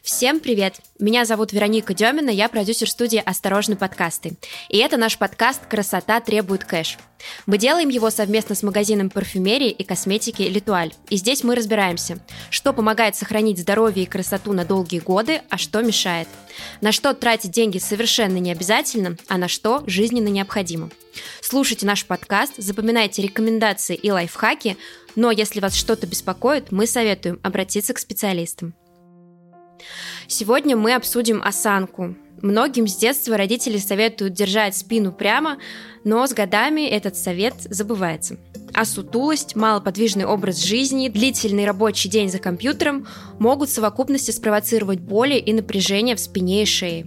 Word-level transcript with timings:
Всем 0.00 0.40
привет! 0.40 0.76
Меня 0.98 1.26
зовут 1.26 1.52
Вероника 1.52 1.92
Демина, 1.92 2.30
я 2.30 2.48
продюсер 2.48 2.88
студии 2.88 3.22
«Осторожно, 3.24 3.76
подкасты». 3.76 4.32
И 4.68 4.78
это 4.78 4.96
наш 4.96 5.18
подкаст 5.18 5.66
«Красота 5.66 6.20
требует 6.20 6.64
кэш». 6.64 6.96
Мы 7.46 7.58
делаем 7.58 7.88
его 7.88 8.10
совместно 8.10 8.54
с 8.54 8.62
магазином 8.62 9.10
парфюмерии 9.10 9.70
и 9.70 9.84
косметики 9.84 10.42
«Литуаль». 10.42 10.92
И 11.10 11.16
здесь 11.16 11.44
мы 11.44 11.54
разбираемся, 11.54 12.18
что 12.50 12.72
помогает 12.72 13.16
сохранить 13.16 13.60
здоровье 13.60 14.04
и 14.04 14.08
красоту 14.08 14.54
на 14.54 14.64
долгие 14.64 14.98
годы, 14.98 15.42
а 15.50 15.58
что 15.58 15.82
мешает. 15.82 16.26
На 16.80 16.90
что 16.90 17.12
тратить 17.12 17.52
деньги 17.52 17.78
совершенно 17.78 18.38
не 18.38 18.50
обязательно, 18.50 19.18
а 19.28 19.36
на 19.36 19.46
что 19.46 19.84
жизненно 19.86 20.28
необходимо. 20.28 20.90
Слушайте 21.42 21.86
наш 21.86 22.06
подкаст, 22.06 22.54
запоминайте 22.56 23.22
рекомендации 23.22 23.94
и 23.94 24.10
лайфхаки, 24.10 24.78
но 25.14 25.30
если 25.30 25.60
вас 25.60 25.74
что-то 25.74 26.06
беспокоит, 26.06 26.72
мы 26.72 26.86
советуем 26.86 27.38
обратиться 27.42 27.92
к 27.92 27.98
специалистам. 27.98 28.74
Сегодня 30.26 30.76
мы 30.76 30.94
обсудим 30.94 31.42
осанку. 31.42 32.14
Многим 32.40 32.88
с 32.88 32.96
детства 32.96 33.36
родители 33.36 33.78
советуют 33.78 34.34
держать 34.34 34.76
спину 34.76 35.12
прямо, 35.12 35.58
но 36.04 36.26
с 36.26 36.32
годами 36.32 36.82
этот 36.82 37.16
совет 37.16 37.54
забывается 37.64 38.36
а 38.74 38.84
сутулость, 38.84 39.54
малоподвижный 39.56 40.24
образ 40.24 40.62
жизни, 40.62 41.08
длительный 41.08 41.66
рабочий 41.66 42.08
день 42.08 42.30
за 42.30 42.38
компьютером 42.38 43.06
могут 43.38 43.68
в 43.68 43.72
совокупности 43.72 44.30
спровоцировать 44.30 45.00
боли 45.00 45.34
и 45.34 45.52
напряжение 45.52 46.16
в 46.16 46.20
спине 46.20 46.62
и 46.62 46.66
шее. 46.66 47.06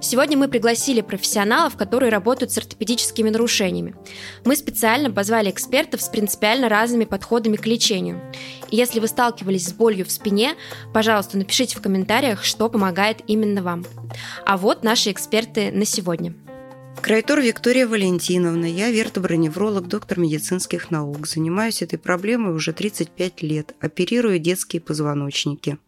Сегодня 0.00 0.36
мы 0.36 0.48
пригласили 0.48 1.00
профессионалов, 1.00 1.76
которые 1.76 2.10
работают 2.10 2.52
с 2.52 2.58
ортопедическими 2.58 3.30
нарушениями. 3.30 3.96
Мы 4.44 4.56
специально 4.56 5.10
позвали 5.10 5.50
экспертов 5.50 6.02
с 6.02 6.08
принципиально 6.08 6.68
разными 6.68 7.04
подходами 7.04 7.56
к 7.56 7.66
лечению. 7.66 8.20
Если 8.70 9.00
вы 9.00 9.08
сталкивались 9.08 9.66
с 9.66 9.72
болью 9.72 10.06
в 10.06 10.10
спине, 10.10 10.54
пожалуйста, 10.92 11.38
напишите 11.38 11.76
в 11.76 11.82
комментариях, 11.82 12.44
что 12.44 12.68
помогает 12.68 13.18
именно 13.26 13.62
вам. 13.62 13.84
А 14.44 14.56
вот 14.56 14.84
наши 14.84 15.10
эксперты 15.10 15.70
на 15.72 15.84
сегодня– 15.84 16.34
Крайтор 17.02 17.40
Виктория 17.40 17.86
Валентиновна, 17.86 18.66
я 18.66 18.90
вертоброневролог, 18.90 19.88
доктор 19.88 20.18
медицинских 20.18 20.90
наук. 20.90 21.26
Занимаюсь 21.26 21.82
этой 21.82 21.98
проблемой 21.98 22.54
уже 22.54 22.72
35 22.72 23.42
лет, 23.42 23.74
оперирую 23.80 24.38
детские 24.38 24.80
позвоночники. 24.82 25.78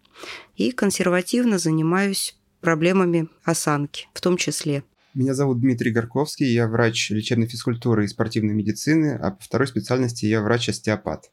И 0.56 0.70
консервативно 0.70 1.58
занимаюсь 1.58 2.36
проблемами 2.60 3.28
осанки, 3.44 4.08
в 4.14 4.20
том 4.20 4.36
числе. 4.36 4.84
Меня 5.14 5.34
зовут 5.34 5.60
Дмитрий 5.60 5.90
Горковский, 5.90 6.52
я 6.52 6.68
врач 6.68 7.10
лечебной 7.10 7.48
физкультуры 7.48 8.04
и 8.04 8.08
спортивной 8.08 8.54
медицины, 8.54 9.18
а 9.20 9.32
по 9.32 9.42
второй 9.42 9.66
специальности 9.66 10.26
я 10.26 10.42
врач-остеопат. 10.42 11.30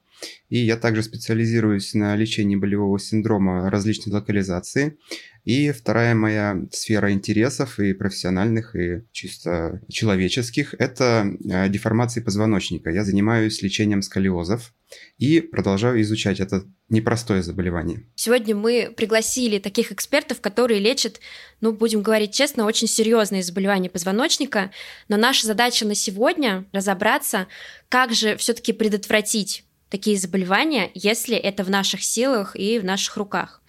И 0.49 0.57
я 0.57 0.77
также 0.77 1.03
специализируюсь 1.03 1.93
на 1.93 2.15
лечении 2.15 2.55
болевого 2.55 2.97
синдрома 2.99 3.69
различной 3.69 4.13
локализации. 4.13 4.97
И 5.45 5.71
вторая 5.71 6.15
моя 6.15 6.59
сфера 6.71 7.11
интересов 7.11 7.79
и 7.79 7.93
профессиональных, 7.93 8.75
и 8.75 9.03
чисто 9.11 9.79
человеческих– 9.89 10.73
это 10.79 11.27
э, 11.47 11.69
деформации 11.69 12.19
позвоночника. 12.19 12.89
Я 12.89 13.03
занимаюсь 13.03 13.61
лечением 13.61 14.01
сколиозов 14.01 14.73
и 15.19 15.41
продолжаю 15.41 16.01
изучать 16.01 16.39
это 16.39 16.63
непростое 16.89 17.43
заболевание. 17.43 18.07
Сегодня 18.15 18.55
мы 18.55 18.91
пригласили 18.95 19.59
таких 19.59 19.91
экспертов, 19.91 20.41
которые 20.41 20.79
лечат, 20.79 21.19
ну, 21.61 21.73
будем 21.73 22.01
говорить 22.01 22.33
честно, 22.33 22.65
очень 22.65 22.87
серьезные 22.87 23.43
заболевания 23.43 23.89
позвоночника. 23.89 24.71
Но 25.09 25.17
наша 25.17 25.45
задача 25.45 25.85
на 25.85 25.93
сегодня 25.93 26.65
разобраться, 26.71 27.47
как 27.89 28.13
же 28.13 28.35
все-таки 28.37 28.73
предотвратить 28.73 29.63
такие 29.89 30.17
заболевания, 30.17 30.91
если 30.93 31.35
это 31.35 31.63
в 31.63 31.69
наших 31.69 32.03
силах 32.03 32.55
и 32.55 32.79
в 32.79 32.85
наших 32.85 33.17
руках. 33.17 33.61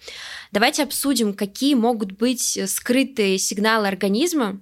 Давайте 0.51 0.83
обсудим, 0.83 1.33
какие 1.33 1.75
могут 1.75 2.13
быть 2.13 2.59
скрытые 2.67 3.37
сигналы 3.37 3.87
организма, 3.87 4.59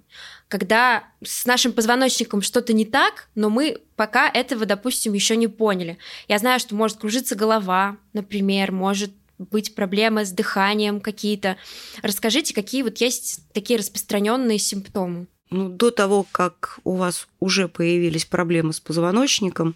когда 0.47 1.05
с 1.23 1.45
нашим 1.45 1.73
позвоночником 1.73 2.41
что-то 2.41 2.73
не 2.73 2.85
так, 2.85 3.29
но 3.35 3.49
мы 3.49 3.79
пока 3.95 4.29
этого, 4.29 4.65
допустим, 4.65 5.13
еще 5.13 5.35
не 5.35 5.47
поняли. 5.47 5.97
Я 6.27 6.37
знаю, 6.37 6.59
что 6.59 6.75
может 6.75 6.97
кружиться 6.97 7.35
голова, 7.35 7.97
например, 8.13 8.71
может 8.71 9.11
быть 9.37 9.75
проблемы 9.75 10.25
с 10.25 10.31
дыханием 10.31 11.01
какие-то. 11.01 11.57
Расскажите, 12.01 12.53
какие 12.53 12.83
вот 12.83 12.97
есть 12.97 13.41
такие 13.53 13.79
распространенные 13.79 14.59
симптомы? 14.59 15.27
Ну, 15.49 15.69
до 15.69 15.91
того, 15.91 16.25
как 16.31 16.79
у 16.83 16.95
вас 16.95 17.27
уже 17.39 17.67
появились 17.67 18.25
проблемы 18.25 18.73
с 18.73 18.79
позвоночником, 18.79 19.75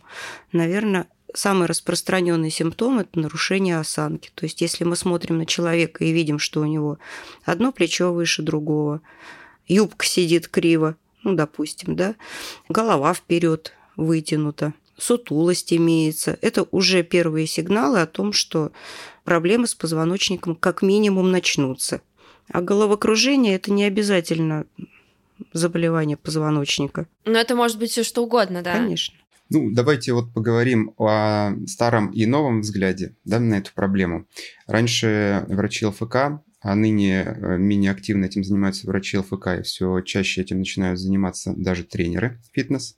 наверное, 0.52 1.08
самый 1.34 1.68
распространенный 1.68 2.50
симптом– 2.50 3.00
это 3.00 3.20
нарушение 3.20 3.80
осанки. 3.80 4.32
То 4.36 4.46
есть, 4.46 4.62
если 4.62 4.84
мы 4.84 4.96
смотрим 4.96 5.38
на 5.38 5.46
человека 5.46 6.04
и 6.04 6.12
видим, 6.12 6.40
что 6.40 6.62
у 6.62 6.66
него 6.66 7.00
одно 7.46 7.72
плечо 7.72 8.14
выше 8.14 8.42
другого, 8.42 9.02
юбка 9.68 10.06
сидит 10.06 10.48
криво, 10.48 10.96
ну, 11.24 11.34
допустим, 11.34 11.96
да, 11.96 12.16
голова 12.70 13.14
вперед 13.14 13.74
вытянута, 13.96 14.74
сутулость 14.98 15.74
имеется. 15.74 16.38
Это 16.42 16.68
уже 16.72 17.04
первые 17.04 17.48
сигналы 17.48 18.02
о 18.02 18.08
том, 18.08 18.34
что 18.34 18.72
проблемы 19.24 19.68
с 19.68 19.76
позвоночником 19.76 20.56
как 20.56 20.82
минимум 20.82 21.32
начнутся. 21.32 22.02
А 22.52 22.62
головокружение– 22.62 23.56
это 23.56 23.72
не 23.72 23.84
обязательно 23.84 24.66
заболевание 25.54 26.18
позвоночника. 26.18 27.08
Но 27.26 27.38
это 27.38 27.56
может 27.56 27.78
быть 27.78 27.92
все 27.92 28.04
что 28.04 28.24
угодно, 28.24 28.62
да? 28.62 28.74
Конечно. 28.74 29.16
Ну, 29.52 29.72
давайте 29.72 30.14
вот 30.14 30.32
поговорим 30.32 30.94
о 30.98 31.54
старом 31.66 32.12
и 32.12 32.28
новом 32.28 32.62
взгляде 32.62 33.16
да, 33.26 33.40
на 33.40 33.56
эту 33.56 33.74
проблему. 33.74 34.28
Раньше 34.68 35.44
врачи 35.48 35.88
ЛФК, 35.88 36.44
а 36.62 36.76
ныне 36.76 37.24
э, 37.24 37.58
менее 37.58 37.92
активно 37.92 38.26
этим 38.26 38.44
занимаются 38.44 38.86
врачи 38.86 39.18
ЛФК, 39.18 39.60
и 39.60 39.62
все 39.64 40.02
чаще 40.02 40.42
этим 40.42 40.60
начинают 40.60 41.00
заниматься 41.00 41.54
даже 41.56 41.84
тренеры 41.84 42.40
фитнес. 42.54 42.96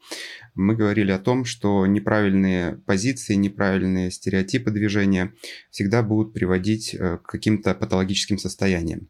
Мы 0.55 0.75
говорили 0.75 1.11
о 1.11 1.19
том, 1.19 1.45
что 1.45 1.85
неправильные 1.85 2.77
позиции, 2.85 3.35
неправильные 3.35 4.11
стереотипы 4.11 4.71
движения 4.71 5.33
всегда 5.69 6.03
будут 6.03 6.33
приводить 6.33 6.93
э, 6.93 7.19
к 7.19 7.23
каким-то 7.23 7.75
патологическим 7.75 8.39
состояниям. 8.39 9.07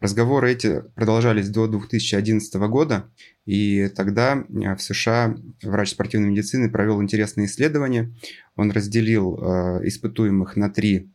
Разговоры 0.00 0.52
эти 0.52 0.82
продолжались 0.94 1.50
до 1.50 1.66
2011 1.66 2.54
года, 2.68 3.10
и 3.44 3.88
тогда 3.94 4.32
э, 4.48 4.74
в 4.74 4.80
США 4.80 5.36
врач 5.62 5.90
спортивной 5.90 6.30
медицины 6.30 6.70
провел 6.70 7.02
интересное 7.02 7.44
исследование. 7.44 8.10
Он 8.56 8.70
разделил 8.70 9.36
э, 9.36 9.86
испытуемых 9.86 10.56
на 10.56 10.70
три 10.70 11.10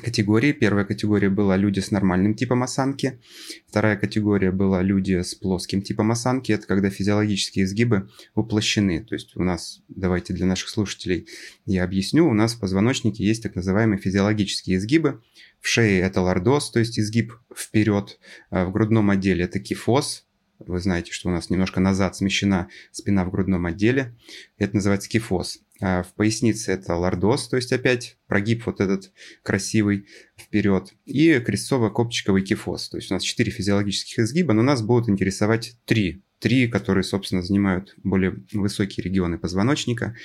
категории. 0.00 0.52
Первая 0.52 0.84
категория 0.84 1.28
была 1.28 1.56
люди 1.56 1.80
с 1.80 1.90
нормальным 1.90 2.34
типом 2.34 2.62
осанки. 2.62 3.20
Вторая 3.68 3.96
категория 3.96 4.50
была 4.50 4.82
люди 4.82 5.22
с 5.22 5.34
плоским 5.34 5.82
типом 5.82 6.10
осанки. 6.10 6.52
Это 6.52 6.66
когда 6.66 6.90
физиологические 6.90 7.64
изгибы 7.64 8.08
уплощены. 8.34 9.04
То 9.04 9.14
есть 9.14 9.36
у 9.36 9.42
нас, 9.42 9.82
давайте 9.88 10.32
для 10.32 10.46
наших 10.46 10.68
слушателей 10.68 11.28
я 11.66 11.84
объясню, 11.84 12.28
у 12.28 12.34
нас 12.34 12.54
в 12.54 12.60
позвоночнике 12.60 13.24
есть 13.24 13.42
так 13.42 13.54
называемые 13.54 13.98
физиологические 13.98 14.78
изгибы. 14.78 15.22
В 15.60 15.68
шее 15.68 16.00
это 16.00 16.20
лордоз, 16.20 16.70
то 16.70 16.78
есть 16.78 16.98
изгиб 16.98 17.34
вперед. 17.54 18.18
А 18.50 18.64
в 18.64 18.72
грудном 18.72 19.10
отделе 19.10 19.44
это 19.44 19.60
кифоз. 19.60 20.26
Вы 20.58 20.78
знаете, 20.80 21.12
что 21.12 21.28
у 21.28 21.32
нас 21.32 21.50
немножко 21.50 21.80
назад 21.80 22.16
смещена 22.16 22.68
спина 22.92 23.24
в 23.24 23.30
грудном 23.30 23.66
отделе. 23.66 24.16
Это 24.58 24.76
называется 24.76 25.08
кифоз. 25.08 25.58
А 25.82 26.04
в 26.04 26.14
пояснице 26.14 26.70
это 26.70 26.94
лордоз, 26.94 27.48
то 27.48 27.56
есть 27.56 27.72
опять 27.72 28.16
прогиб 28.28 28.64
вот 28.66 28.80
этот 28.80 29.10
красивый 29.42 30.06
вперед. 30.38 30.94
И 31.04 31.32
крестцово-копчиковый 31.34 32.42
кифоз. 32.42 32.88
То 32.88 32.98
есть 32.98 33.10
у 33.10 33.14
нас 33.14 33.24
четыре 33.24 33.50
физиологических 33.50 34.20
изгиба, 34.20 34.52
но 34.52 34.62
нас 34.62 34.80
будут 34.80 35.08
интересовать 35.08 35.76
три 35.84 36.22
три, 36.38 36.66
которые, 36.66 37.04
собственно, 37.04 37.40
занимают 37.40 37.94
более 38.02 38.42
высокие 38.52 39.04
регионы 39.04 39.38
позвоночника. 39.38 40.16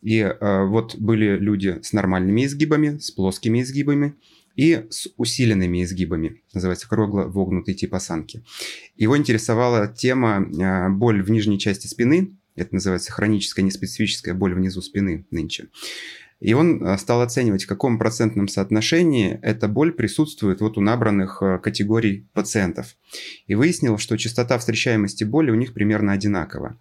И 0.00 0.20
э, 0.20 0.64
вот 0.64 0.96
были 0.96 1.36
люди 1.36 1.78
с 1.82 1.92
нормальными 1.92 2.46
изгибами, 2.46 2.96
с 2.96 3.10
плоскими 3.10 3.60
изгибами, 3.60 4.14
и 4.58 4.86
с 4.90 5.06
усиленными 5.16 5.84
изгибами. 5.84 6.42
Называется 6.52 6.88
кругло-вогнутый 6.88 7.74
тип 7.74 7.94
осанки. 7.94 8.42
Его 8.96 9.16
интересовала 9.16 9.86
тема 9.86 10.44
а, 10.60 10.88
боль 10.88 11.22
в 11.22 11.30
нижней 11.30 11.60
части 11.60 11.86
спины. 11.86 12.36
Это 12.58 12.74
называется 12.74 13.12
хроническая 13.12 13.64
неспецифическая 13.64 14.34
боль 14.34 14.54
внизу 14.54 14.82
спины 14.82 15.26
нынче. 15.30 15.68
И 16.40 16.54
он 16.54 16.86
а, 16.86 16.96
стал 16.98 17.22
оценивать, 17.22 17.64
в 17.64 17.66
каком 17.66 17.98
процентном 17.98 18.48
соотношении 18.48 19.38
эта 19.42 19.66
боль 19.66 19.92
присутствует 19.92 20.60
вот 20.60 20.78
у 20.78 20.80
набранных 20.80 21.42
а, 21.42 21.58
категорий 21.58 22.28
пациентов. 22.32 22.96
И 23.46 23.54
выяснил, 23.54 23.98
что 23.98 24.16
частота 24.16 24.58
встречаемости 24.58 25.24
боли 25.24 25.50
у 25.50 25.56
них 25.56 25.74
примерно 25.74 26.12
одинакова. 26.12 26.78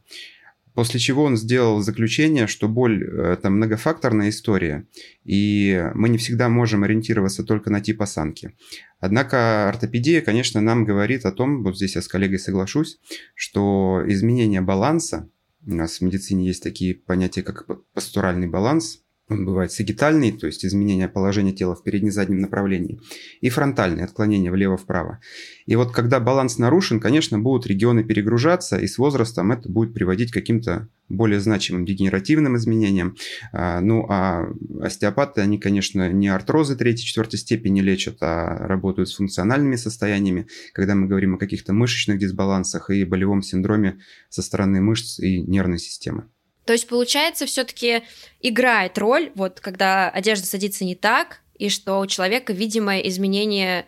После 0.76 1.00
чего 1.00 1.24
он 1.24 1.38
сделал 1.38 1.82
заключение, 1.82 2.46
что 2.46 2.68
боль– 2.68 3.04
это 3.20 3.50
многофакторная 3.50 4.30
история, 4.30 4.86
и 5.24 5.84
мы 5.96 6.08
не 6.08 6.20
всегда 6.20 6.50
можем 6.50 6.84
ориентироваться 6.84 7.44
только 7.44 7.72
на 7.72 7.82
тип 7.82 8.00
осанки. 8.00 8.56
Однако 9.00 9.70
ортопедия, 9.70 10.22
конечно, 10.22 10.62
нам 10.62 10.86
говорит 10.86 11.26
о 11.26 11.32
том, 11.32 11.64
вот 11.64 11.78
здесь 11.78 11.96
я 11.96 12.04
с 12.04 12.08
коллегой 12.08 12.38
соглашусь, 12.38 13.00
что 13.34 14.04
изменение 14.06 14.62
баланса, 14.62 15.28
у 15.68 15.76
нас 15.76 15.98
в 15.98 16.02
медицине 16.02 16.48
есть 16.48 16.64
такие 16.64 16.96
понятия, 16.96 17.44
как 17.44 17.68
постуральный 17.94 18.48
баланс, 18.48 19.04
Он 19.30 19.46
бывает 19.46 19.74
сагитальный, 19.74 20.32
то 20.32 20.48
есть 20.48 20.66
изменение 20.66 21.10
положения 21.10 21.52
тела 21.52 21.76
в 21.76 21.84
передне-заднем 21.84 22.40
направлении, 22.40 23.02
и 23.42 23.50
фронтальный, 23.50 24.06
отклонение 24.06 24.52
влево-вправо. 24.52 25.20
И 25.66 25.76
вот 25.76 25.92
когда 25.92 26.22
баланс 26.22 26.58
нарушен, 26.58 27.02
конечно, 27.02 27.38
будут 27.38 27.68
регионы 27.68 28.06
перегружаться, 28.06 28.78
и 28.78 28.88
с 28.88 28.98
возрастом 28.98 29.52
это 29.52 29.70
будет 29.70 29.94
приводить 29.94 30.32
к 30.32 30.36
каким-то 30.36 30.88
более 31.10 31.42
значимым 31.42 31.86
дегенеративным 31.86 32.56
изменениям. 32.56 33.18
А, 33.52 33.82
ну, 33.82 34.06
а 34.10 34.48
остеопаты, 34.82 35.42
они, 35.42 35.58
конечно, 35.58 36.10
не 36.10 36.30
артрозы 36.30 36.78
третьей-четвертой 36.78 37.40
степени 37.40 37.82
лечат, 37.82 38.18
а 38.22 38.68
работают 38.68 39.10
с 39.10 39.16
функциональными 39.16 39.76
состояниями, 39.76 40.48
когда 40.74 40.96
мы 40.96 41.08
говорим 41.08 41.36
о 41.36 41.38
каких-то 41.38 41.74
мышечных 41.74 42.18
дисбалансах 42.18 42.90
и 42.90 43.04
болевом 43.04 43.42
синдроме 43.42 44.00
со 44.30 44.42
стороны 44.42 44.80
мышц 44.80 45.20
и 45.20 45.42
нервной 45.42 45.80
системы. 45.80 46.28
То 46.68 46.74
есть, 46.74 46.86
получается, 46.88 47.46
все-таки 47.46 48.04
играет 48.42 48.98
роль, 48.98 49.32
вот 49.36 49.62
когда 49.62 50.10
одежда 50.10 50.46
садится 50.46 50.84
не 50.84 50.96
так, 50.96 51.40
и 51.58 51.70
что 51.70 52.00
у 52.00 52.08
человека 52.08 52.52
видимое 52.52 53.00
изменение, 53.00 53.86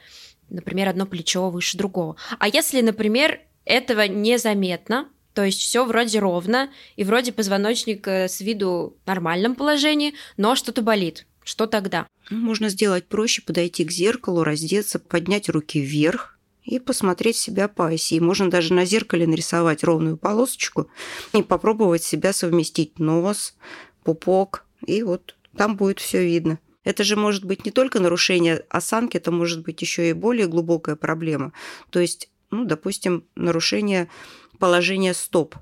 например, 0.49 0.87
одно 0.87 1.05
плечо 1.05 1.49
выше 1.49 1.77
другого. 1.77 2.15
А 2.39 2.47
если, 2.47 2.79
например, 2.79 3.41
этого 3.65 4.07
незаметно, 4.07 5.09
то 5.33 5.43
есть 5.43 5.59
все 5.59 5.83
вроде 5.83 6.19
ровно, 6.19 6.71
и 6.95 7.03
вроде 7.03 7.33
позвоночник 7.33 8.07
э, 8.07 8.29
с 8.29 8.39
виду 8.39 8.95
в 9.03 9.07
нормальном 9.07 9.55
положении, 9.55 10.13
но 10.37 10.55
что-то 10.55 10.81
болит. 10.81 11.27
Что 11.43 11.67
тогда? 11.67 12.07
Можно 12.29 12.69
сделать 12.69 13.07
проще, 13.07 13.41
подойти 13.41 13.83
к 13.83 13.91
зеркалу, 13.91 14.45
раздеться, 14.45 14.99
поднять 14.99 15.49
руки 15.49 15.81
вверх, 15.81 16.38
и 16.69 16.79
посмотреть 16.79 17.35
себя 17.35 17.67
по 17.67 17.87
оси. 17.87 18.19
Можно 18.19 18.49
даже 18.49 18.73
на 18.73 18.85
зеркале 18.85 19.25
нарисовать 19.25 19.83
ровную 19.83 20.17
полосочку 20.17 20.89
и 21.33 21.41
попробовать 21.41 22.03
себя 22.03 22.31
совместить 22.31 22.99
нос, 22.99 23.55
пупок, 24.03 24.65
и 24.85 25.01
вот 25.01 25.35
там 25.57 25.75
будет 25.75 25.99
все 25.99 26.23
видно. 26.23 26.59
Это 26.83 27.03
же 27.03 27.15
может 27.15 27.43
быть 27.43 27.65
не 27.65 27.71
только 27.71 27.99
нарушение 27.99 28.63
осанки, 28.69 29.17
это 29.17 29.31
может 29.31 29.63
быть 29.63 29.81
еще 29.81 30.09
и 30.09 30.13
более 30.13 30.47
глубокая 30.47 30.95
проблема. 30.95 31.53
То 31.89 31.99
есть, 31.99 32.29
ну, 32.51 32.65
допустим, 32.65 33.25
нарушение 33.35 34.07
положения 34.59 35.13
стоп, 35.13 35.55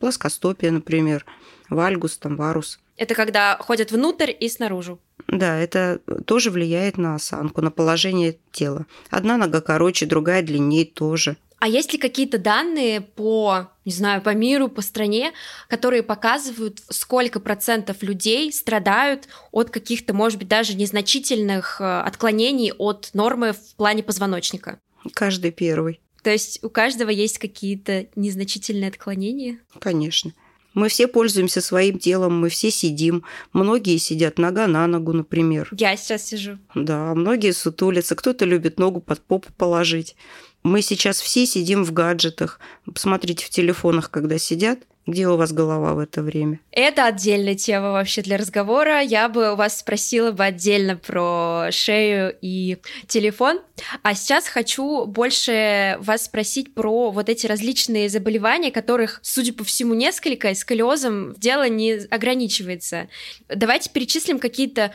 плоскостопие, 0.00 0.72
например, 0.72 1.24
вальгус, 1.70 2.18
там, 2.18 2.36
варус. 2.36 2.80
Это 2.96 3.14
когда 3.14 3.56
ходят 3.58 3.92
внутрь 3.92 4.32
и 4.38 4.48
снаружи. 4.48 4.98
Да, 5.26 5.58
это 5.58 6.00
тоже 6.26 6.50
влияет 6.50 6.96
на 6.96 7.16
осанку, 7.16 7.60
на 7.60 7.70
положение 7.70 8.38
тела. 8.52 8.86
Одна 9.10 9.36
нога 9.36 9.60
короче, 9.60 10.06
другая 10.06 10.42
длиннее 10.42 10.84
тоже. 10.84 11.36
А 11.60 11.66
есть 11.66 11.92
ли 11.92 11.98
какие-то 11.98 12.38
данные 12.38 13.00
по, 13.00 13.68
не 13.84 13.90
знаю, 13.90 14.22
по 14.22 14.32
миру, 14.32 14.68
по 14.68 14.80
стране, 14.80 15.32
которые 15.68 16.04
показывают, 16.04 16.80
сколько 16.88 17.40
процентов 17.40 18.02
людей 18.02 18.52
страдают 18.52 19.28
от 19.50 19.70
каких-то, 19.70 20.14
может 20.14 20.38
быть, 20.38 20.46
даже 20.46 20.74
незначительных 20.76 21.80
э, 21.80 22.00
отклонений 22.00 22.72
от 22.72 23.10
нормы 23.12 23.54
в 23.54 23.74
плане 23.74 24.04
позвоночника? 24.04 24.78
Каждый 25.14 25.50
первый. 25.50 26.00
То 26.22 26.30
есть 26.30 26.62
у 26.62 26.70
каждого 26.70 27.10
есть 27.10 27.38
какие-то 27.38 28.06
незначительные 28.14 28.88
отклонения? 28.88 29.58
Конечно. 29.80 30.32
Мы 30.78 30.88
все 30.88 31.08
пользуемся 31.08 31.60
своим 31.60 31.98
телом, 31.98 32.38
мы 32.38 32.48
все 32.50 32.70
сидим. 32.70 33.24
Многие 33.52 33.96
сидят 33.96 34.38
нога 34.38 34.68
на 34.68 34.86
ногу, 34.86 35.12
например. 35.12 35.68
Я 35.72 35.96
сейчас 35.96 36.26
сижу. 36.26 36.58
Да, 36.76 37.16
многие 37.16 37.52
сутулятся, 37.52 38.14
кто-то 38.14 38.44
любит 38.44 38.78
ногу 38.78 39.00
под 39.00 39.20
попу 39.20 39.52
положить. 39.56 40.14
Мы 40.62 40.80
сейчас 40.82 41.20
все 41.20 41.46
сидим 41.46 41.82
в 41.82 41.92
гаджетах. 41.92 42.60
Посмотрите 42.84 43.44
в 43.44 43.50
телефонах, 43.50 44.12
когда 44.12 44.38
сидят. 44.38 44.78
Где 45.08 45.26
у 45.26 45.38
вас 45.38 45.54
голова 45.54 45.94
в 45.94 46.00
это 46.00 46.20
время? 46.20 46.60
Это 46.70 47.06
отдельная 47.06 47.54
тема 47.54 47.92
вообще 47.92 48.20
для 48.20 48.36
разговора. 48.36 49.00
Я 49.00 49.30
бы 49.30 49.54
у 49.54 49.56
вас 49.56 49.78
спросила 49.78 50.32
бы 50.32 50.44
отдельно 50.44 50.96
про 50.96 51.68
шею 51.70 52.36
и 52.42 52.76
телефон. 53.06 53.62
А 54.02 54.14
сейчас 54.14 54.46
хочу 54.48 55.06
больше 55.06 55.96
вас 56.00 56.26
спросить 56.26 56.74
про 56.74 57.10
вот 57.10 57.30
эти 57.30 57.46
различные 57.46 58.10
заболевания, 58.10 58.70
которых, 58.70 59.20
судя 59.22 59.54
по 59.54 59.64
всему, 59.64 59.94
несколько, 59.94 60.50
и 60.50 60.54
сколиозом 60.54 61.32
дело 61.38 61.66
не 61.70 61.92
ограничивается. 62.10 63.08
Давайте 63.48 63.88
перечислим 63.88 64.38
какие-то 64.38 64.92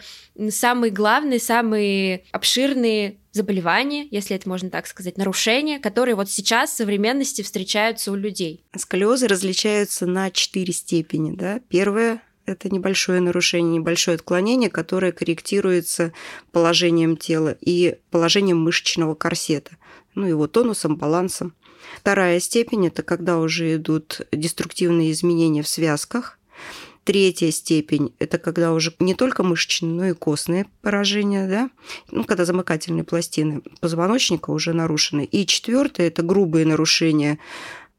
самые 0.52 0.92
главные, 0.92 1.40
самые 1.40 2.26
обширные 2.32 3.18
заболевания, 3.34 4.08
если 4.10 4.36
это 4.36 4.48
можно 4.48 4.70
так 4.70 4.88
сказать, 4.88 5.18
нарушения, 5.18 5.80
которые 5.80 6.16
вот 6.16 6.30
сейчас 6.30 6.72
в 6.72 6.78
современности 6.78 7.42
встречаются 7.42 8.12
у 8.12 8.16
людей. 8.16 8.64
Сколиозы 8.78 9.28
различаются 9.28 10.06
на 10.06 10.32
четыре 10.32 10.72
степени. 10.72 11.36
Да? 11.36 11.60
Первое 11.68 12.22
это 12.46 12.70
небольшое 12.70 13.22
нарушение, 13.22 13.80
небольшое 13.80 14.16
отклонение, 14.16 14.70
которое 14.70 15.12
корректируется 15.12 16.14
положением 16.52 17.16
тела 17.18 17.56
и 17.62 17.98
положением 18.12 18.60
мышечного 18.62 19.16
корсета, 19.16 19.78
ну 20.14 20.28
его 20.28 20.48
тонусом, 20.48 20.98
балансом. 20.98 21.56
Вторая 21.98 22.40
степень– 22.40 22.88
это 22.88 23.02
когда 23.02 23.38
уже 23.40 23.76
идут 23.76 24.22
деструктивные 24.32 25.12
изменения 25.12 25.64
в 25.64 25.68
связках, 25.68 26.38
Третья 27.04 27.52
степень– 27.52 28.14
это 28.20 28.38
когда 28.38 28.72
уже 28.72 28.94
не 29.00 29.14
только 29.14 29.44
мышечные, 29.44 29.92
но 29.92 30.06
и 30.06 30.14
костные 30.14 30.68
поражения, 30.82 31.48
да? 31.50 31.70
ну, 32.12 32.24
когда 32.24 32.46
замыкательные 32.46 33.04
пластины 33.04 33.62
позвоночника 33.82 34.52
уже 34.52 34.72
нарушены. 34.72 35.26
И 35.26 35.46
четвертое– 35.46 36.08
это 36.08 36.22
грубые 36.22 36.66
нарушения 36.66 37.40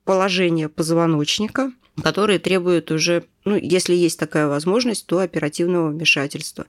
положения 0.04 0.70
позвоночника, 0.70 1.72
которые 2.02 2.38
требуют 2.38 2.90
уже, 2.90 3.26
ну, 3.44 3.56
если 3.56 3.94
есть 3.94 4.18
такая 4.18 4.48
возможность, 4.48 5.06
то 5.06 5.18
оперативного 5.18 5.90
вмешательства. 5.90 6.64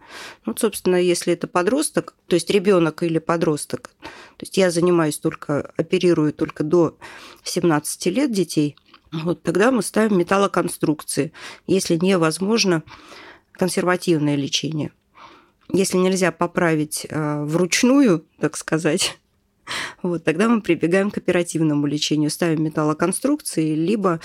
Ну, 0.46 0.54
собственно, 0.58 0.98
если 0.98 1.32
это 1.32 1.48
подросток, 1.48 2.16
то 2.28 2.34
есть 2.34 2.50
ребенок 2.50 3.02
или 3.02 3.20
подросток, 3.20 3.92
то 4.02 4.44
есть 4.44 4.58
я 4.58 4.72
занимаюсь 4.72 5.20
только, 5.20 5.72
оперирую 5.78 6.34
только 6.34 6.66
до 6.66 6.98
17 7.44 8.08
лет 8.08 8.34
детей– 8.34 8.76
вот 9.24 9.44
тогда 9.44 9.72
мы 9.72 9.82
ставим 9.82 10.18
металлоконструкции, 10.18 11.32
если 11.68 11.96
невозможно 11.96 12.84
консервативное 13.54 14.36
лечение. 14.36 14.92
Если 15.72 15.98
нельзя 15.98 16.32
поправить 16.32 17.08
э, 17.10 17.44
вручную, 17.44 18.26
так 18.40 18.58
сказать, 18.58 19.18
вот, 20.02 20.24
тогда 20.24 20.48
мы 20.50 20.62
прибегаем 20.62 21.12
к 21.12 21.18
оперативному 21.18 21.88
лечению. 21.88 22.30
Ставим 22.30 22.64
металлоконструкции, 22.64 23.74
либо 23.74 24.20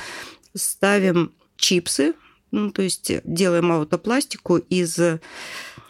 ставим 0.54 1.32
чипсы, 1.56 2.14
ну, 2.50 2.70
то 2.70 2.82
есть 2.82 3.12
делаем 3.24 3.70
аутопластику 3.70 4.56
из 4.56 4.98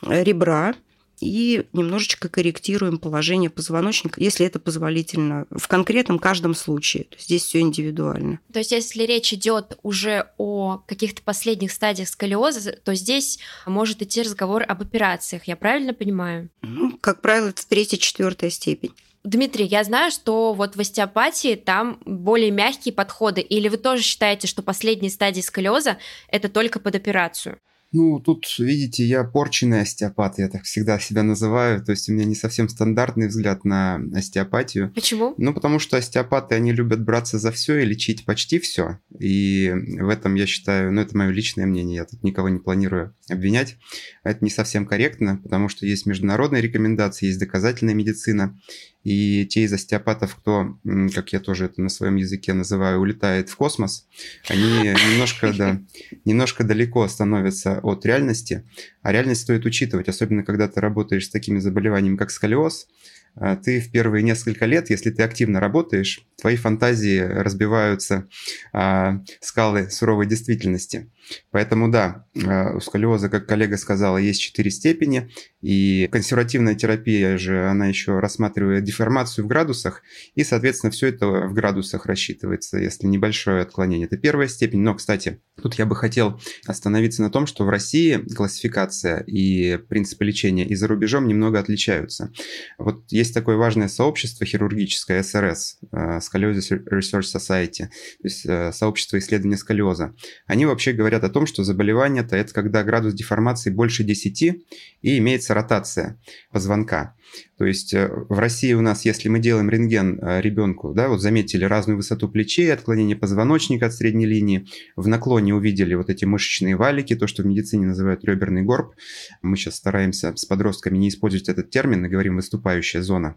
ребра, 0.02 0.74
и 1.20 1.66
немножечко 1.72 2.28
корректируем 2.28 2.98
положение 2.98 3.50
позвоночника, 3.50 4.20
если 4.20 4.46
это 4.46 4.58
позволительно 4.58 5.46
в 5.50 5.68
конкретном 5.68 6.18
каждом 6.18 6.54
случае. 6.54 7.06
Здесь 7.18 7.44
все 7.44 7.60
индивидуально. 7.60 8.40
То 8.52 8.58
есть 8.58 8.72
если 8.72 9.04
речь 9.04 9.32
идет 9.32 9.78
уже 9.82 10.26
о 10.38 10.78
каких-то 10.86 11.22
последних 11.22 11.72
стадиях 11.72 12.08
сколиоза, 12.08 12.72
то 12.72 12.94
здесь 12.94 13.38
может 13.66 14.02
идти 14.02 14.22
разговор 14.22 14.64
об 14.66 14.82
операциях. 14.82 15.44
Я 15.44 15.56
правильно 15.56 15.94
понимаю? 15.94 16.50
Ну, 16.62 16.96
как 17.00 17.20
правило, 17.20 17.48
это 17.48 17.66
третья-четвертая 17.68 18.50
степень. 18.50 18.92
Дмитрий, 19.22 19.66
я 19.66 19.84
знаю, 19.84 20.10
что 20.10 20.54
вот 20.54 20.76
в 20.76 20.80
остеопатии 20.80 21.54
там 21.54 22.00
более 22.06 22.50
мягкие 22.50 22.94
подходы. 22.94 23.42
Или 23.42 23.68
вы 23.68 23.76
тоже 23.76 24.02
считаете, 24.02 24.46
что 24.46 24.62
последние 24.62 25.10
стадии 25.10 25.42
сколиоза 25.42 25.98
это 26.28 26.48
только 26.48 26.80
под 26.80 26.94
операцию? 26.94 27.58
Ну, 27.92 28.20
тут, 28.20 28.46
видите, 28.58 29.04
я 29.04 29.24
порченный 29.24 29.80
остеопат, 29.80 30.38
я 30.38 30.48
так 30.48 30.62
всегда 30.62 31.00
себя 31.00 31.24
называю. 31.24 31.84
То 31.84 31.90
есть 31.90 32.08
у 32.08 32.12
меня 32.12 32.24
не 32.24 32.36
совсем 32.36 32.68
стандартный 32.68 33.26
взгляд 33.26 33.64
на 33.64 34.00
остеопатию. 34.14 34.92
Почему? 34.94 35.34
Ну, 35.38 35.52
потому 35.52 35.80
что 35.80 35.96
остеопаты, 35.96 36.54
они 36.54 36.72
любят 36.72 37.04
браться 37.04 37.38
за 37.38 37.50
все 37.50 37.78
и 37.78 37.84
лечить 37.84 38.24
почти 38.24 38.60
все. 38.60 39.00
И 39.18 39.72
в 39.74 40.08
этом 40.08 40.36
я 40.36 40.46
считаю, 40.46 40.92
ну, 40.92 41.00
это 41.00 41.16
мое 41.16 41.30
личное 41.30 41.66
мнение, 41.66 41.96
я 41.96 42.04
тут 42.04 42.22
никого 42.22 42.48
не 42.48 42.60
планирую 42.60 43.14
обвинять. 43.28 43.76
Это 44.22 44.44
не 44.44 44.50
совсем 44.50 44.86
корректно, 44.86 45.40
потому 45.42 45.68
что 45.68 45.84
есть 45.84 46.06
международные 46.06 46.62
рекомендации, 46.62 47.26
есть 47.26 47.40
доказательная 47.40 47.94
медицина. 47.94 48.56
И 49.02 49.46
те 49.46 49.62
из 49.62 49.72
остеопатов, 49.72 50.36
кто, 50.36 50.78
как 51.14 51.32
я 51.32 51.40
тоже 51.40 51.64
это 51.64 51.80
на 51.80 51.88
своем 51.88 52.16
языке 52.16 52.52
называю, 52.52 53.00
улетает 53.00 53.48
в 53.48 53.56
космос, 53.56 54.06
они 54.48 54.90
немножко, 55.10 55.54
да, 55.56 55.80
немножко 56.26 56.64
далеко 56.64 57.08
становятся 57.08 57.79
от 57.82 58.06
реальности. 58.06 58.64
А 59.02 59.12
реальность 59.12 59.42
стоит 59.42 59.64
учитывать, 59.64 60.08
особенно 60.08 60.44
когда 60.44 60.68
ты 60.68 60.80
работаешь 60.80 61.26
с 61.26 61.30
такими 61.30 61.58
заболеваниями, 61.58 62.16
как 62.16 62.30
сколиоз. 62.30 62.88
а, 63.36 63.56
ты 63.56 63.80
в 63.80 63.90
первые 63.90 64.22
несколько 64.22 64.66
лет, 64.66 64.90
если 64.90 65.10
ты 65.10 65.22
активно 65.22 65.60
работаешь, 65.60 66.22
твои 66.40 66.56
фантазии 66.56 67.20
разбиваются 67.20 68.28
а, 68.72 69.22
скалы 69.40 69.90
суровой 69.90 70.26
действительности. 70.26 71.10
Поэтому 71.50 71.90
да, 71.90 72.26
а, 72.44 72.76
у 72.76 72.80
сколиоза, 72.80 73.28
как 73.28 73.46
коллега 73.46 73.76
сказала, 73.76 74.18
есть 74.18 74.40
четыре 74.40 74.70
степени, 74.70 75.30
и 75.60 76.08
консервативная 76.10 76.74
терапия 76.74 77.36
же, 77.38 77.68
она 77.68 77.86
еще 77.86 78.18
рассматривает 78.18 78.84
деформацию 78.84 79.44
в 79.44 79.48
градусах, 79.48 80.02
и, 80.34 80.44
соответственно, 80.44 80.90
все 80.90 81.08
это 81.08 81.26
в 81.26 81.54
градусах 81.54 82.06
рассчитывается, 82.06 82.78
если 82.78 83.06
небольшое 83.06 83.62
отклонение. 83.62 84.06
Это 84.06 84.16
первая 84.16 84.48
степень, 84.48 84.80
но, 84.80 84.94
кстати, 84.94 85.40
тут 85.62 85.74
я 85.74 85.86
бы 85.86 85.96
хотел 85.96 86.40
остановиться 86.66 87.22
на 87.22 87.30
том, 87.30 87.46
что 87.46 87.64
в 87.64 87.68
России 87.68 88.16
классификация 88.34 89.20
и 89.20 89.76
принципы 89.76 90.24
лечения 90.24 90.66
и 90.66 90.74
за 90.74 90.88
рубежом 90.88 91.28
немного 91.28 91.58
отличаются. 91.58 92.32
Вот 92.78 93.04
есть 93.10 93.34
такое 93.34 93.56
важное 93.56 93.88
сообщество 93.88 94.46
хирургическое, 94.46 95.22
СРС, 95.22 95.78
Scoliosis 95.92 96.82
Research 96.90 97.26
Society, 97.34 97.86
то 97.86 98.24
есть 98.24 98.46
э, 98.46 98.72
сообщество 98.72 99.18
исследования 99.18 99.56
сколиоза. 99.56 100.14
Они 100.46 100.66
вообще 100.66 100.92
говорят 100.92 101.19
о 101.24 101.30
том, 101.30 101.46
что 101.46 101.64
заболевание 101.64 102.22
это, 102.22 102.36
это 102.36 102.52
когда 102.52 102.82
градус 102.84 103.14
деформации 103.14 103.70
больше 103.70 104.04
10 104.04 104.42
и 104.42 105.18
имеется 105.18 105.54
ротация 105.54 106.18
позвонка. 106.50 107.14
То 107.58 107.64
есть 107.64 107.94
э, 107.94 108.08
в 108.08 108.38
России 108.38 108.72
у 108.72 108.80
нас, 108.80 109.04
если 109.04 109.28
мы 109.28 109.38
делаем 109.38 109.70
рентген 109.70 110.18
э, 110.20 110.40
ребенку, 110.40 110.92
да, 110.94 111.08
вот 111.08 111.20
заметили 111.20 111.64
разную 111.64 111.96
высоту 111.96 112.28
плечей, 112.28 112.72
отклонение 112.72 113.16
позвоночника 113.16 113.86
от 113.86 113.94
средней 113.94 114.26
линии, 114.26 114.66
в 114.96 115.06
наклоне 115.08 115.54
увидели 115.54 115.94
вот 115.94 116.10
эти 116.10 116.24
мышечные 116.24 116.76
валики, 116.76 117.14
то, 117.14 117.26
что 117.26 117.42
в 117.42 117.46
медицине 117.46 117.86
называют 117.86 118.24
реберный 118.24 118.62
горб. 118.62 118.94
Мы 119.42 119.56
сейчас 119.56 119.76
стараемся 119.76 120.34
с 120.36 120.44
подростками 120.44 120.98
не 120.98 121.08
использовать 121.08 121.48
этот 121.48 121.70
термин 121.70 122.04
и 122.04 122.08
говорим 122.08 122.36
выступающая 122.36 123.02
зона. 123.02 123.36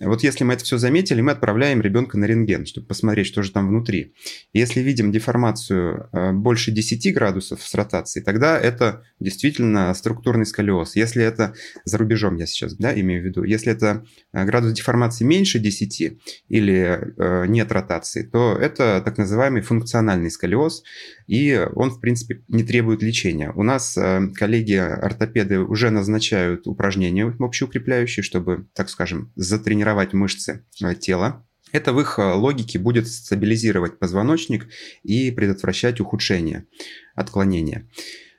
Вот 0.00 0.22
если 0.22 0.44
мы 0.44 0.54
это 0.54 0.64
все 0.64 0.78
заметили, 0.78 1.20
мы 1.20 1.32
отправляем 1.32 1.80
ребенка 1.80 2.18
на 2.18 2.24
рентген, 2.24 2.66
чтобы 2.66 2.86
посмотреть, 2.86 3.26
что 3.26 3.42
же 3.42 3.52
там 3.52 3.68
внутри. 3.68 4.14
Если 4.52 4.80
видим 4.80 5.12
деформацию 5.12 6.08
э, 6.12 6.32
больше 6.32 6.70
10 6.70 7.14
градусов 7.14 7.62
с 7.62 7.74
ротацией, 7.74 8.24
тогда 8.24 8.58
это 8.58 9.04
действительно 9.20 9.94
структурный 9.94 10.44
сколиоз. 10.44 10.96
Если 10.96 11.22
это 11.22 11.54
за 11.84 11.98
рубежом, 11.98 12.36
я 12.36 12.46
сейчас 12.46 12.74
да, 12.74 12.98
имею 12.98 13.22
в 13.22 13.24
виду, 13.24 13.42
если 13.42 13.72
это 13.72 14.04
э, 14.32 14.44
градус 14.44 14.72
деформации 14.72 15.24
меньше 15.24 15.58
10 15.58 16.18
или 16.48 17.14
э, 17.16 17.46
нет 17.46 17.72
ротации, 17.72 18.22
то 18.22 18.56
это 18.60 19.00
так 19.04 19.16
называемый 19.16 19.62
функциональный 19.62 20.30
сколиоз, 20.30 20.82
и 21.26 21.66
он, 21.74 21.90
в 21.90 22.00
принципе, 22.00 22.42
не 22.48 22.64
требует 22.64 23.02
лечения. 23.02 23.50
У 23.54 23.62
нас 23.62 23.94
коллеги-ортопеды 23.94 25.60
уже 25.60 25.90
назначают 25.90 26.66
упражнения 26.66 27.34
общеукрепляющие, 27.38 28.22
чтобы, 28.22 28.66
так 28.74 28.90
скажем, 28.90 29.32
затренировать 29.36 29.85
тренировать 29.86 30.12
мышцы 30.12 30.64
э, 30.82 30.94
тела. 30.94 31.46
Это 31.72 31.92
в 31.92 32.00
их 32.00 32.18
э, 32.18 32.32
логике 32.32 32.78
будет 32.78 33.06
стабилизировать 33.06 33.98
позвоночник 33.98 34.66
и 35.04 35.30
предотвращать 35.30 36.00
ухудшение, 36.00 36.66
отклонение. 37.14 37.88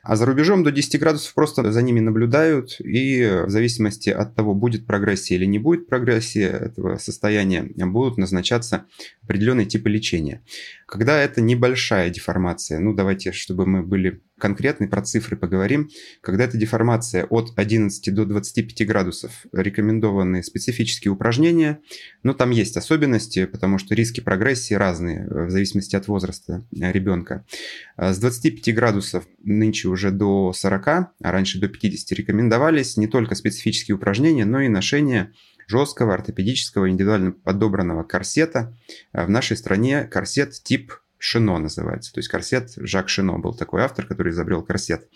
А 0.03 0.15
за 0.15 0.25
рубежом 0.25 0.63
до 0.63 0.71
10 0.71 0.99
градусов 0.99 1.33
просто 1.33 1.69
за 1.71 1.81
ними 1.81 1.99
наблюдают, 1.99 2.79
и 2.79 3.43
в 3.45 3.49
зависимости 3.49 4.09
от 4.09 4.35
того, 4.35 4.53
будет 4.53 4.85
прогрессия 4.85 5.35
или 5.35 5.45
не 5.45 5.59
будет 5.59 5.87
прогрессия 5.87 6.49
этого 6.49 6.97
состояния, 6.97 7.63
будут 7.85 8.17
назначаться 8.17 8.85
определенные 9.23 9.65
типы 9.65 9.89
лечения. 9.89 10.41
Когда 10.85 11.21
это 11.21 11.41
небольшая 11.41 12.09
деформация, 12.09 12.79
ну 12.79 12.93
давайте, 12.93 13.33
чтобы 13.33 13.65
мы 13.65 13.83
были 13.83 14.21
конкретны, 14.37 14.87
про 14.87 15.01
цифры 15.01 15.35
поговорим. 15.35 15.89
Когда 16.21 16.43
это 16.43 16.57
деформация 16.57 17.25
от 17.25 17.53
11 17.55 18.13
до 18.13 18.25
25 18.25 18.87
градусов, 18.87 19.45
рекомендованы 19.51 20.43
специфические 20.43 21.11
упражнения. 21.11 21.79
Но 22.23 22.33
там 22.33 22.51
есть 22.51 22.77
особенности, 22.77 23.45
потому 23.45 23.77
что 23.77 23.95
риски 23.95 24.21
прогрессии 24.21 24.73
разные 24.73 25.27
э, 25.27 25.45
в 25.45 25.49
зависимости 25.49 25.95
от 25.95 26.07
возраста 26.07 26.65
э, 26.71 26.91
ребенка. 26.91 27.45
Э, 27.97 28.13
с 28.13 28.19
25 28.19 28.75
градусов 28.75 29.25
нынче 29.43 29.87
уже 29.87 30.11
до 30.11 30.53
40, 30.53 30.87
а 30.87 31.11
раньше 31.21 31.59
до 31.59 31.67
50 31.67 32.11
рекомендовались 32.17 32.97
не 32.97 33.07
только 33.07 33.35
специфические 33.35 33.95
упражнения, 33.95 34.45
но 34.45 34.61
и 34.61 34.67
ношение 34.67 35.33
жесткого 35.67 36.13
ортопедического 36.13 36.89
индивидуально 36.89 37.31
подобранного 37.31 38.03
корсета. 38.03 38.77
В 39.11 39.29
нашей 39.29 39.57
стране 39.57 40.05
корсет 40.05 40.53
тип 40.63 40.93
Шино 41.19 41.57
называется. 41.57 42.13
То 42.13 42.19
есть 42.19 42.29
корсет 42.29 42.71
Жак 42.77 43.09
Шино 43.09 43.37
был 43.39 43.53
такой 43.53 43.81
автор, 43.81 44.05
который 44.05 44.31
изобрел 44.31 44.63
корсет. 44.63 45.07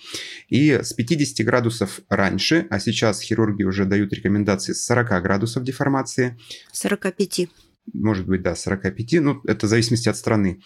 И 0.48 0.72
с 0.72 0.94
50 0.94 1.46
градусов 1.46 2.00
раньше, 2.10 2.68
а 2.70 2.80
сейчас 2.80 3.22
хирурги 3.22 3.64
уже 3.64 3.86
дают 3.86 4.14
рекомендации 4.14 4.74
с 4.74 4.86
40 4.86 5.22
градусов 5.22 5.64
деформации. 5.64 6.38
45 6.72 7.50
может 7.94 8.28
быть, 8.28 8.42
да, 8.42 8.56
45, 8.56 9.22
ну, 9.22 9.42
это 9.46 9.66
в 9.66 9.70
зависимости 9.70 10.08
от 10.08 10.16
страны, 10.16 10.62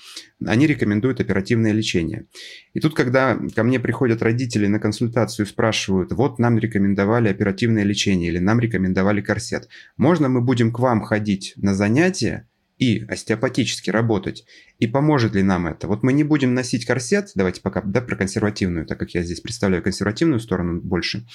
они 0.45 0.67
рекомендуют 0.67 1.19
оперативное 1.19 1.71
лечение. 1.71 2.27
И 2.73 2.79
тут, 2.79 2.93
когда 2.93 3.39
ко 3.55 3.63
мне 3.63 3.79
приходят 3.79 4.21
родители 4.21 4.67
на 4.67 4.79
консультацию 4.79 5.45
и 5.45 5.49
спрашивают, 5.49 6.11
вот 6.11 6.39
нам 6.39 6.59
рекомендовали 6.59 7.29
оперативное 7.29 7.83
лечение 7.83 8.29
или 8.29 8.39
нам 8.39 8.59
рекомендовали 8.59 9.21
корсет, 9.21 9.69
можно 9.97 10.29
мы 10.29 10.41
будем 10.41 10.71
к 10.71 10.79
вам 10.79 11.01
ходить 11.01 11.53
на 11.55 11.73
занятия 11.73 12.47
и 12.77 13.05
остеопатически 13.05 13.89
работать, 13.89 14.45
и 14.79 14.87
поможет 14.87 15.35
ли 15.35 15.43
нам 15.43 15.67
это? 15.67 15.87
Вот 15.87 16.03
мы 16.03 16.13
не 16.13 16.23
будем 16.23 16.53
носить 16.53 16.85
корсет, 16.85 17.31
давайте 17.35 17.61
пока 17.61 17.81
да, 17.81 18.01
про 18.01 18.15
консервативную, 18.15 18.85
так 18.85 18.99
как 18.99 19.11
я 19.11 19.23
здесь 19.23 19.39
представляю 19.39 19.81
консервативную 19.83 20.39
сторону 20.39 20.81
больше. 20.81 21.25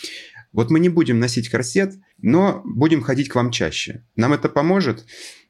Вот 0.52 0.70
мы 0.70 0.80
не 0.80 0.88
будем 0.88 1.18
носить 1.18 1.48
корсет, 1.48 1.94
но 2.18 2.62
будем 2.64 3.02
ходить 3.02 3.28
к 3.28 3.34
вам 3.34 3.50
чаще. 3.50 4.04
Нам 4.16 4.32
это 4.32 4.48
поможет? 4.48 5.06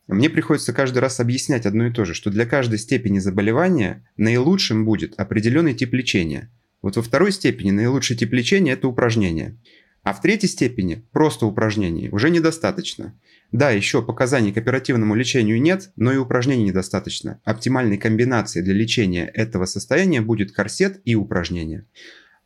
Мне 0.06 0.28
приходится 0.28 0.72
каждый 0.72 0.98
раз 0.98 1.20
объяснять 1.20 1.66
одно 1.66 1.86
и 1.86 1.92
то 1.92 2.04
же, 2.04 2.14
что 2.14 2.30
для 2.30 2.44
каждой 2.44 2.78
степени 2.78 3.18
заболевания 3.18 4.04
наилучшим 4.16 4.84
будет 4.84 5.14
определенный 5.18 5.74
тип 5.74 5.94
лечения. 5.94 6.50
Вот 6.82 6.96
во 6.96 7.02
второй 7.02 7.30
степени 7.30 7.70
наилучший 7.70 8.16
тип 8.16 8.32
лечения– 8.32 8.72
это 8.72 8.88
упражнение. 8.88 9.58
А 10.02 10.14
в 10.14 10.22
третьей 10.22 10.48
степени 10.48 11.04
просто 11.12 11.46
упражнений 11.46 12.08
уже 12.10 12.30
недостаточно. 12.30 13.14
Да, 13.52 13.70
еще 13.70 14.02
показаний 14.02 14.52
к 14.52 14.58
оперативному 14.58 15.14
лечению 15.14 15.60
нет, 15.60 15.90
но 15.96 16.12
и 16.12 16.16
упражнений 16.16 16.64
недостаточно. 16.64 17.40
Оптимальной 17.44 17.98
комбинацией 17.98 18.64
для 18.64 18.74
лечения 18.74 19.26
этого 19.26 19.66
состояния 19.66 20.20
будет 20.20 20.52
корсет 20.52 21.00
и 21.04 21.14
упражнения. 21.16 21.86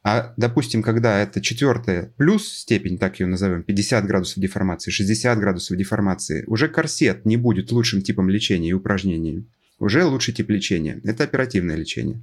А, 0.03 0.35
допустим, 0.37 0.83
когда 0.83 1.21
это 1.21 1.41
четвертая 1.41 2.13
плюс 2.19 2.47
степень, 2.53 2.99
так 2.99 3.21
ее 3.21 3.27
назовем, 3.27 3.63
50 3.63 4.05
градусов 4.07 4.39
деформации, 4.39 4.91
60 4.91 5.39
градусов 5.39 5.77
деформации, 5.77 6.45
уже 6.47 6.69
корсет 6.69 7.25
не 7.25 7.37
будет 7.37 7.71
лучшим 7.73 8.03
типом 8.03 8.29
лечения 8.29 8.71
и 8.71 8.75
упражнений. 8.75 9.49
Уже 9.79 10.05
лучший 10.05 10.35
тип 10.35 10.51
лечения. 10.51 11.01
Это 11.05 11.25
оперативное 11.25 11.77
лечение. 11.77 12.21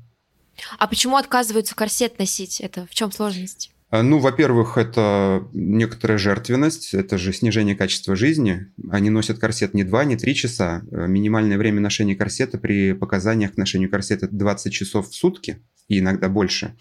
А 0.78 0.88
почему 0.88 1.18
отказываются 1.18 1.76
корсет 1.76 2.20
носить? 2.20 2.62
Это 2.62 2.86
в 2.86 2.94
чем 2.94 3.12
сложность? 3.12 3.72
А, 3.92 4.04
ну, 4.04 4.20
во-первых, 4.20 4.78
это 4.78 5.46
некоторая 5.52 6.18
жертвенность, 6.18 6.94
это 6.94 7.18
же 7.18 7.34
снижение 7.34 7.76
качества 7.76 8.16
жизни. 8.16 8.68
Они 8.90 9.10
носят 9.10 9.38
корсет 9.38 9.74
не 9.74 9.84
2, 9.84 10.06
не 10.06 10.16
3 10.16 10.34
часа. 10.34 10.82
Минимальное 10.90 11.58
время 11.58 11.82
ношения 11.82 12.16
корсета 12.16 12.58
при 12.58 12.94
показаниях 12.94 13.54
к 13.54 13.58
ношению 13.58 13.92
корсета 13.92 14.30
20 14.32 14.72
часов 14.72 15.10
в 15.10 15.14
сутки 15.14 15.62
и 15.92 16.00
иногда 16.00 16.30
больше. 16.30 16.74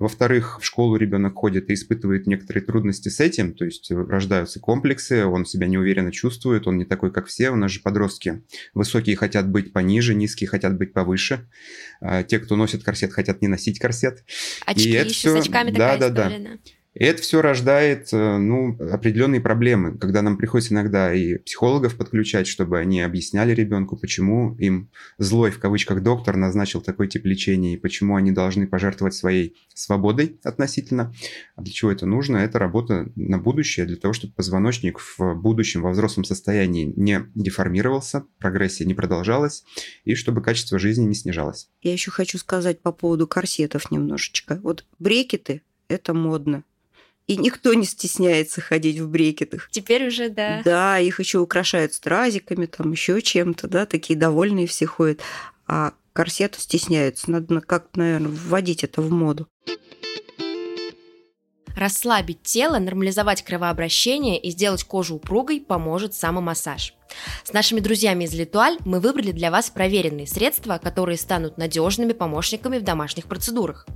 Во-вторых, 0.00 0.58
в 0.60 0.64
школу 0.64 0.96
ребенок 0.96 1.36
ходит 1.36 1.70
и 1.70 1.74
испытывает 1.74 2.26
некоторые 2.26 2.64
трудности 2.64 3.08
с 3.08 3.20
этим, 3.20 3.54
то 3.54 3.64
есть 3.64 3.88
рождаются 3.92 4.58
комплексы, 4.58 5.24
он 5.24 5.46
себя 5.46 5.68
неуверенно 5.68 6.10
чувствует, 6.10 6.66
он 6.66 6.76
не 6.76 6.84
такой, 6.84 7.12
как 7.12 7.26
все, 7.26 7.50
у 7.50 7.56
нас 7.56 7.70
же 7.70 7.80
подростки. 7.80 8.42
Высокие 8.74 9.14
хотят 9.14 9.48
быть 9.48 9.72
пониже, 9.72 10.16
низкие 10.16 10.48
хотят 10.48 10.76
быть 10.76 10.92
повыше. 10.92 11.48
А 12.00 12.24
те, 12.24 12.40
кто 12.40 12.56
носит 12.56 12.82
корсет, 12.82 13.12
хотят 13.12 13.42
не 13.42 13.46
носить 13.46 13.78
корсет. 13.78 14.24
Очки 14.66 14.90
и 14.90 14.92
это 14.92 15.08
еще 15.08 15.18
все... 15.30 15.42
с 15.42 15.46
очками 15.46 15.70
да, 15.70 15.92
такая 15.92 16.10
да, 16.10 16.26
история, 16.26 16.44
да. 16.44 16.70
И 16.98 17.04
это 17.04 17.22
все 17.22 17.40
рождает 17.40 18.12
э, 18.12 18.38
ну, 18.38 18.76
определенные 18.90 19.40
проблемы, 19.40 19.96
когда 19.96 20.20
нам 20.20 20.36
приходится 20.36 20.74
иногда 20.74 21.14
и 21.14 21.38
психологов 21.38 21.96
подключать, 21.96 22.48
чтобы 22.48 22.76
они 22.76 23.02
объясняли 23.02 23.54
ребенку, 23.54 23.96
почему 23.96 24.56
им 24.56 24.90
злой 25.16 25.52
в 25.52 25.60
кавычках 25.60 26.02
доктор 26.02 26.36
назначил 26.36 26.80
такой 26.80 27.06
тип 27.06 27.24
лечения 27.24 27.74
и 27.74 27.76
почему 27.76 28.16
они 28.16 28.32
должны 28.32 28.66
пожертвовать 28.66 29.14
своей 29.14 29.56
свободой 29.74 30.40
относительно. 30.42 31.14
А 31.54 31.62
для 31.62 31.72
чего 31.72 31.92
это 31.92 32.04
нужно? 32.04 32.38
Это 32.38 32.58
работа 32.58 33.12
на 33.14 33.38
будущее, 33.38 33.86
для 33.86 33.96
того, 33.96 34.12
чтобы 34.12 34.34
позвоночник 34.34 34.98
в 34.98 35.34
будущем, 35.34 35.82
во 35.82 35.92
взрослом 35.92 36.24
состоянии 36.24 36.92
не 36.96 37.26
деформировался, 37.36 38.24
прогрессия 38.40 38.84
не 38.84 38.94
продолжалась 38.94 39.62
и 40.04 40.16
чтобы 40.16 40.42
качество 40.42 40.80
жизни 40.80 41.04
не 41.04 41.14
снижалось. 41.14 41.68
Я 41.80 41.92
еще 41.92 42.10
хочу 42.10 42.38
сказать 42.38 42.80
по 42.80 42.90
поводу 42.90 43.28
корсетов 43.28 43.92
немножечко. 43.92 44.58
Вот 44.64 44.84
брекеты– 44.98 45.62
это 45.88 46.12
модно 46.12 46.64
и 47.28 47.36
никто 47.36 47.74
не 47.74 47.84
стесняется 47.84 48.60
ходить 48.60 48.98
в 48.98 49.08
брекетах. 49.08 49.68
Теперь 49.70 50.08
уже, 50.08 50.30
да. 50.30 50.62
Да, 50.64 50.98
их 50.98 51.20
еще 51.20 51.38
украшают 51.38 51.92
стразиками, 51.92 52.66
там 52.66 52.90
еще 52.90 53.20
чем-то, 53.22 53.68
да, 53.68 53.86
такие 53.86 54.18
довольные 54.18 54.66
все 54.66 54.86
ходят. 54.86 55.20
А 55.66 55.92
корсеты 56.14 56.58
стесняются. 56.58 57.30
Надо 57.30 57.60
как-то, 57.60 57.98
наверное, 57.98 58.30
вводить 58.30 58.82
это 58.82 59.02
в 59.02 59.10
моду. 59.12 59.46
Расслабить 61.76 62.42
тело, 62.42 62.78
нормализовать 62.78 63.44
кровообращение 63.44 64.40
и 64.40 64.50
сделать 64.50 64.82
кожу 64.82 65.16
упругой 65.16 65.60
поможет 65.60 66.14
самомассаж. 66.14 66.94
С 67.44 67.52
нашими 67.52 67.80
друзьями 67.80 68.24
из 68.24 68.34
Литуаль 68.34 68.78
мы 68.84 69.00
выбрали 69.00 69.32
для 69.32 69.50
вас 69.50 69.70
проверенные 69.70 70.26
средства, 70.26 70.78
которые 70.82 71.16
станут 71.16 71.58
надежными 71.58 72.12
помощниками 72.12 72.78
в 72.78 72.82
домашних 72.82 73.26
процедурах. 73.26 73.86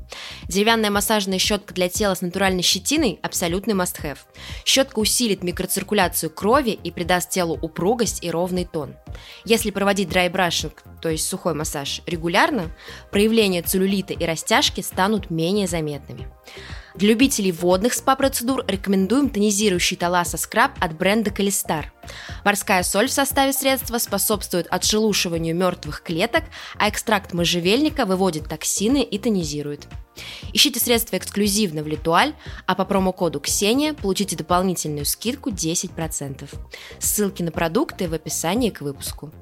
Деревянная 0.48 0.90
массажная 0.90 1.38
щетка 1.38 1.74
для 1.74 1.88
тела 1.88 2.14
с 2.14 2.22
натуральной 2.22 2.62
щетиной– 2.62 3.18
абсолютный 3.22 3.74
must-have. 3.74 4.18
Щетка 4.64 4.98
усилит 4.98 5.42
микроциркуляцию 5.42 6.30
крови 6.30 6.70
и 6.70 6.90
придаст 6.90 7.30
телу 7.30 7.58
упругость 7.60 8.24
и 8.24 8.30
ровный 8.30 8.64
тон. 8.64 8.94
Если 9.44 9.70
проводить 9.70 10.08
драйбрашинг, 10.08 10.82
то 11.00 11.08
есть 11.08 11.28
сухой 11.28 11.54
массаж, 11.54 12.00
регулярно, 12.06 12.74
проявления 13.10 13.62
целлюлита 13.62 14.14
и 14.14 14.24
растяжки 14.24 14.80
станут 14.80 15.30
менее 15.30 15.66
заметными. 15.66 16.28
Для 16.94 17.08
любителей 17.08 17.52
водных 17.52 17.94
спа-процедур 17.94 18.64
рекомендуем 18.66 19.30
тонизирующий 19.30 19.96
таласа 19.96 20.36
скраб 20.36 20.72
от 20.78 20.96
бренда 20.96 21.30
Калистар. 21.30 21.92
Морская 22.44 22.82
соль 22.82 23.08
в 23.08 23.12
составе 23.12 23.52
средства 23.52 23.98
способствует 23.98 24.66
отшелушиванию 24.68 25.56
мертвых 25.56 26.02
клеток, 26.02 26.44
а 26.78 26.88
экстракт 26.88 27.32
можжевельника 27.32 28.04
выводит 28.04 28.48
токсины 28.48 29.02
и 29.02 29.18
тонизирует. 29.18 29.86
Ищите 30.52 30.80
средства 30.80 31.16
эксклюзивно 31.16 31.82
в 31.82 31.86
Литуаль, 31.86 32.34
а 32.66 32.74
по 32.74 32.84
промокоду 32.84 33.40
Ксения 33.40 33.94
получите 33.94 34.36
дополнительную 34.36 35.06
скидку 35.06 35.50
10%. 35.50 36.48
Ссылки 36.98 37.42
на 37.42 37.52
продукты 37.52 38.08
в 38.08 38.12
описании 38.12 38.68
к 38.68 38.82
выпуску. 38.82 39.32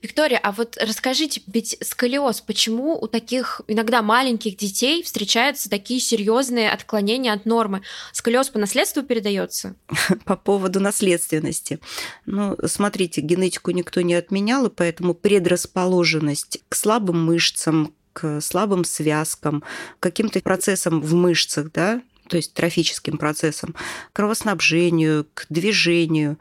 Виктория, 0.00 0.38
а 0.38 0.52
вот 0.52 0.78
расскажите, 0.80 1.42
ведь 1.48 1.76
сколиоз, 1.82 2.40
почему 2.40 2.96
у 2.96 3.08
таких 3.08 3.62
иногда 3.66 4.00
маленьких 4.00 4.56
детей 4.56 5.02
встречаются 5.02 5.68
такие 5.68 5.98
серьезные 5.98 6.70
отклонения 6.70 7.32
от 7.32 7.46
нормы? 7.46 7.82
Сколиоз 8.12 8.48
по 8.50 8.58
наследству 8.60 9.02
передается? 9.02 9.74
По 10.24 10.36
поводу 10.36 10.78
наследственности. 10.78 11.80
Ну, 12.26 12.56
смотрите, 12.66 13.20
генетику 13.20 13.72
никто 13.72 14.00
не 14.02 14.14
отменял, 14.14 14.66
и 14.66 14.70
поэтому 14.70 15.14
предрасположенность 15.14 16.60
к 16.68 16.76
слабым 16.76 17.24
мышцам, 17.24 17.92
к 18.12 18.40
слабым 18.40 18.84
связкам, 18.84 19.64
каким-то 19.98 20.40
процессам 20.40 21.00
в 21.00 21.14
мышцах, 21.14 21.72
да, 21.72 22.02
то 22.28 22.36
есть 22.36 22.54
трофическим 22.54 23.18
процессам, 23.18 23.74
к 23.74 24.16
кровоснабжению, 24.16 25.26
к 25.34 25.46
движению, 25.48 26.38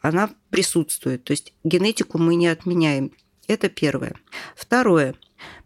она 0.00 0.30
присутствует. 0.50 1.24
То 1.24 1.32
есть 1.32 1.52
генетику 1.64 2.18
мы 2.18 2.34
не 2.34 2.48
отменяем. 2.48 3.12
Это 3.46 3.68
первое. 3.68 4.14
Второе. 4.56 5.14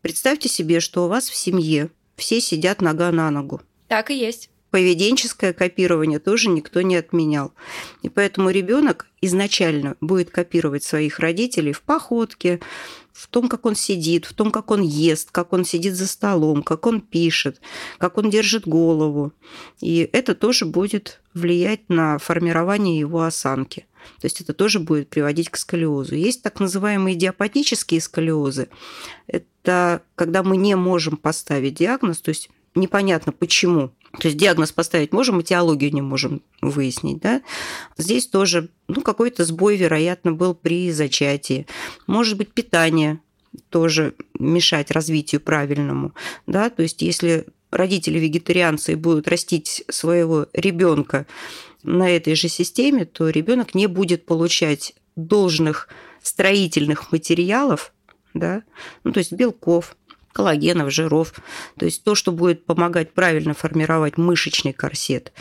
Представьте 0.00 0.48
себе, 0.48 0.80
что 0.80 1.04
у 1.04 1.08
вас 1.08 1.28
в 1.28 1.36
семье 1.36 1.90
все 2.16 2.40
сидят 2.40 2.80
нога 2.80 3.10
на 3.12 3.30
ногу. 3.30 3.60
Так 3.88 4.10
и 4.10 4.18
есть. 4.18 4.50
Поведенческое 4.70 5.52
копирование 5.52 6.18
тоже 6.18 6.48
никто 6.48 6.82
не 6.82 6.96
отменял. 6.96 7.52
И 8.02 8.08
поэтому 8.08 8.50
ребенок 8.50 9.06
изначально 9.20 9.96
будет 10.00 10.30
копировать 10.30 10.82
своих 10.82 11.20
родителей 11.20 11.72
в 11.72 11.82
походке, 11.82 12.60
в 13.12 13.28
том, 13.28 13.48
как 13.48 13.64
он 13.66 13.76
сидит, 13.76 14.24
в 14.24 14.34
том, 14.34 14.50
как 14.50 14.72
он 14.72 14.82
ест, 14.82 15.30
как 15.30 15.52
он 15.52 15.64
сидит 15.64 15.94
за 15.94 16.08
столом, 16.08 16.64
как 16.64 16.86
он 16.86 17.00
пишет, 17.00 17.60
как 17.98 18.18
он 18.18 18.28
держит 18.28 18.66
голову. 18.66 19.32
И 19.80 20.08
это 20.12 20.34
тоже 20.34 20.64
будет 20.64 21.20
влиять 21.32 21.88
на 21.88 22.18
формирование 22.18 22.98
его 22.98 23.22
осанки. 23.22 23.86
То 24.20 24.26
есть 24.26 24.40
это 24.40 24.52
тоже 24.52 24.80
будет 24.80 25.08
приводить 25.08 25.50
к 25.50 25.56
сколиозу. 25.56 26.14
Есть 26.14 26.42
так 26.42 26.60
называемые 26.60 27.16
идиопатические 27.16 28.00
сколиозы. 28.00 28.68
Это 29.26 30.02
когда 30.14 30.42
мы 30.42 30.56
не 30.56 30.76
можем 30.76 31.16
поставить 31.16 31.74
диагноз, 31.74 32.20
то 32.20 32.30
есть 32.30 32.50
непонятно 32.74 33.32
почему. 33.32 33.92
То 34.20 34.28
есть 34.28 34.36
диагноз 34.36 34.72
поставить 34.72 35.12
можем, 35.12 35.40
этиологию 35.40 35.92
не 35.92 36.02
можем 36.02 36.42
выяснить. 36.60 37.20
Да? 37.20 37.42
Здесь 37.96 38.26
тоже 38.26 38.68
ну, 38.86 39.00
какой-то 39.00 39.44
сбой, 39.44 39.76
вероятно, 39.76 40.32
был 40.32 40.54
при 40.54 40.92
зачатии. 40.92 41.66
Может 42.06 42.36
быть, 42.38 42.52
питание 42.52 43.20
тоже 43.70 44.14
мешать 44.38 44.90
развитию 44.90 45.40
правильному. 45.40 46.14
Да? 46.46 46.70
То 46.70 46.82
есть 46.82 47.02
если 47.02 47.46
родители 47.74 48.18
вегетарианцы 48.18 48.96
будут 48.96 49.28
растить 49.28 49.84
своего 49.88 50.46
ребенка 50.52 51.26
на 51.82 52.08
этой 52.08 52.34
же 52.34 52.48
системе, 52.48 53.04
то 53.04 53.28
ребенок 53.28 53.74
не 53.74 53.86
будет 53.86 54.24
получать 54.24 54.94
должных 55.16 55.88
строительных 56.22 57.12
материалов, 57.12 57.92
да, 58.32 58.62
ну, 59.04 59.12
то 59.12 59.18
есть 59.18 59.32
белков, 59.32 59.96
коллагенов, 60.32 60.92
жиров, 60.92 61.34
то 61.78 61.84
есть 61.84 62.02
то, 62.04 62.14
что 62.14 62.32
будет 62.32 62.64
помогать 62.64 63.12
правильно 63.12 63.54
формировать 63.54 64.16
мышечный 64.16 64.72
корсет, 64.72 65.32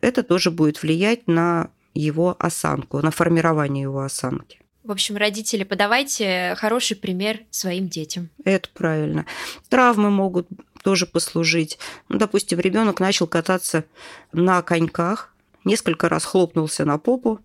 это 0.00 0.22
тоже 0.22 0.50
будет 0.50 0.82
влиять 0.82 1.26
на 1.26 1.70
его 1.94 2.36
осанку, 2.38 3.00
на 3.00 3.10
формирование 3.10 3.82
его 3.82 4.02
осанки. 4.02 4.60
В 4.84 4.92
общем, 4.92 5.16
родители, 5.16 5.64
подавайте 5.64 6.54
хороший 6.58 6.96
пример 6.96 7.40
своим 7.50 7.88
детям. 7.88 8.28
Это 8.44 8.68
правильно. 8.72 9.26
Травмы 9.68 10.10
могут 10.10 10.46
тоже 10.86 11.04
послужить. 11.04 11.80
Ну, 12.08 12.16
допустим, 12.16 12.60
ребенок 12.60 13.00
начал 13.00 13.26
кататься 13.26 13.86
на 14.30 14.62
коньках, 14.62 15.34
несколько 15.64 16.08
раз 16.08 16.24
хлопнулся 16.24 16.84
на 16.84 16.96
попу. 16.96 17.40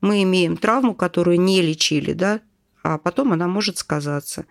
Мы 0.00 0.22
имеем 0.22 0.56
травму, 0.56 0.94
которую 0.94 1.38
не 1.38 1.60
лечили, 1.60 2.14
да, 2.14 2.40
а 2.82 2.96
потом 2.96 3.34
она 3.34 3.48
может 3.48 3.76
сказаться. 3.76 4.46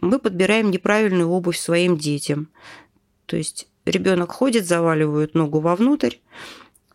Мы 0.00 0.20
подбираем 0.20 0.70
неправильную 0.70 1.28
обувь 1.28 1.58
своим 1.58 1.98
детям. 1.98 2.48
То 3.26 3.36
есть 3.36 3.66
ребенок 3.86 4.30
ходит, 4.30 4.64
заваливает 4.64 5.34
ногу 5.34 5.58
вовнутрь, 5.58 6.18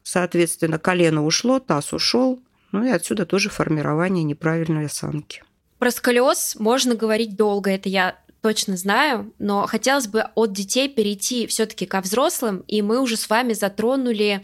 соответственно, 0.02 0.80
колено 0.80 1.26
ушло, 1.26 1.60
таз 1.60 1.92
ушел, 1.92 2.40
ну 2.72 2.86
и 2.86 2.90
отсюда 2.90 3.26
тоже 3.26 3.50
формирование 3.50 4.24
неправильной 4.24 4.86
осанки. 4.86 5.44
Про 5.78 5.92
сколиоз 5.92 6.56
можно 6.58 6.96
говорить 6.96 7.36
долго, 7.36 7.70
это 7.70 7.90
я 7.90 8.18
точно 8.48 8.78
знаю, 8.78 9.34
но 9.40 9.68
хотелось 9.68 10.08
бы 10.08 10.22
от 10.36 10.54
детей 10.54 10.88
перейти 10.88 11.48
все-таки 11.48 11.86
ко 11.86 12.00
взрослым, 12.00 12.64
и 12.66 12.82
мы 12.82 13.02
уже 13.02 13.18
с 13.18 13.30
вами 13.30 13.52
затронули 13.52 14.42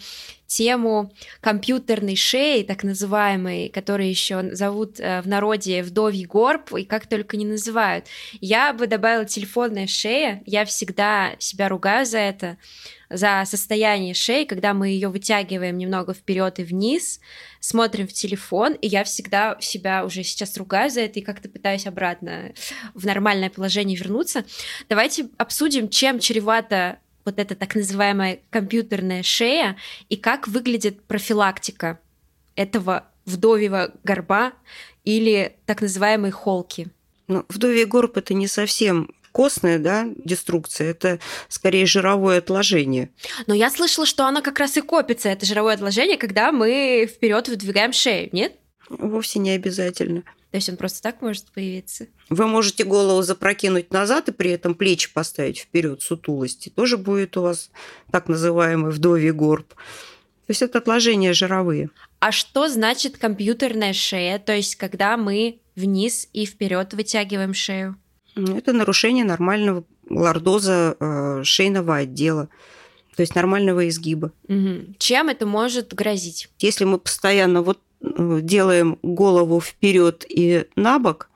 тему 0.53 1.11
компьютерной 1.41 2.15
шеи, 2.15 2.63
так 2.63 2.83
называемой, 2.83 3.69
которую 3.69 4.09
еще 4.09 4.53
зовут 4.55 4.99
э, 4.99 5.21
в 5.21 5.27
народе 5.27 5.81
вдовий 5.81 6.25
горб, 6.25 6.73
и 6.75 6.83
как 6.83 7.07
только 7.07 7.37
не 7.37 7.45
называют. 7.45 8.05
Я 8.39 8.73
бы 8.73 8.85
добавила 8.85 9.25
телефонная 9.25 9.87
шея, 9.87 10.43
я 10.45 10.65
всегда 10.65 11.31
себя 11.39 11.69
ругаю 11.69 12.05
за 12.05 12.19
это, 12.19 12.57
за 13.09 13.43
состояние 13.45 14.13
шеи, 14.13 14.43
когда 14.43 14.73
мы 14.73 14.89
ее 14.89 15.09
вытягиваем 15.09 15.77
немного 15.77 16.13
вперед 16.13 16.59
и 16.59 16.63
вниз, 16.63 17.19
смотрим 17.59 18.07
в 18.07 18.13
телефон, 18.13 18.73
и 18.73 18.87
я 18.87 19.03
всегда 19.03 19.57
себя 19.59 20.05
уже 20.05 20.23
сейчас 20.23 20.57
ругаю 20.57 20.89
за 20.89 21.01
это 21.01 21.19
и 21.19 21.23
как-то 21.23 21.49
пытаюсь 21.49 21.87
обратно 21.87 22.53
в 22.93 23.05
нормальное 23.05 23.49
положение 23.49 23.97
вернуться. 23.97 24.45
Давайте 24.89 25.29
обсудим, 25.37 25.89
чем 25.89 26.19
чревато 26.19 26.99
вот 27.25 27.39
эта 27.39 27.55
так 27.55 27.75
называемая 27.75 28.39
компьютерная 28.49 29.23
шея 29.23 29.77
и 30.09 30.17
как 30.17 30.47
выглядит 30.47 31.03
профилактика 31.03 31.99
этого 32.55 33.05
вдовьего 33.25 33.91
горба 34.03 34.53
или 35.03 35.55
так 35.65 35.81
называемой 35.81 36.31
холки. 36.31 36.87
Ну, 37.27 37.45
вдовий 37.49 37.85
горб 37.85 38.17
это 38.17 38.33
не 38.33 38.47
совсем 38.47 39.09
костная 39.31 39.79
да, 39.79 40.07
деструкция, 40.15 40.91
это 40.91 41.19
скорее 41.49 41.85
жировое 41.85 42.37
отложение. 42.37 43.09
Но 43.47 43.53
я 43.53 43.69
слышала, 43.71 44.05
что 44.05 44.27
она 44.27 44.41
как 44.41 44.59
раз 44.59 44.77
и 44.77 44.81
копится, 44.81 45.29
это 45.29 45.45
жировое 45.45 45.73
отложение, 45.73 46.17
когда 46.17 46.51
мы 46.51 47.09
вперед 47.11 47.47
выдвигаем 47.47 47.93
шею, 47.93 48.29
нет? 48.31 48.53
Вовсе 48.89 49.39
не 49.39 49.51
обязательно. 49.51 50.23
То 50.53 50.57
есть 50.57 50.69
он 50.69 50.77
просто 50.77 51.01
так 51.01 51.23
может 51.23 51.45
появиться? 51.51 52.05
Вы 52.29 52.45
можете 52.45 52.83
голову 52.83 53.23
запрокинуть 53.23 53.91
назад 53.91 54.29
и 54.29 54.31
при 54.31 54.51
этом 54.51 54.75
плечи 54.75 55.11
поставить 55.11 55.57
вперед 55.57 56.03
сутулости. 56.03 56.69
Тоже 56.69 56.97
будет 56.97 57.35
у 57.37 57.41
вас 57.41 57.71
так 58.11 58.27
называемый 58.27 58.91
вдовий 58.91 59.31
горб. 59.31 59.69
То 59.69 60.49
есть 60.49 60.61
это 60.61 60.77
отложения 60.77 61.33
жировые. 61.33 61.89
А 62.19 62.31
что 62.31 62.67
значит 62.67 63.17
компьютерная 63.17 63.93
шея? 63.93 64.37
То 64.37 64.55
есть 64.55 64.75
когда 64.75 65.17
мы 65.17 65.59
вниз 65.75 66.29
и 66.33 66.45
вперед 66.45 66.93
вытягиваем 66.93 67.55
шею? 67.55 67.95
Это 68.35 68.73
нарушение 68.73 69.25
нормального 69.25 69.83
лордоза 70.07 70.95
э, 70.99 71.41
шейного 71.43 71.95
отдела, 71.95 72.47
то 73.15 73.21
есть 73.21 73.33
нормального 73.33 73.89
изгиба. 73.89 74.31
Угу. 74.47 74.97
Чем 74.99 75.29
это 75.29 75.47
может 75.47 75.95
грозить? 75.95 76.49
Если 76.59 76.85
мы 76.85 76.99
постоянно 76.99 77.63
вот 77.63 77.79
делаем 78.03 78.99
голову 79.01 79.61
вперед 79.61 80.25
и 80.29 80.65
на 80.75 80.99
бок, 80.99 81.29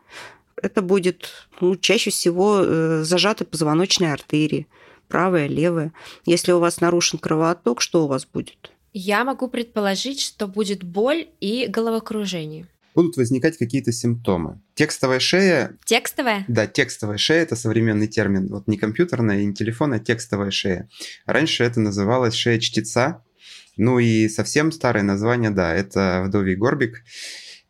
это 0.61 0.81
будет 0.81 1.29
ну, 1.61 1.75
чаще 1.75 2.09
всего 2.09 2.59
э, 2.61 3.03
зажаты 3.03 3.45
позвоночные 3.45 4.13
артерии, 4.13 4.67
правая, 5.07 5.47
левая. 5.47 5.93
Если 6.25 6.51
у 6.51 6.59
вас 6.59 6.81
нарушен 6.81 7.19
кровоток, 7.19 7.81
что 7.81 8.05
у 8.05 8.07
вас 8.07 8.25
будет? 8.25 8.71
Я 8.93 9.23
могу 9.23 9.47
предположить, 9.47 10.19
что 10.19 10.47
будет 10.47 10.83
боль 10.83 11.27
и 11.39 11.67
головокружение. 11.67 12.67
будут 12.95 13.15
возникать 13.15 13.57
какие-то 13.57 13.91
симптомы. 13.91 14.59
Текстовая 14.73 15.19
шея... 15.19 15.77
Текстовая? 15.85 16.45
Да, 16.47 16.65
текстовая 16.65 17.17
шея– 17.17 17.41
это 17.43 17.55
современный 17.55 18.07
термин. 18.07 18.47
Вот 18.47 18.67
не 18.67 18.77
компьютерная 18.77 19.41
и 19.41 19.45
не 19.45 19.53
телефон, 19.53 19.93
а 19.93 19.99
текстовая 19.99 20.49
шея. 20.49 20.89
Раньше 21.27 21.63
это 21.63 21.79
называлось 21.79 22.33
шея 22.33 22.59
чтеца. 22.59 23.23
Ну 23.77 23.99
и 23.99 24.27
совсем 24.27 24.71
старое 24.71 25.03
название, 25.03 25.51
да, 25.51 25.73
это 25.73 26.23
вдовий 26.25 26.55
горбик 26.55 27.03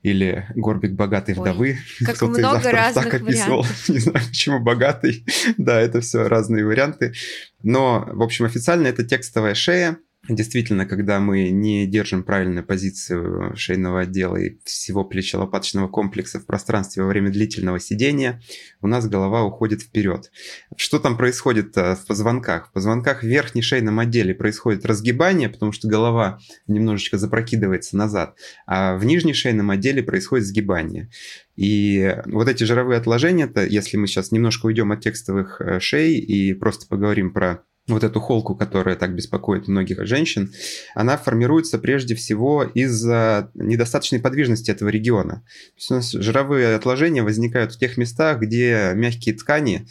или 0.04 0.46
горбик 0.56 0.94
богатой 0.94 1.36
Ой, 1.36 1.42
вдовы. 1.42 1.78
Как 2.06 2.22
много 2.22 2.72
разных 2.72 3.06
так 3.06 3.22
описывал. 3.22 3.62
Вариантов. 3.62 3.90
Не 3.90 4.00
знаю, 4.00 4.26
почему 4.28 4.60
богатый. 4.60 5.26
да, 5.58 5.80
это 5.80 6.02
все 6.02 6.28
разные 6.28 6.66
варианты. 6.66 7.14
Но, 7.62 8.08
в 8.12 8.22
общем, 8.22 8.46
официально 8.46 8.88
это 8.88 9.04
текстовая 9.04 9.56
шея. 9.56 9.98
Действительно, 10.30 10.86
когда 10.86 11.20
мы 11.20 11.50
не 11.50 11.88
держим 11.88 12.24
правильную 12.24 12.66
позицию 12.66 13.56
шейного 13.56 14.02
отдела 14.02 14.36
и 14.36 14.58
всего 14.66 15.06
плечелопаточного 15.06 15.88
комплекса 15.88 16.40
в 16.40 16.46
пространстве 16.46 17.04
во 17.04 17.10
время 17.10 17.30
длительного 17.30 17.80
сидения, 17.80 18.42
у 18.82 18.88
нас 18.88 19.08
голова 19.08 19.44
уходит 19.46 19.84
вперед. 19.84 20.32
Что 20.76 21.00
там 21.00 21.18
происходит 21.18 21.76
в 21.76 22.00
позвонках? 22.06 22.68
В 22.70 22.74
позвонках 22.74 23.24
в 23.24 23.28
верхней 23.28 23.62
шейном 23.62 24.00
отделе 24.00 24.36
происходит 24.36 24.86
разгибание, 24.86 25.48
потому 25.48 25.72
что 25.72 25.88
голова 25.88 26.40
немножечко 26.68 27.18
запрокидывается 27.18 27.96
назад, 27.96 28.36
а 28.66 28.98
в 28.98 29.06
нижней 29.06 29.34
шейном 29.34 29.70
отделе 29.70 30.04
происходит 30.04 30.46
сгибание. 30.46 31.10
И 31.56 32.16
вот 32.26 32.48
эти 32.48 32.64
жировые 32.66 33.00
отложения, 33.00 33.48
-то, 33.48 33.68
если 33.68 33.98
мы 33.98 34.08
сейчас 34.08 34.32
немножко 34.32 34.68
уйдем 34.68 34.92
от 34.92 35.02
текстовых 35.02 35.60
э, 35.60 35.80
шей 35.80 36.20
и 36.20 36.54
просто 36.54 36.86
поговорим 36.88 37.34
про 37.34 37.64
вот 37.88 38.04
эту 38.04 38.20
холку, 38.20 38.56
которая 38.56 38.96
так 38.96 39.16
беспокоит 39.16 39.68
многих 39.68 40.06
женщин, 40.06 40.52
она 40.94 41.18
формируется 41.18 41.80
прежде 41.80 42.16
всего 42.16 42.64
из-за 42.64 43.50
недостаточной 43.54 44.20
подвижности 44.20 44.72
этого 44.72 44.90
региона. 44.90 45.36
То 45.36 45.76
есть 45.78 45.92
у 45.92 45.94
нас 45.96 46.12
жировые 46.12 46.76
отложения 46.76 47.24
возникают 47.24 47.74
в 47.74 47.80
тех 47.80 47.98
местах, 47.98 48.40
где 48.40 48.92
мягкие 48.94 49.36
ткани, 49.36 49.88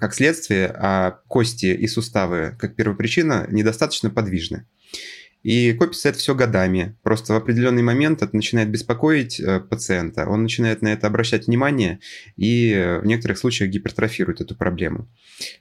как 0.00 0.14
следствие, 0.14 0.74
а 0.76 1.20
кости 1.28 1.66
и 1.66 1.86
суставы, 1.86 2.56
как 2.58 2.74
первопричина, 2.74 3.46
недостаточно 3.50 4.10
подвижны. 4.10 4.66
И 5.46 5.74
копится 5.74 6.08
это 6.08 6.18
все 6.18 6.34
годами. 6.34 6.96
Просто 7.04 7.32
в 7.32 7.36
определенный 7.36 7.84
момент 7.84 8.20
это 8.20 8.34
начинает 8.34 8.68
беспокоить 8.68 9.38
э, 9.38 9.60
пациента. 9.60 10.26
Он 10.26 10.42
начинает 10.42 10.82
на 10.82 10.88
это 10.88 11.06
обращать 11.06 11.46
внимание 11.46 12.00
и 12.36 12.98
в 13.00 13.06
некоторых 13.06 13.38
случаях 13.38 13.70
гипертрофирует 13.70 14.40
эту 14.40 14.56
проблему. 14.56 15.08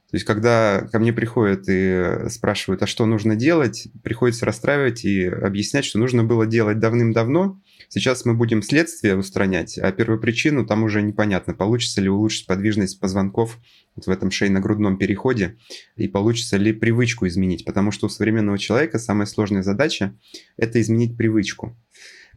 То 0.10 0.16
есть, 0.18 0.26
когда 0.26 0.88
ко 0.92 0.98
мне 0.98 1.14
приходят 1.14 1.66
и 1.68 2.28
спрашивают, 2.30 2.82
а 2.82 2.88
что 2.88 3.06
нужно 3.06 3.36
делать, 3.36 3.88
приходится 4.04 4.48
расстраивать 4.48 5.06
и 5.06 5.28
объяснять, 5.28 5.86
что 5.86 6.00
нужно 6.00 6.24
было 6.24 6.48
делать 6.48 6.80
давным-давно. 6.80 7.62
Сейчас 7.90 8.26
мы 8.26 8.34
будем 8.34 8.62
следствие 8.62 9.18
устранять, 9.18 9.78
а 9.78 9.92
первопричину 9.92 10.66
там 10.66 10.84
уже 10.84 11.02
непонятно, 11.02 11.54
получится 11.54 12.02
ли 12.02 12.10
улучшить 12.10 12.48
подвижность 12.48 13.00
позвонков 13.00 13.60
вот 13.96 14.08
в 14.08 14.10
этом 14.10 14.32
шейно-грудном 14.32 14.98
переходе, 14.98 15.58
и 15.96 16.08
получится 16.08 16.58
ли 16.58 16.74
привычку 16.74 17.28
изменить, 17.28 17.66
потому 17.66 17.92
что 17.92 18.08
у 18.08 18.10
современного 18.10 18.58
человека 18.58 19.00
самая 19.00 19.26
сложная 19.26 19.64
задача– 19.64 20.18
это 20.58 20.82
изменить 20.82 21.18
привычку. 21.18 21.78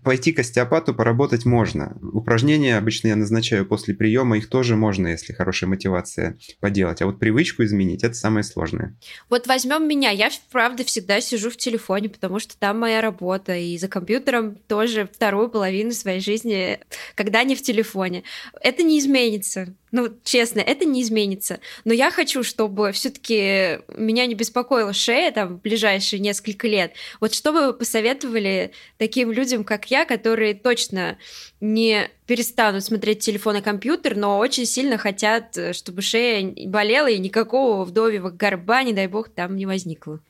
Пойти 0.02 0.32
к 0.32 0.38
остеопату 0.38 0.94
поработать 0.94 1.44
можно. 1.44 1.98
Упражнения 2.12 2.76
обычно 2.76 3.08
я 3.08 3.16
назначаю 3.16 3.66
после 3.66 3.94
приема, 3.94 4.38
их 4.38 4.48
тоже 4.48 4.76
можно, 4.76 5.08
если 5.08 5.32
хорошая 5.32 5.68
мотивация 5.68 6.38
поделать. 6.60 7.02
А 7.02 7.06
вот 7.06 7.18
привычку 7.18 7.64
изменить– 7.64 8.02
это 8.04 8.14
самое 8.14 8.44
сложное. 8.44 8.96
Вот 9.28 9.46
возьмем 9.46 9.88
меня. 9.88 10.10
Я, 10.10 10.30
правда, 10.50 10.84
всегда 10.84 11.20
сижу 11.20 11.50
в 11.50 11.56
телефоне, 11.56 12.08
потому 12.08 12.38
что 12.38 12.56
там 12.58 12.78
моя 12.80 13.00
работа. 13.00 13.56
И 13.56 13.76
за 13.78 13.88
компьютером 13.88 14.56
тоже 14.66 15.08
вторую 15.12 15.48
половину 15.48 15.92
своей 15.92 16.20
жизни, 16.20 16.80
когда 17.14 17.42
не 17.44 17.54
в 17.54 17.62
телефоне. 17.62 18.22
Это 18.60 18.82
не 18.82 18.98
изменится. 18.98 19.74
Ну, 19.92 20.08
честно, 20.24 20.60
это 20.60 20.84
не 20.84 21.02
изменится. 21.02 21.60
Но 21.84 21.92
я 21.92 22.10
хочу, 22.10 22.42
чтобы 22.42 22.92
все-таки 22.92 23.80
меня 23.96 24.26
не 24.26 24.34
беспокоила 24.34 24.92
шея 24.92 25.32
там 25.32 25.56
в 25.56 25.62
ближайшие 25.62 26.20
несколько 26.20 26.68
лет. 26.68 26.92
Вот 27.20 27.34
что 27.34 27.52
бы 27.52 27.66
вы 27.66 27.72
посоветовали 27.72 28.72
таким 28.98 29.32
людям, 29.32 29.64
как 29.64 29.90
я, 29.90 30.04
которые 30.04 30.54
точно 30.54 31.18
не 31.60 32.10
перестанут 32.26 32.84
смотреть 32.84 33.20
телефон 33.20 33.56
и 33.56 33.60
компьютер, 33.62 34.16
но 34.16 34.38
очень 34.38 34.66
сильно 34.66 34.98
хотят, 34.98 35.58
чтобы 35.72 36.02
шея 36.02 36.52
болела 36.66 37.08
и 37.08 37.18
никакого 37.18 37.84
вдовьего 37.84 38.30
горба, 38.30 38.82
не 38.82 38.92
дай 38.92 39.06
бог, 39.06 39.30
там 39.30 39.56
не 39.56 39.66
возникло? 39.66 40.20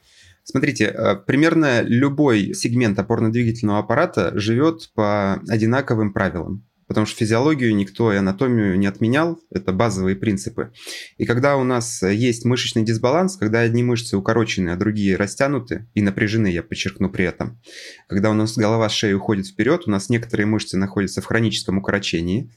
Смотрите, 0.51 0.87
э, 0.87 1.17
примерно 1.17 1.83
любой 1.83 2.55
сегмент 2.55 2.99
опорно-двигательного 2.99 3.81
аппарата 3.81 4.33
живет 4.35 4.91
по 4.95 5.35
одинаковым 5.47 6.15
правилам 6.15 6.65
потому 6.89 7.07
что 7.07 7.19
физиологию 7.19 7.75
никто 7.77 8.13
и 8.13 8.17
анатомию 8.17 8.79
не 8.79 8.87
отменял, 8.87 9.39
это 9.51 9.73
базовые 9.73 10.17
принципы. 10.17 10.73
И 11.19 11.27
когда 11.27 11.57
у 11.57 11.63
нас 11.63 12.03
есть 12.03 12.45
мышечный 12.45 12.83
дисбаланс, 12.83 13.37
когда 13.37 13.61
одни 13.61 13.85
мышцы 13.85 14.17
укорочены, 14.17 14.71
а 14.71 14.77
другие 14.77 15.17
растянуты 15.17 15.87
и 15.95 16.03
напряжены, 16.03 16.49
я 16.49 16.63
подчеркну 16.63 17.11
при 17.11 17.27
этом, 17.27 17.61
когда 18.09 18.31
у 18.31 18.35
нас 18.35 18.57
голова 18.57 18.89
с 18.89 18.93
шеей 18.93 19.15
уходит 19.15 19.47
вперед, 19.47 19.83
у 19.87 19.91
нас 19.91 20.09
некоторые 20.09 20.47
мышцы 20.47 20.77
находятся 20.77 21.21
в 21.21 21.27
хроническом 21.27 21.79
укорочении, 21.79 22.51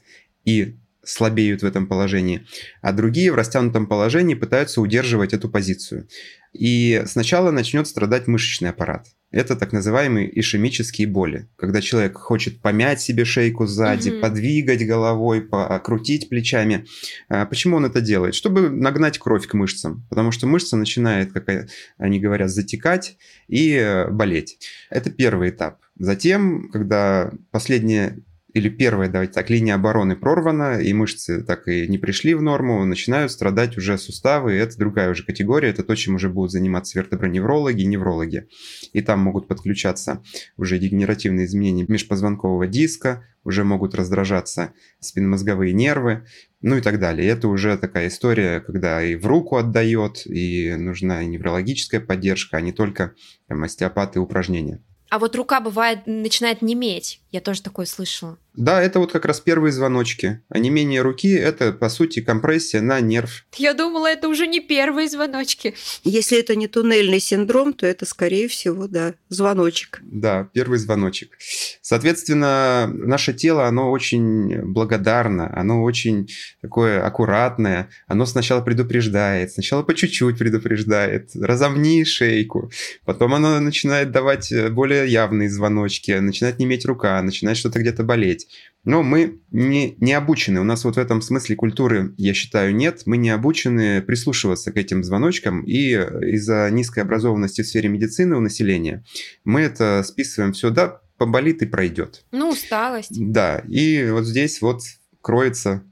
и 0.44 0.76
слабеют 1.04 1.62
в 1.62 1.66
этом 1.66 1.86
положении, 1.86 2.46
а 2.80 2.92
другие 2.92 3.32
в 3.32 3.34
растянутом 3.34 3.86
положении 3.86 4.34
пытаются 4.34 4.80
удерживать 4.80 5.32
эту 5.32 5.48
позицию. 5.48 6.08
И 6.52 7.02
сначала 7.06 7.50
начнет 7.50 7.86
страдать 7.86 8.26
мышечный 8.26 8.70
аппарат. 8.70 9.08
Это 9.32 9.56
так 9.56 9.72
называемые 9.72 10.38
ишемические 10.38 11.08
боли, 11.08 11.48
когда 11.56 11.80
человек 11.80 12.18
хочет 12.18 12.60
помять 12.60 13.00
себе 13.00 13.24
шейку 13.24 13.66
сзади, 13.66 14.10
угу. 14.10 14.20
подвигать 14.20 14.86
головой, 14.86 15.40
покрутить 15.40 16.28
плечами. 16.28 16.86
А 17.28 17.46
почему 17.46 17.76
он 17.76 17.86
это 17.86 18.02
делает? 18.02 18.34
Чтобы 18.34 18.68
нагнать 18.68 19.18
кровь 19.18 19.46
к 19.46 19.54
мышцам, 19.54 20.06
потому 20.10 20.32
что 20.32 20.46
мышца 20.46 20.76
начинает, 20.76 21.32
как 21.32 21.48
они 21.96 22.20
говорят, 22.20 22.50
затекать 22.50 23.16
и 23.48 24.04
болеть. 24.10 24.58
Это 24.90 25.10
первый 25.10 25.48
этап. 25.50 25.78
Затем, 25.98 26.68
когда 26.70 27.32
последние 27.50 28.18
или 28.54 28.68
первая, 28.68 29.08
давайте 29.08 29.32
так, 29.32 29.50
линия 29.50 29.74
обороны 29.74 30.16
прорвана, 30.16 30.80
и 30.80 30.92
мышцы 30.92 31.42
так 31.42 31.68
и 31.68 31.86
не 31.88 31.98
пришли 31.98 32.34
в 32.34 32.42
норму, 32.42 32.84
начинают 32.84 33.32
страдать 33.32 33.76
уже 33.78 33.96
суставы, 33.98 34.54
и 34.54 34.58
это 34.58 34.76
другая 34.76 35.10
уже 35.10 35.24
категория, 35.24 35.70
это 35.70 35.82
то, 35.82 35.94
чем 35.94 36.16
уже 36.16 36.28
будут 36.28 36.52
заниматься 36.52 36.98
вертеброневрологи 36.98 37.82
и 37.82 37.86
неврологи. 37.86 38.48
И 38.92 39.00
там 39.00 39.20
могут 39.20 39.48
подключаться 39.48 40.22
уже 40.56 40.78
дегенеративные 40.78 41.46
изменения 41.46 41.84
межпозвонкового 41.88 42.66
диска, 42.66 43.24
уже 43.44 43.64
могут 43.64 43.94
раздражаться 43.94 44.72
спинномозговые 45.00 45.72
нервы, 45.72 46.26
ну 46.60 46.76
и 46.76 46.80
так 46.80 47.00
далее. 47.00 47.26
И 47.26 47.30
это 47.30 47.48
уже 47.48 47.76
такая 47.76 48.08
история, 48.08 48.60
когда 48.60 49.02
и 49.02 49.16
в 49.16 49.26
руку 49.26 49.56
отдает, 49.56 50.26
и 50.26 50.74
нужна 50.76 51.24
неврологическая 51.24 52.00
поддержка, 52.00 52.58
а 52.58 52.60
не 52.60 52.72
только 52.72 53.14
там, 53.48 53.64
остеопаты 53.64 54.18
и 54.18 54.22
упражнения. 54.22 54.80
А 55.10 55.18
вот 55.18 55.34
рука 55.36 55.60
бывает 55.60 56.06
начинает 56.06 56.62
неметь. 56.62 57.21
Я 57.32 57.40
тоже 57.40 57.62
такое 57.62 57.86
слышала. 57.86 58.38
Да, 58.54 58.82
это 58.82 58.98
вот 58.98 59.10
как 59.10 59.24
раз 59.24 59.40
первые 59.40 59.72
звоночки. 59.72 60.42
А 60.50 60.58
не 60.58 60.68
менее 60.68 61.00
руки– 61.00 61.32
это, 61.34 61.72
по 61.72 61.88
сути, 61.88 62.20
компрессия 62.20 62.82
на 62.82 63.00
нерв. 63.00 63.46
Я 63.56 63.72
думала, 63.72 64.08
это 64.08 64.28
уже 64.28 64.46
не 64.46 64.60
первые 64.60 65.08
звоночки. 65.08 65.74
Если 66.04 66.38
это 66.38 66.54
не 66.54 66.68
туннельный 66.68 67.20
синдром, 67.20 67.72
то 67.72 67.86
это, 67.86 68.04
скорее 68.04 68.48
всего, 68.48 68.86
да, 68.86 69.14
звоночек. 69.30 70.00
Да, 70.02 70.50
первый 70.52 70.78
звоночек. 70.78 71.38
Соответственно, 71.80 72.90
наше 72.92 73.32
тело, 73.32 73.66
оно 73.66 73.90
очень 73.90 74.60
благодарно, 74.62 75.50
оно 75.58 75.82
очень 75.82 76.28
такое 76.60 77.02
аккуратное. 77.02 77.88
Оно 78.06 78.26
сначала 78.26 78.60
предупреждает, 78.60 79.52
сначала 79.52 79.82
по 79.82 79.94
чуть-чуть 79.94 80.36
предупреждает. 80.36 81.30
Разомни 81.34 82.04
шейку. 82.04 82.70
Потом 83.06 83.32
оно 83.32 83.58
начинает 83.60 84.10
давать 84.10 84.52
более 84.72 85.08
явные 85.08 85.48
звоночки, 85.48 86.10
начинает 86.12 86.58
неметь 86.58 86.84
рука, 86.84 87.21
начинает 87.22 87.56
что-то 87.56 87.78
где-то 87.78 88.04
болеть. 88.04 88.48
Но 88.84 89.02
мы 89.02 89.40
не, 89.50 89.96
не 89.98 90.12
обучены, 90.12 90.60
у 90.60 90.64
нас 90.64 90.84
вот 90.84 90.96
в 90.96 90.98
этом 90.98 91.22
смысле 91.22 91.56
культуры, 91.56 92.14
я 92.18 92.34
считаю, 92.34 92.74
нет. 92.74 93.02
Мы 93.06 93.16
не 93.16 93.30
обучены 93.30 94.02
прислушиваться 94.02 94.72
к 94.72 94.76
этим 94.76 95.04
звоночкам, 95.04 95.62
и 95.62 95.92
из-за 95.92 96.68
низкой 96.70 97.00
образованности 97.00 97.62
в 97.62 97.66
сфере 97.66 97.88
медицины 97.88 98.36
у 98.36 98.40
населения 98.40 99.04
мы 99.44 99.60
это 99.60 100.02
списываем 100.04 100.52
все, 100.52 100.70
да, 100.70 101.00
поболит 101.16 101.62
и 101.62 101.66
пройдет. 101.66 102.24
Ну, 102.32 102.50
усталость. 102.50 103.12
Да, 103.12 103.62
и 103.68 104.08
вот 104.10 104.24
здесь 104.24 104.60
вот 104.60 104.82
кроется 105.20 105.84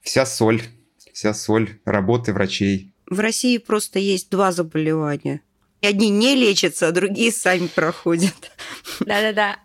вся 0.00 0.26
соль, 0.26 0.62
вся 1.12 1.34
соль 1.34 1.80
работы 1.84 2.32
врачей. 2.32 2.92
В 3.06 3.20
России 3.20 3.58
просто 3.58 3.98
есть 3.98 4.30
два 4.30 4.52
заболевания. 4.52 5.42
Одни 5.80 6.10
не 6.10 6.34
лечатся, 6.34 6.88
а 6.88 6.92
другие 6.92 7.30
сами 7.30 7.68
проходят. 7.68 8.34
Да-да-да. 9.00 9.58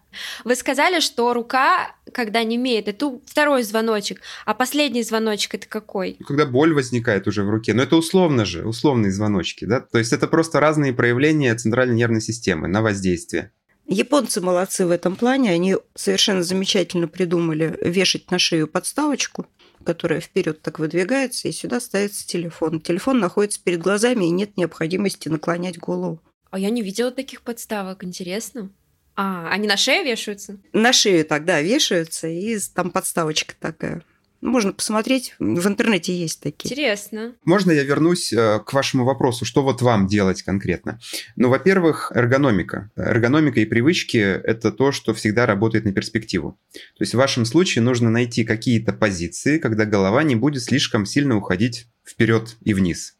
Вы 0.43 0.55
сказали, 0.55 0.99
что 0.99 1.33
рука, 1.33 1.95
когда 2.11 2.43
не 2.43 2.55
имеет, 2.55 2.87
это 2.87 3.19
второй 3.25 3.63
звоночек, 3.63 4.21
а 4.45 4.53
последний 4.53 5.03
звоночек 5.03 5.55
это 5.55 5.67
какой? 5.67 6.17
Когда 6.25 6.45
боль 6.45 6.73
возникает 6.73 7.27
уже 7.27 7.43
в 7.43 7.49
руке, 7.49 7.73
но 7.73 7.83
это 7.83 7.95
условно 7.95 8.45
же, 8.45 8.65
условные 8.65 9.11
звоночки, 9.11 9.65
да? 9.65 9.81
То 9.81 9.97
есть 9.97 10.13
это 10.13 10.27
просто 10.27 10.59
разные 10.59 10.93
проявления 10.93 11.55
центральной 11.55 11.95
нервной 11.95 12.21
системы 12.21 12.67
на 12.67 12.81
воздействие. 12.81 13.51
Японцы 13.85 14.39
молодцы 14.39 14.85
в 14.85 14.91
этом 14.91 15.15
плане. 15.15 15.51
Они 15.51 15.75
совершенно 15.93 16.41
замечательно 16.41 17.07
придумали 17.07 17.77
вешать 17.81 18.31
на 18.31 18.39
шею 18.39 18.67
подставочку, 18.67 19.45
которая 19.83 20.21
вперед 20.21 20.61
так 20.61 20.79
выдвигается, 20.79 21.49
и 21.49 21.51
сюда 21.51 21.81
ставится 21.81 22.25
телефон. 22.25 22.79
Телефон 22.79 23.19
находится 23.19 23.61
перед 23.61 23.81
глазами, 23.81 24.25
и 24.25 24.29
нет 24.29 24.55
необходимости 24.55 25.27
наклонять 25.27 25.79
голову. 25.79 26.21
А 26.49 26.59
я 26.59 26.69
не 26.69 26.81
видела 26.81 27.11
таких 27.11 27.41
подставок, 27.41 28.03
интересно. 28.03 28.69
А, 29.15 29.49
они 29.49 29.67
на 29.67 29.77
шею 29.77 30.05
вешаются? 30.05 30.57
На 30.71 30.93
шею 30.93 31.25
тогда 31.25 31.61
вешаются, 31.61 32.27
и 32.27 32.57
там 32.73 32.91
подставочка 32.91 33.53
такая. 33.59 34.03
Можно 34.43 34.73
посмотреть, 34.73 35.35
в 35.39 35.67
интернете 35.67 36.13
есть 36.13 36.41
такие. 36.41 36.69
Интересно. 36.69 37.33
Можно 37.45 37.71
я 37.71 37.83
вернусь 37.83 38.33
э, 38.33 38.59
к 38.59 38.73
вашему 38.73 39.05
вопросу, 39.05 39.45
что 39.45 39.63
вот 39.63 39.81
вам 39.81 40.05
делать 40.05 40.43
конкретно? 40.43 40.99
Ну, 41.37 41.47
во-первых, 41.47 42.11
эргономика. 42.13 42.91
Эргономика 42.97 43.61
и 43.61 43.65
привычки– 43.65 44.17
это 44.17 44.73
то, 44.73 44.91
что 44.91 45.13
всегда 45.13 45.45
работает 45.45 45.85
на 45.85 45.93
перспективу. 45.93 46.59
То 46.73 47.03
есть 47.03 47.13
в 47.13 47.17
вашем 47.17 47.45
случае 47.45 47.83
нужно 47.83 48.09
найти 48.09 48.43
какие-то 48.43 48.91
позиции, 48.91 49.59
когда 49.59 49.85
голова 49.85 50.23
не 50.23 50.35
будет 50.35 50.63
слишком 50.63 51.05
сильно 51.05 51.37
уходить 51.37 51.87
вперед 52.05 52.57
и 52.65 52.73
вниз. 52.73 53.15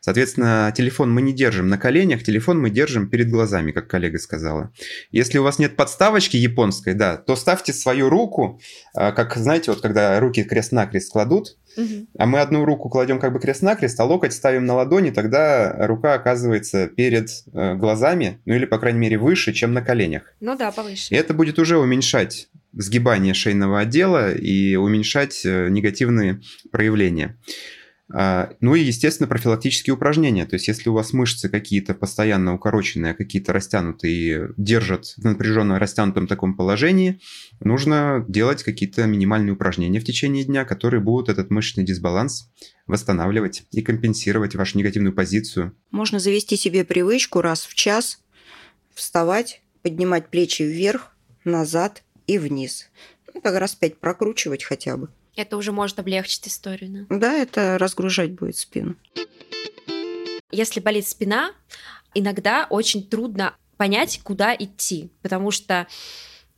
Соответственно, 0.00 0.72
телефон 0.76 1.12
мы 1.12 1.22
не 1.22 1.32
держим 1.32 1.68
на 1.68 1.78
коленях, 1.78 2.22
телефон 2.22 2.60
мы 2.60 2.70
держим 2.70 3.08
перед 3.08 3.30
глазами, 3.30 3.72
как 3.72 3.88
коллега 3.88 4.18
сказала. 4.18 4.72
Если 5.10 5.38
у 5.38 5.42
вас 5.42 5.58
нет 5.58 5.76
подставочки 5.76 6.36
японской, 6.36 6.94
да, 6.94 7.16
то 7.16 7.36
ставьте 7.36 7.72
свою 7.72 8.08
руку, 8.08 8.60
а, 8.94 9.12
как, 9.12 9.36
знаете, 9.36 9.70
вот 9.70 9.80
когда 9.80 10.18
руки 10.20 10.42
крест-накрест 10.44 11.12
кладут, 11.12 11.56
угу. 11.76 12.06
а 12.18 12.26
мы 12.26 12.40
одну 12.40 12.64
руку 12.64 12.88
кладем 12.88 13.18
как 13.18 13.32
бы 13.32 13.40
крест-накрест, 13.40 13.98
а 14.00 14.04
локоть 14.04 14.32
ставим 14.32 14.66
на 14.66 14.74
ладони, 14.74 15.10
тогда 15.10 15.86
рука 15.86 16.14
оказывается 16.14 16.86
перед 16.86 17.30
э, 17.52 17.74
глазами, 17.74 18.40
ну 18.44 18.54
или, 18.54 18.64
по 18.64 18.78
крайней 18.78 18.98
мере, 18.98 19.18
выше, 19.18 19.52
чем 19.52 19.72
на 19.72 19.82
коленях. 19.82 20.22
Ну 20.40 20.56
да, 20.56 20.70
повыше. 20.72 21.14
И 21.14 21.16
это 21.16 21.34
будет 21.34 21.58
уже 21.58 21.78
уменьшать 21.78 22.48
сгибание 22.76 23.34
шейного 23.34 23.80
отдела 23.80 24.32
и 24.32 24.76
уменьшать 24.76 25.44
э, 25.44 25.68
негативные 25.68 26.40
проявления. 26.70 27.36
А, 28.12 28.52
ну 28.60 28.74
и, 28.74 28.82
естественно, 28.82 29.26
профилактические 29.26 29.94
упражнения. 29.94 30.44
То 30.44 30.54
есть, 30.54 30.68
если 30.68 30.90
у 30.90 30.92
вас 30.92 31.12
мышцы 31.12 31.48
какие-то 31.48 31.94
постоянно 31.94 32.54
укороченные, 32.54 33.14
какие-то 33.14 33.52
растянутые 33.52 34.50
держат 34.56 35.06
в 35.16 35.24
напряженно 35.24 35.78
растянутом 35.78 36.26
таком 36.26 36.56
положении, 36.56 37.20
нужно 37.60 38.24
делать 38.28 38.62
какие-то 38.62 39.06
минимальные 39.06 39.54
упражнения 39.54 40.00
в 40.00 40.04
течение 40.04 40.44
дня, 40.44 40.64
которые 40.64 41.00
будут 41.00 41.28
этот 41.28 41.50
мышечный 41.50 41.84
дисбаланс 41.84 42.50
восстанавливать 42.86 43.64
и 43.70 43.80
компенсировать 43.80 44.54
вашу 44.54 44.76
негативную 44.76 45.14
позицию. 45.14 45.74
Можно 45.90 46.18
завести 46.18 46.56
себе 46.56 46.84
привычку 46.84 47.40
раз 47.40 47.64
в 47.64 47.74
час 47.74 48.20
вставать, 48.92 49.62
поднимать 49.82 50.28
плечи 50.28 50.62
вверх, 50.62 51.14
назад 51.44 52.02
и 52.26 52.38
вниз. 52.38 52.90
Ну, 53.32 53.40
так 53.40 53.58
раз 53.58 53.74
пять 53.74 53.98
прокручивать 53.98 54.64
хотя 54.64 54.96
бы. 54.96 55.08
Это 55.36 55.56
уже 55.56 55.72
может 55.72 55.98
облегчить 55.98 56.46
историю, 56.46 57.06
да? 57.08 57.18
Да, 57.18 57.32
это 57.32 57.78
разгружать 57.78 58.32
будет 58.32 58.56
спину. 58.56 58.96
Если 60.50 60.80
болит 60.80 61.06
спина, 61.08 61.52
иногда 62.14 62.66
очень 62.70 63.06
трудно 63.08 63.56
понять, 63.76 64.20
куда 64.22 64.54
идти, 64.54 65.10
потому 65.22 65.50
что 65.50 65.88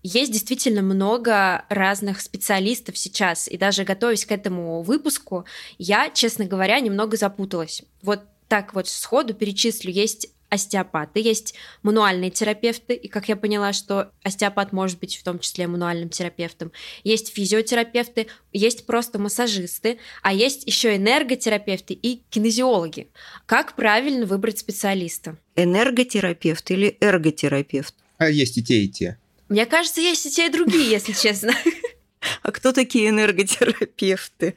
есть 0.03 0.31
действительно 0.31 0.83
много 0.83 1.65
разных 1.69 2.21
специалистов 2.21 2.97
сейчас, 2.97 3.49
и 3.49 3.57
даже 3.57 3.85
готовясь 3.85 4.27
к 4.27 4.33
этому 4.33 4.83
выпуску, 4.83 5.47
я, 5.79 6.11
честно 6.11 6.45
говоря, 6.45 6.79
немного 6.81 7.17
запуталась. 7.17 7.83
Вот 8.03 8.21
так 8.49 8.75
вот 8.75 8.87
сходу 8.87 9.35
перечислю. 9.35 9.91
Есть 9.91 10.29
остеопаты, 10.49 11.21
есть 11.21 11.55
мануальные 11.83 12.31
терапевты, 12.31 12.95
и 12.95 13.09
как 13.09 13.29
я 13.29 13.37
поняла, 13.37 13.73
что 13.73 14.11
остеопат 14.23 14.73
может 14.73 14.99
быть 14.99 15.17
в 15.17 15.23
том 15.23 15.39
числе 15.39 15.67
мануальным 15.67 16.09
терапевтом, 16.09 16.73
есть 17.05 17.35
физиотерапевты, 17.35 18.29
есть 18.53 18.87
просто 18.87 19.19
массажисты, 19.19 19.99
а 20.23 20.33
есть 20.33 20.67
еще 20.67 20.97
энерготерапевты 20.97 21.95
и 21.95 22.23
кинезиологи. 22.31 23.09
Как 23.47 23.77
правильно 23.77 24.27
выбрать 24.27 24.59
специалиста? 24.59 25.37
Энерготерапевт 25.57 26.71
или 26.71 26.97
эрготерапевт? 27.01 27.95
А 28.19 28.31
есть 28.31 28.57
и 28.59 28.63
те, 28.65 28.83
и 28.83 28.89
те. 28.89 29.19
Мне 29.49 29.67
кажется, 29.67 30.01
есть 30.01 30.27
и 30.27 30.31
те, 30.31 30.47
и 30.47 30.51
другие, 30.51 30.91
если 30.91 31.13
честно. 31.13 31.53
А 32.43 32.51
кто 32.51 32.73
такие 32.73 33.11
энерготерапевты? 33.11 34.57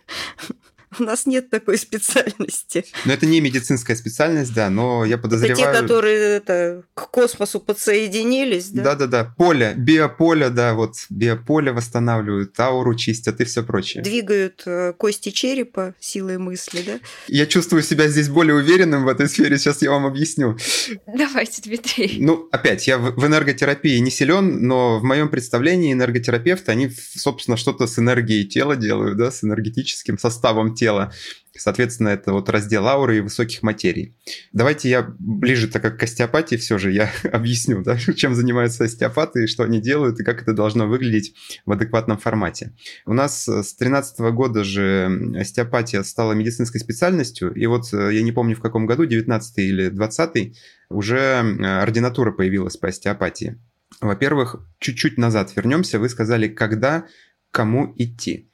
У 0.98 1.04
нас 1.04 1.26
нет 1.26 1.50
такой 1.50 1.78
специальности. 1.78 2.86
Но 3.06 3.14
это 3.14 3.26
не 3.26 3.42
медицинская 3.42 3.96
специальность, 3.96 4.54
да, 4.54 4.70
но 4.70 5.06
я 5.06 5.18
подозреваю... 5.18 5.62
Это 5.62 5.74
те, 5.74 5.82
которые 5.82 6.20
это, 6.38 6.84
к 6.96 7.12
космосу 7.12 7.60
подсоединились, 7.60 8.70
да? 8.70 8.84
Да-да-да, 8.84 9.34
поле, 9.38 9.76
биополе, 9.78 10.50
да, 10.50 10.74
вот 10.74 10.96
биополе 11.10 11.72
восстанавливают, 11.72 12.60
ауру 12.60 12.96
чистят 12.96 13.40
и 13.40 13.44
все 13.44 13.64
прочее. 13.64 14.02
Двигают 14.02 14.64
э, 14.66 14.94
кости 14.98 15.30
черепа 15.30 15.94
силой 16.00 16.40
мысли, 16.40 16.82
да? 16.86 17.00
Я 17.28 17.46
чувствую 17.46 17.84
себя 17.84 18.08
здесь 18.08 18.30
более 18.30 18.56
уверенным 18.56 19.06
в 19.06 19.10
этой 19.10 19.30
сфере, 19.30 19.58
сейчас 19.60 19.84
я 19.84 19.92
вам 19.92 20.08
объясню. 20.08 20.58
Давайте, 21.06 21.62
Дмитрий. 21.62 22.18
Ну, 22.20 22.48
опять, 22.52 22.88
я 22.88 22.98
в 22.98 23.26
энерготерапии 23.26 24.00
не 24.00 24.10
силен, 24.10 24.66
но 24.66 25.00
в 25.00 25.04
моем 25.04 25.30
представлении 25.30 25.94
энерготерапевты, 25.94 26.72
они, 26.72 26.90
собственно, 26.90 27.58
что-то 27.58 27.86
с 27.86 28.00
энергией 28.00 28.48
тела 28.48 28.76
делают, 28.76 29.18
да, 29.18 29.32
с 29.32 29.44
энергетическим 29.44 30.18
составом 30.18 30.74
тела. 30.80 31.12
Соответственно, 31.58 32.10
это 32.10 32.32
вот 32.32 32.50
раздел 32.50 32.88
ауры 32.88 33.18
и 33.18 33.22
высоких 33.22 33.64
материй. 33.64 34.16
Давайте 34.54 34.90
я 34.90 35.14
ближе 35.20 35.68
так 35.68 35.82
как 35.82 36.00
к 36.00 36.04
остеопатии 36.04 36.56
все 36.56 36.78
же 36.78 36.92
я 36.92 37.12
объясню, 37.32 37.84
да, 37.84 37.98
чем 38.16 38.34
занимаются 38.34 38.86
остеопаты, 38.86 39.46
что 39.48 39.64
они 39.64 39.82
делают, 39.82 40.20
и 40.20 40.24
как 40.24 40.42
это 40.42 40.54
должно 40.54 40.88
выглядеть 40.88 41.36
в 41.66 41.72
адекватном 41.72 42.18
формате. 42.18 42.74
У 43.06 43.14
нас 43.14 43.44
с 43.44 43.76
2013 43.76 44.20
года 44.32 44.64
же 44.64 45.34
остеопатия 45.38 46.04
стала 46.04 46.32
медицинской 46.34 46.80
специальностью, 46.80 47.54
и 47.54 47.66
вот 47.66 47.94
э, 47.94 48.14
я 48.14 48.22
не 48.22 48.32
помню 48.32 48.56
в 48.56 48.62
каком 48.62 48.86
году, 48.86 49.06
19 49.06 49.58
или 49.58 49.90
20 49.90 50.58
уже 50.90 51.18
э, 51.18 51.82
ординатура 51.82 52.32
появилась 52.32 52.78
по 52.78 52.88
остеопатии. 52.88 53.58
Во-первых, 54.02 54.66
чуть-чуть 54.80 55.18
назад 55.18 55.52
вернемся, 55.56 56.00
вы 56.00 56.08
сказали, 56.08 56.48
когда, 56.48 57.06
кому 57.52 57.94
идти. 57.98 58.50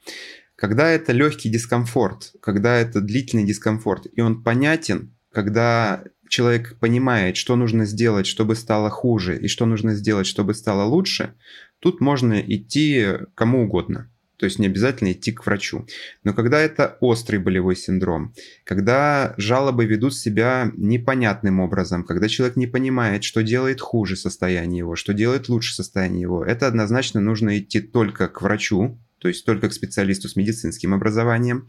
Когда 0.56 0.88
это 0.88 1.12
легкий 1.12 1.50
дискомфорт, 1.50 2.32
когда 2.40 2.76
это 2.76 3.00
длительный 3.02 3.44
дискомфорт, 3.44 4.06
и 4.12 4.22
он 4.22 4.42
понятен, 4.42 5.14
когда 5.30 6.02
человек 6.28 6.78
понимает, 6.78 7.36
что 7.36 7.56
нужно 7.56 7.84
сделать, 7.84 8.26
чтобы 8.26 8.56
стало 8.56 8.88
хуже, 8.88 9.38
и 9.38 9.48
что 9.48 9.66
нужно 9.66 9.94
сделать, 9.94 10.26
чтобы 10.26 10.54
стало 10.54 10.84
лучше, 10.84 11.34
тут 11.78 12.00
можно 12.00 12.40
идти 12.40 13.06
кому 13.34 13.64
угодно. 13.64 14.10
То 14.38 14.44
есть 14.44 14.58
не 14.58 14.66
обязательно 14.66 15.12
идти 15.12 15.32
к 15.32 15.46
врачу. 15.46 15.86
Но 16.22 16.34
когда 16.34 16.60
это 16.60 16.98
острый 17.00 17.38
болевой 17.38 17.74
синдром, 17.74 18.34
когда 18.64 19.34
жалобы 19.38 19.86
ведут 19.86 20.14
себя 20.14 20.70
непонятным 20.76 21.60
образом, 21.60 22.04
когда 22.04 22.28
человек 22.28 22.56
не 22.56 22.66
понимает, 22.66 23.24
что 23.24 23.42
делает 23.42 23.80
хуже 23.80 24.16
состояние 24.16 24.78
его, 24.78 24.94
что 24.94 25.14
делает 25.14 25.48
лучше 25.48 25.74
состояние 25.74 26.22
его, 26.22 26.44
это 26.44 26.66
однозначно 26.66 27.20
нужно 27.20 27.58
идти 27.58 27.80
только 27.80 28.28
к 28.28 28.42
врачу, 28.42 28.98
то 29.18 29.28
есть 29.28 29.44
только 29.44 29.68
к 29.68 29.72
специалисту 29.72 30.28
с 30.28 30.36
медицинским 30.36 30.94
образованием. 30.94 31.68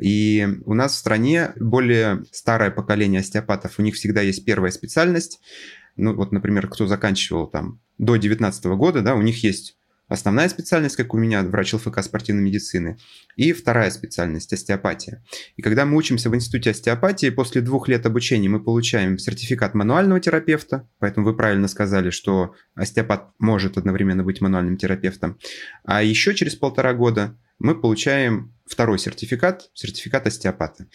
И 0.00 0.46
у 0.64 0.74
нас 0.74 0.94
в 0.94 0.98
стране 0.98 1.52
более 1.56 2.24
старое 2.32 2.70
поколение 2.70 3.20
остеопатов, 3.20 3.78
у 3.78 3.82
них 3.82 3.94
всегда 3.94 4.20
есть 4.20 4.44
первая 4.44 4.70
специальность. 4.70 5.40
Ну 5.96 6.14
вот, 6.14 6.32
например, 6.32 6.68
кто 6.68 6.86
заканчивал 6.86 7.46
там 7.46 7.80
до 7.98 8.12
2019 8.12 8.64
года, 8.66 9.02
да, 9.02 9.14
у 9.14 9.22
них 9.22 9.42
есть 9.42 9.76
Основная 10.08 10.48
специальность, 10.48 10.94
как 10.94 11.14
у 11.14 11.18
меня, 11.18 11.42
врач 11.42 11.74
ЛФК 11.74 12.00
спортивной 12.02 12.44
медицины. 12.44 12.96
И 13.34 13.52
вторая 13.52 13.90
специальность– 13.90 14.52
остеопатия. 14.52 15.24
И 15.56 15.62
когда 15.62 15.84
мы 15.84 15.96
учимся 15.96 16.30
в 16.30 16.36
институте 16.36 16.70
остеопатии, 16.70 17.30
после 17.30 17.60
двух 17.60 17.88
лет 17.88 18.06
обучения 18.06 18.48
мы 18.48 18.62
получаем 18.62 19.18
сертификат 19.18 19.74
мануального 19.74 20.20
терапевта, 20.20 20.88
поэтому 21.00 21.26
вы 21.26 21.36
правильно 21.36 21.66
сказали, 21.66 22.10
что 22.10 22.54
остеопат 22.76 23.30
может 23.40 23.78
одновременно 23.78 24.22
быть 24.22 24.40
мануальным 24.40 24.76
терапевтом. 24.76 25.38
А 25.84 26.04
еще 26.04 26.34
через 26.34 26.54
полтора 26.54 26.94
года 26.94 27.36
мы 27.58 27.74
получаем 27.74 28.54
второй 28.64 29.00
сертификат, 29.00 29.70
сертификат 29.74 30.28
остеопата. 30.28 30.86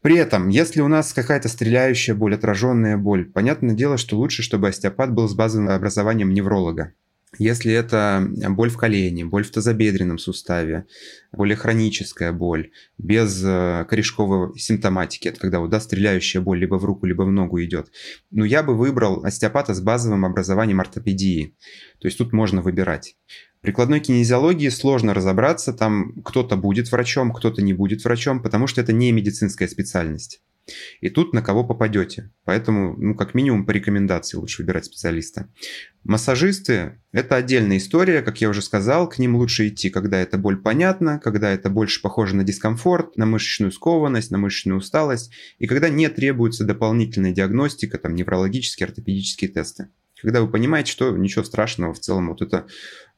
При 0.00 0.16
этом, 0.16 0.48
если 0.48 0.80
у 0.80 0.88
нас 0.88 1.12
какая-то 1.12 1.48
стреляющая 1.48 2.14
боль, 2.14 2.34
отраженная 2.34 2.96
боль, 2.96 3.26
понятное 3.26 3.74
дело, 3.74 3.98
что 3.98 4.16
лучше, 4.16 4.42
чтобы 4.42 4.68
остеопат 4.68 5.12
был 5.12 5.28
с 5.28 5.34
базовым 5.34 5.68
образованием 5.68 6.32
невролога. 6.32 6.94
Если 7.36 7.72
это 7.72 8.26
боль 8.48 8.70
в 8.70 8.78
колене, 8.78 9.26
боль 9.26 9.44
в 9.44 9.50
тазобедренном 9.50 10.16
суставе, 10.16 10.86
более 11.30 11.56
хроническая 11.56 12.32
боль, 12.32 12.70
без 12.96 13.42
э, 13.44 13.84
корешковой 13.86 14.58
симптоматики, 14.58 15.28
это 15.28 15.38
когда 15.38 15.60
вот, 15.60 15.68
да, 15.68 15.78
стреляющая 15.78 16.40
боль 16.40 16.58
либо 16.58 16.76
в 16.76 16.86
руку, 16.86 17.04
либо 17.04 17.22
в 17.24 17.30
ногу 17.30 17.62
идет, 17.62 17.90
ну, 18.30 18.44
я 18.44 18.62
бы 18.62 18.74
выбрал 18.74 19.24
остеопата 19.24 19.74
с 19.74 19.80
базовым 19.82 20.24
образованием 20.24 20.80
ортопедии. 20.80 21.54
То 22.00 22.08
есть 22.08 22.16
тут 22.16 22.32
можно 22.32 22.62
выбирать. 22.62 23.16
В 23.58 23.60
прикладной 23.60 24.00
кинезиологии 24.00 24.70
сложно 24.70 25.12
разобраться, 25.12 25.74
там 25.74 26.22
кто-то 26.22 26.56
будет 26.56 26.90
врачом, 26.90 27.32
кто-то 27.32 27.60
не 27.60 27.74
будет 27.74 28.04
врачом, 28.04 28.42
потому 28.42 28.66
что 28.66 28.80
это 28.80 28.94
не 28.94 29.12
медицинская 29.12 29.68
специальность. 29.68 30.40
И 31.00 31.10
тут 31.10 31.32
на 31.32 31.42
кого 31.42 31.64
попадете. 31.64 32.30
Поэтому, 32.44 32.96
ну, 32.96 33.14
как 33.14 33.34
минимум, 33.34 33.66
по 33.66 33.70
рекомендации 33.70 34.36
лучше 34.36 34.62
выбирать 34.62 34.86
специалиста. 34.86 35.48
Массажисты– 36.04 37.00
это 37.12 37.36
отдельная 37.36 37.78
история, 37.78 38.22
как 38.22 38.40
я 38.40 38.48
уже 38.48 38.62
сказал, 38.62 39.08
к 39.08 39.18
ним 39.18 39.36
лучше 39.36 39.68
идти, 39.68 39.90
когда 39.90 40.18
эта 40.18 40.38
боль 40.38 40.56
понятна, 40.56 41.20
когда 41.22 41.50
это 41.50 41.70
больше 41.70 42.00
похоже 42.00 42.36
на 42.36 42.44
дискомфорт, 42.44 43.16
на 43.16 43.26
мышечную 43.26 43.72
скованность, 43.72 44.30
на 44.30 44.38
мышечную 44.38 44.78
усталость, 44.78 45.32
и 45.58 45.66
когда 45.66 45.88
не 45.88 46.08
требуется 46.08 46.64
дополнительная 46.64 47.32
диагностика, 47.32 47.98
там, 47.98 48.14
неврологические, 48.14 48.86
ортопедические 48.86 49.50
тесты. 49.50 49.88
Когда 50.22 50.42
вы 50.42 50.50
понимаете, 50.50 50.92
что 50.92 51.10
ничего 51.16 51.44
страшного 51.44 51.94
в 51.94 52.00
целом, 52.00 52.28
вот 52.28 52.42
это 52.42 52.66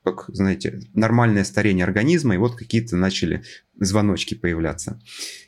как, 0.04 0.26
знаете, 0.28 0.80
нормальное 0.94 1.44
старение 1.44 1.84
организма, 1.84 2.34
и 2.34 2.38
вот 2.38 2.56
какие-то 2.56 2.96
начали 2.96 3.44
звоночки 3.78 4.34
появляться. 4.34 5.00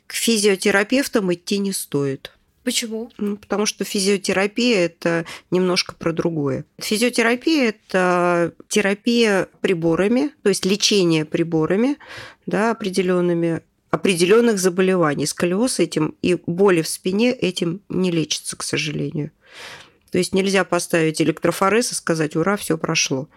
К 0.05 0.13
физиотерапевтам 0.13 1.33
идти 1.33 1.57
не 1.57 1.71
стоит. 1.71 2.31
Почему? 2.63 3.11
Ну, 3.17 3.35
потому 3.35 3.65
что 3.65 3.83
физиотерапия– 3.83 4.77
это 4.85 5.25
немножко 5.51 5.95
про 5.95 6.13
другое. 6.13 6.65
Физиотерапия– 6.79 7.69
это 7.89 8.53
терапия 8.69 9.49
приборами, 9.61 10.31
то 10.43 10.49
есть 10.49 10.65
лечение 10.65 11.25
приборами 11.25 11.97
да, 12.45 12.71
определенными 12.71 13.61
определенных 13.89 14.57
заболеваний. 14.57 15.27
Сколиоз 15.27 15.79
этим 15.79 16.15
и 16.23 16.35
боли 16.47 16.81
в 16.81 16.87
спине 16.87 17.31
этим 17.31 17.81
не 17.89 18.09
лечится, 18.09 18.55
к 18.55 18.63
сожалению. 18.63 19.31
То 20.13 20.19
есть 20.19 20.35
нельзя 20.35 20.63
поставить 20.63 21.19
электрофорез 21.23 21.91
и 21.91 21.95
сказать 21.95 22.35
«Ура, 22.35 22.55
все 22.55 22.77
прошло». 22.77 23.29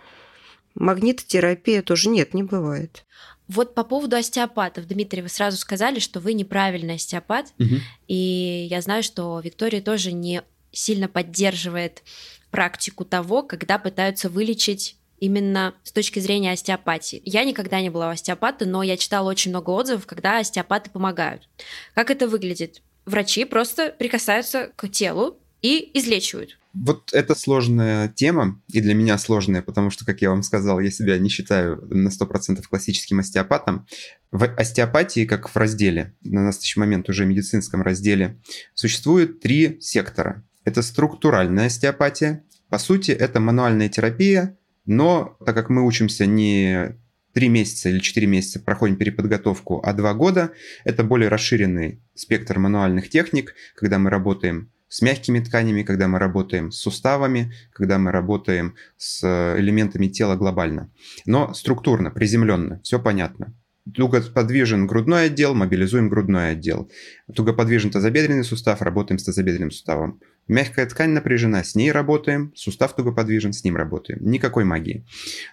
Магнитотерапия 0.74 1.80
тоже 1.80 2.10
нет, 2.10 2.34
не 2.34 2.42
бывает. 2.42 3.06
Вот 3.48 3.74
по 3.74 3.82
поводу 3.82 4.16
остеопатов, 4.16 4.86
Дмитрий, 4.86 5.22
вы 5.22 5.30
сразу 5.30 5.56
сказали, 5.56 6.00
что 6.00 6.20
вы 6.20 6.34
неправильный 6.34 6.96
остеопат, 6.96 7.46
угу. 7.58 7.76
и 8.08 8.66
я 8.68 8.82
знаю, 8.82 9.02
что 9.02 9.40
Виктория 9.40 9.80
тоже 9.80 10.12
не 10.12 10.42
сильно 10.70 11.08
поддерживает 11.08 12.02
практику 12.50 13.06
того, 13.06 13.42
когда 13.42 13.78
пытаются 13.78 14.28
вылечить 14.28 14.98
именно 15.18 15.72
с 15.82 15.92
точки 15.92 16.18
зрения 16.18 16.52
остеопатии. 16.52 17.22
Я 17.24 17.44
никогда 17.44 17.80
не 17.80 17.88
была 17.88 18.08
у 18.08 18.10
остеопата, 18.10 18.66
но 18.66 18.82
я 18.82 18.98
читала 18.98 19.30
очень 19.30 19.50
много 19.50 19.70
отзывов, 19.70 20.04
когда 20.04 20.40
остеопаты 20.40 20.90
помогают. 20.90 21.48
Как 21.94 22.10
это 22.10 22.28
выглядит? 22.28 22.82
Врачи 23.06 23.46
просто 23.46 23.94
прикасаются 23.98 24.72
к 24.76 24.90
телу 24.90 25.38
и 25.62 25.90
излечивают. 25.98 26.58
Вот 26.74 27.14
это 27.14 27.34
сложная 27.34 28.08
тема, 28.08 28.60
и 28.70 28.82
для 28.82 28.94
меня 28.94 29.16
сложная, 29.16 29.62
потому 29.62 29.90
что, 29.90 30.04
как 30.04 30.20
я 30.20 30.28
вам 30.28 30.42
сказал, 30.42 30.78
я 30.78 30.90
себя 30.90 31.16
не 31.18 31.30
считаю 31.30 31.82
на 31.88 32.08
100% 32.08 32.62
классическим 32.68 33.20
остеопатом. 33.20 33.86
В 34.30 34.44
остеопатии, 34.44 35.24
как 35.24 35.48
в 35.48 35.56
разделе, 35.56 36.14
на 36.20 36.44
настоящий 36.44 36.78
момент 36.78 37.08
уже 37.08 37.24
медицинском 37.24 37.80
разделе, 37.80 38.38
существует 38.74 39.40
три 39.40 39.80
сектора. 39.80 40.44
Это 40.64 40.82
структуральная 40.82 41.66
остеопатия. 41.66 42.44
По 42.68 42.78
сути, 42.78 43.12
это 43.12 43.40
мануальная 43.40 43.88
терапия, 43.88 44.58
но 44.84 45.38
так 45.46 45.54
как 45.54 45.70
мы 45.70 45.86
учимся 45.86 46.26
не 46.26 46.96
три 47.32 47.48
месяца 47.48 47.88
или 47.88 48.00
четыре 48.00 48.26
месяца 48.26 48.60
проходим 48.60 48.96
переподготовку, 48.96 49.80
а 49.84 49.92
два 49.92 50.14
года, 50.14 50.52
это 50.84 51.04
более 51.04 51.28
расширенный 51.28 52.02
спектр 52.14 52.58
мануальных 52.58 53.08
техник, 53.08 53.54
когда 53.74 53.98
мы 53.98 54.10
работаем 54.10 54.70
с 54.96 55.02
мягкими 55.02 55.40
тканями, 55.40 55.82
когда 55.82 56.09
мы 56.09 56.18
работаем 56.18 56.72
с 56.72 56.78
суставами, 56.78 57.52
когда 57.70 57.98
мы 57.98 58.12
работаем 58.12 58.76
с 58.96 59.22
элементами 59.59 60.06
тела 60.06 60.37
глобально. 60.37 60.90
Но 61.26 61.52
структурно, 61.52 62.11
приземленно, 62.11 62.80
все 62.82 62.98
понятно. 62.98 63.54
Тугоподвижен 63.94 64.87
грудной 64.87 65.26
отдел, 65.26 65.54
мобилизуем 65.54 66.09
грудной 66.09 66.52
отдел. 66.52 66.90
Тугоподвижен 67.35 67.90
тазобедренный 67.90 68.42
сустав, 68.42 68.80
работаем 68.80 69.18
с 69.18 69.24
тазобедренным 69.24 69.70
суставом. 69.70 70.18
Мягкая 70.48 70.87
ткань 70.87 71.11
напряжена, 71.11 71.62
с 71.62 71.74
ней 71.74 71.92
работаем. 71.92 72.54
Сустав 72.56 72.96
тугоподвижен, 72.96 73.52
с 73.52 73.64
ним 73.64 73.76
работаем. 73.76 74.20
Никакой 74.22 74.64
магии. 74.64 75.04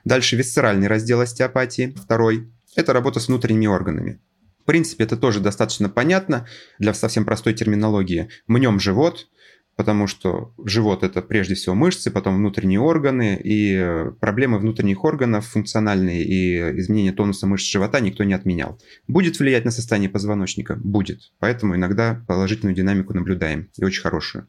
Дальше 0.06 0.38
висцеральный 0.38 0.88
раздел 0.88 1.20
остеопатии, 1.20 1.94
второй. 2.02 2.50
Это 2.78 2.94
работа 2.94 3.20
с 3.20 3.28
внутренними 3.28 3.68
органами. 3.68 4.22
В 4.64 4.66
принципе, 4.66 5.04
это 5.04 5.18
тоже 5.18 5.42
достаточно 5.42 5.90
понятно 5.90 6.48
для 6.80 6.94
совсем 6.94 7.26
простой 7.26 7.54
терминологии. 7.54 8.30
Мнем 8.48 8.80
живот, 8.80 9.28
потому 9.76 10.08
что 10.08 10.54
живот 10.64 11.04
это 11.04 11.22
прежде 11.22 11.56
всего 11.56 11.76
мышцы, 11.76 12.12
потом 12.12 12.38
внутренние 12.38 12.80
органы, 12.80 13.40
и 13.44 13.76
э, 13.76 14.12
проблемы 14.20 14.60
внутренних 14.60 15.04
органов 15.04 15.48
функциональные 15.48 16.24
и 16.24 16.80
изменение 16.80 17.14
тонуса 17.14 17.48
мышц 17.48 17.70
живота 17.70 18.00
никто 18.00 18.24
не 18.24 18.34
отменял. 18.34 18.80
Будет 19.08 19.40
влиять 19.40 19.66
на 19.66 19.72
состояние 19.72 20.10
позвоночника? 20.10 20.76
Будет. 20.76 21.32
Поэтому 21.40 21.76
иногда 21.76 22.24
положительную 22.28 22.76
динамику 22.76 23.14
наблюдаем, 23.14 23.70
и 23.78 23.84
очень 23.84 24.02
хорошую. 24.02 24.48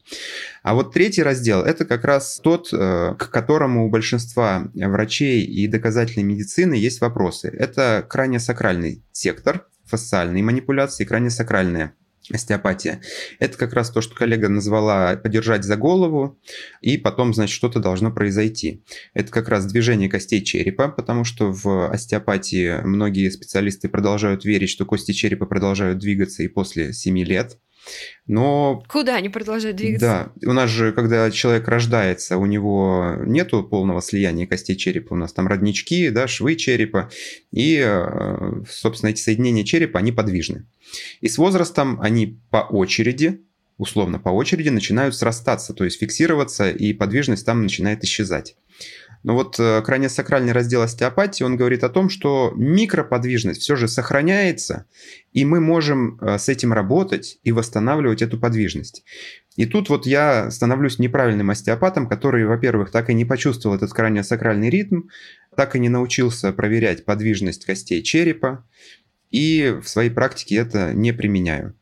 А 0.63 0.73
вот 0.75 0.93
третий 0.93 1.23
раздел– 1.23 1.61
это 1.63 1.85
как 1.85 2.05
раз 2.05 2.39
тот, 2.43 2.69
э, 2.71 3.15
к 3.17 3.29
которому 3.29 3.85
у 3.85 3.89
большинства 3.89 4.69
врачей 4.73 5.43
и 5.43 5.67
доказательной 5.67 6.23
медицины 6.23 6.75
есть 6.75 7.01
вопросы. 7.01 7.47
Это 7.47 8.05
крайне 8.07 8.39
сакральный 8.39 9.03
сектор, 9.11 9.67
фасциальные 9.85 10.43
манипуляции, 10.43 11.05
крайне 11.05 11.29
сакральные 11.29 11.93
остеопатия. 12.31 13.01
Это 13.39 13.57
как 13.57 13.73
раз 13.73 13.91
то, 13.91 14.01
что 14.01 14.15
коллега 14.15 14.49
назвала 14.49 15.15
подержать 15.15 15.63
за 15.63 15.75
голову, 15.75 16.39
и 16.81 16.97
потом, 16.97 17.33
значит, 17.33 17.55
что-то 17.55 17.79
должно 17.79 18.11
произойти. 18.11 18.83
Это 19.13 19.31
как 19.31 19.49
раз 19.49 19.65
движение 19.65 20.09
костей 20.09 20.43
черепа, 20.43 20.87
потому 20.89 21.23
что 21.23 21.51
в 21.51 21.89
остеопатии 21.89 22.81
многие 22.83 23.29
специалисты 23.29 23.89
продолжают 23.89 24.45
верить, 24.45 24.69
что 24.69 24.85
кости 24.85 25.11
черепа 25.11 25.45
продолжают 25.45 25.99
двигаться 25.99 26.43
и 26.43 26.47
после 26.47 26.93
7 26.93 27.17
лет. 27.19 27.57
Но... 28.27 28.83
Куда 28.87 29.15
они 29.15 29.29
продолжают 29.29 29.77
двигаться? 29.77 30.31
Да, 30.41 30.49
у 30.49 30.53
нас 30.53 30.69
же, 30.69 30.91
когда 30.91 31.29
человек 31.29 31.67
рождается, 31.67 32.37
у 32.37 32.45
него 32.45 33.17
нету 33.25 33.63
полного 33.63 34.01
слияния 34.01 34.47
костей 34.47 34.75
черепа, 34.75 35.13
у 35.13 35.17
нас 35.17 35.33
там 35.33 35.47
роднички, 35.47 36.09
да, 36.09 36.27
швы 36.27 36.55
черепа, 36.55 37.09
и, 37.51 37.79
э, 37.85 38.63
собственно, 38.69 39.11
эти 39.11 39.21
соединения 39.21 39.63
черепа, 39.63 39.99
они 39.99 40.11
подвижны. 40.11 40.65
И 41.21 41.27
с 41.27 41.37
возрастом 41.37 41.99
они 42.01 42.39
по 42.49 42.57
очереди, 42.57 43.41
условно 43.77 44.19
по 44.19 44.29
очереди, 44.29 44.69
начинают 44.69 45.15
срастаться, 45.15 45.73
то 45.73 45.83
есть 45.83 45.99
фиксироваться, 45.99 46.69
и 46.69 46.93
подвижность 46.93 47.45
там 47.45 47.61
начинает 47.61 48.03
исчезать. 48.03 48.55
Но 49.25 49.33
вот 49.33 49.59
э, 49.59 49.81
крайне 49.81 50.07
сакральный 50.07 50.51
раздел 50.51 50.83
остеопатии, 50.83 51.43
он 51.43 51.57
говорит 51.57 51.83
о 51.83 51.89
том, 51.89 52.09
что 52.09 52.53
микроподвижность 52.55 53.61
все 53.61 53.75
же 53.75 53.87
сохраняется, 53.87 54.85
и 55.33 55.43
мы 55.45 55.59
можем 55.59 56.19
э, 56.21 56.37
с 56.37 56.47
этим 56.47 56.73
работать 56.73 57.39
и 57.41 57.51
восстанавливать 57.51 58.21
эту 58.21 58.39
подвижность. 58.39 59.03
И 59.55 59.65
тут 59.65 59.89
вот 59.89 60.05
я 60.05 60.51
становлюсь 60.51 60.99
неправильным 60.99 61.49
остеопатом, 61.49 62.07
который, 62.07 62.45
во-первых, 62.45 62.91
так 62.91 63.09
и 63.09 63.15
не 63.15 63.25
почувствовал 63.25 63.75
этот 63.75 63.91
крайне 63.93 64.23
сакральный 64.23 64.69
ритм, 64.69 65.07
так 65.57 65.75
и 65.75 65.79
не 65.79 65.89
научился 65.89 66.53
проверять 66.53 67.03
подвижность 67.03 67.65
костей 67.65 68.03
черепа, 68.03 68.63
и 69.31 69.75
в 69.81 69.89
своей 69.89 70.11
практике 70.11 70.57
это 70.57 70.93
не 70.93 71.13
применяю. 71.13 71.73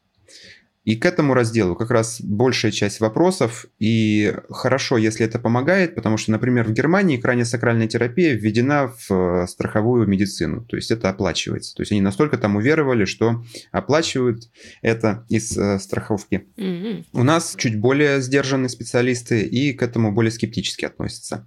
И 0.84 0.96
к 0.96 1.06
этому 1.06 1.34
разделу 1.34 1.76
как 1.76 1.92
раз 1.92 2.20
большая 2.22 2.72
часть 2.72 3.00
вопросов, 3.00 3.66
и 3.80 4.34
хорошо, 4.50 4.98
если 4.98 5.26
это 5.26 5.40
помогает, 5.40 5.96
потому 5.96 6.18
что, 6.18 6.32
например, 6.32 6.66
в 6.66 6.74
Германии 6.74 7.18
краниосакральная 7.18 7.88
терапия 7.88 8.34
введена 8.34 8.88
в 8.88 9.12
э, 9.12 9.48
страховую 9.48 10.08
медицину, 10.08 10.66
то 10.66 10.76
есть 10.76 10.92
это 10.92 11.10
оплачивается. 11.10 11.74
То 11.76 11.82
есть 11.82 11.92
они 11.92 12.02
настолько 12.02 12.38
там 12.38 12.58
уверовали, 12.58 13.06
что 13.06 13.44
оплачивают 13.72 14.50
это 14.82 15.26
из 15.30 15.58
э, 15.58 15.80
страховки. 15.80 16.48
Mm-hmm. 16.58 17.06
У 17.14 17.24
нас 17.24 17.56
чуть 17.58 17.80
более 17.80 18.22
сдержанные 18.22 18.70
специалисты 18.70 19.42
и 19.42 19.74
к 19.74 19.82
этому 19.82 20.12
более 20.12 20.32
скептически 20.32 20.86
относятся. 20.86 21.46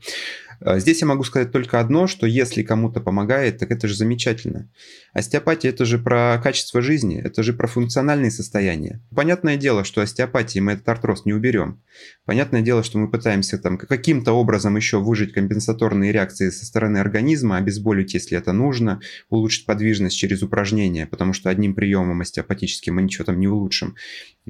А, 0.61 0.79
здесь 0.79 1.01
я 1.01 1.07
могу 1.07 1.25
сказать 1.25 1.53
только 1.53 1.81
одно, 1.81 2.07
что 2.07 2.27
если 2.27 2.63
кому-то 2.63 3.01
помогает, 3.01 3.59
так 3.59 3.71
это 3.71 3.89
же 3.89 3.95
замечательно. 3.95 4.71
Остеопатия– 5.13 5.71
это 5.71 5.85
же 5.85 5.99
про 5.99 6.39
качество 6.43 6.83
жизни, 6.83 7.21
это 7.21 7.43
же 7.43 7.53
про 7.53 7.67
функциональные 7.67 8.31
состояния. 8.31 9.03
Понятное 9.15 9.57
дело, 9.57 9.85
что 9.85 10.01
остеопатии 10.01 10.59
мы 10.59 10.73
этот 10.73 10.89
артроз 10.89 11.25
не 11.25 11.33
уберем. 11.33 11.83
Понятное 12.25 12.63
дело, 12.63 12.83
что 12.83 12.99
мы 12.99 13.11
пытаемся 13.11 13.59
там 13.59 13.79
каким-то 13.79 14.33
образом 14.33 14.77
еще 14.77 15.01
выжить 15.01 15.33
компенсаторные 15.33 16.13
реакции 16.13 16.51
со 16.51 16.67
стороны 16.67 16.99
организма, 16.99 17.57
обезболить, 17.57 18.15
если 18.15 18.37
это 18.37 18.53
нужно, 18.53 19.01
улучшить 19.29 19.67
подвижность 19.67 20.17
через 20.17 20.43
упражнения, 20.43 21.07
потому 21.07 21.33
что 21.33 21.51
одним 21.51 21.75
приемом 21.75 22.21
остеопатическим 22.21 22.97
мы 22.97 23.03
ничего 23.03 23.25
там 23.25 23.41
не 23.41 23.49
улучшим. 23.49 23.97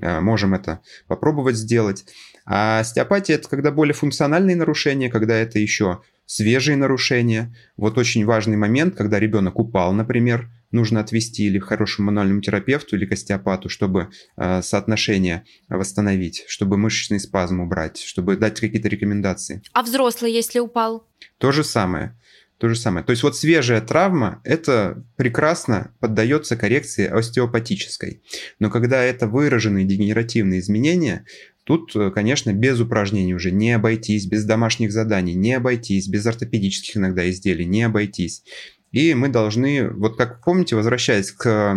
А, 0.00 0.20
можем 0.20 0.54
это 0.54 0.80
попробовать 1.06 1.56
сделать. 1.56 2.04
А 2.44 2.80
остеопатия– 2.80 3.34
это 3.36 3.48
когда 3.48 3.70
более 3.70 3.94
функциональные 3.94 4.56
нарушения, 4.56 5.10
когда 5.10 5.34
это 5.36 5.58
еще 5.58 6.00
свежие 6.26 6.76
нарушения. 6.76 7.54
Вот 7.76 7.98
очень 7.98 8.24
важный 8.24 8.56
момент, 8.56 8.96
когда 8.96 9.18
ребенок 9.18 9.58
упал, 9.58 9.92
например, 9.92 10.50
нужно 10.72 11.00
отвести 11.00 11.46
или 11.46 11.58
к 11.58 11.64
хорошему 11.64 12.06
мануальному 12.06 12.40
терапевту, 12.40 12.96
или 12.96 13.06
к 13.06 13.12
остеопату, 13.12 13.68
чтобы 13.68 14.10
э, 14.36 14.62
соотношение 14.62 15.44
восстановить, 15.68 16.44
чтобы 16.48 16.76
мышечный 16.76 17.20
спазм 17.20 17.60
убрать, 17.60 17.98
чтобы 17.98 18.36
дать 18.36 18.60
какие-то 18.60 18.88
рекомендации. 18.88 19.62
А 19.72 19.82
взрослый, 19.82 20.32
если 20.32 20.58
упал? 20.58 21.06
То 21.38 21.52
же 21.52 21.64
самое. 21.64 22.16
То 22.58 22.70
же 22.70 22.76
самое. 22.76 23.04
То 23.04 23.10
есть 23.10 23.22
вот 23.22 23.36
свежая 23.36 23.82
травма, 23.82 24.40
это 24.42 25.04
прекрасно 25.16 25.92
поддается 26.00 26.56
коррекции 26.56 27.06
остеопатической. 27.06 28.22
Но 28.58 28.70
когда 28.70 29.02
это 29.02 29.26
выраженные 29.26 29.84
дегенеративные 29.84 30.60
изменения, 30.60 31.26
тут, 31.64 31.94
э, 31.94 32.10
конечно, 32.10 32.54
без 32.54 32.80
упражнений 32.80 33.34
уже 33.34 33.50
не 33.50 33.72
обойтись, 33.72 34.26
без 34.26 34.46
домашних 34.46 34.90
заданий 34.90 35.34
не 35.34 35.52
обойтись, 35.52 36.08
без 36.08 36.24
ортопедических 36.24 36.96
иногда 36.96 37.28
изделий 37.28 37.66
не 37.66 37.82
обойтись. 37.82 38.42
И 38.90 39.12
мы 39.12 39.28
должны, 39.28 39.90
вот 39.90 40.16
как 40.16 40.42
помните, 40.42 40.76
возвращаясь 40.76 41.32
к 41.32 41.76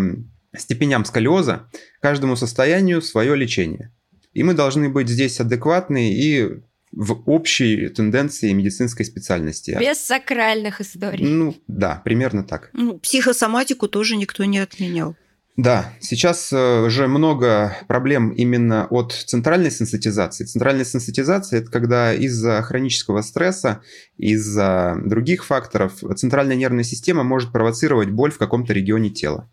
степеням 0.56 1.04
сколиоза, 1.04 1.70
каждому 2.02 2.38
состоянию 2.38 3.02
свое 3.02 3.36
лечение. 3.36 3.94
И 4.34 4.44
мы 4.44 4.54
должны 4.54 4.88
быть 4.88 5.10
здесь 5.10 5.42
адекватны 5.42 6.14
и 6.14 6.62
в 6.92 7.22
общей 7.30 7.90
тенденции 7.90 8.52
медицинской 8.52 9.06
специальности. 9.06 9.78
Без 9.80 10.00
сакральных 10.00 10.82
историй. 10.82 11.26
Ну, 11.26 11.56
да, 11.68 12.02
примерно 12.04 12.44
так. 12.44 12.70
Ну, 12.74 12.98
психосоматику 13.00 13.88
тоже 13.88 14.16
никто 14.16 14.46
не 14.46 14.60
отменял. 14.60 15.16
Да, 15.56 15.94
сейчас 16.00 16.54
уже 16.54 17.08
много 17.08 17.76
проблем 17.90 18.30
именно 18.30 18.88
от 18.90 19.12
центральной 19.12 19.72
сенситизации. 19.72 20.46
Центральная 20.46 20.86
сенситизация– 20.86 21.60
это 21.62 21.70
когда 21.70 22.14
из-за 22.14 22.62
хронического 22.62 23.22
стресса, 23.22 23.82
из-за 24.18 24.96
других 25.04 25.46
факторов 25.46 25.96
центральная 26.16 26.56
нервная 26.56 26.86
система 26.86 27.24
может 27.24 27.52
провоцировать 27.52 28.10
боль 28.10 28.32
в 28.32 28.38
каком-то 28.38 28.72
регионе 28.72 29.10
тела. 29.10 29.52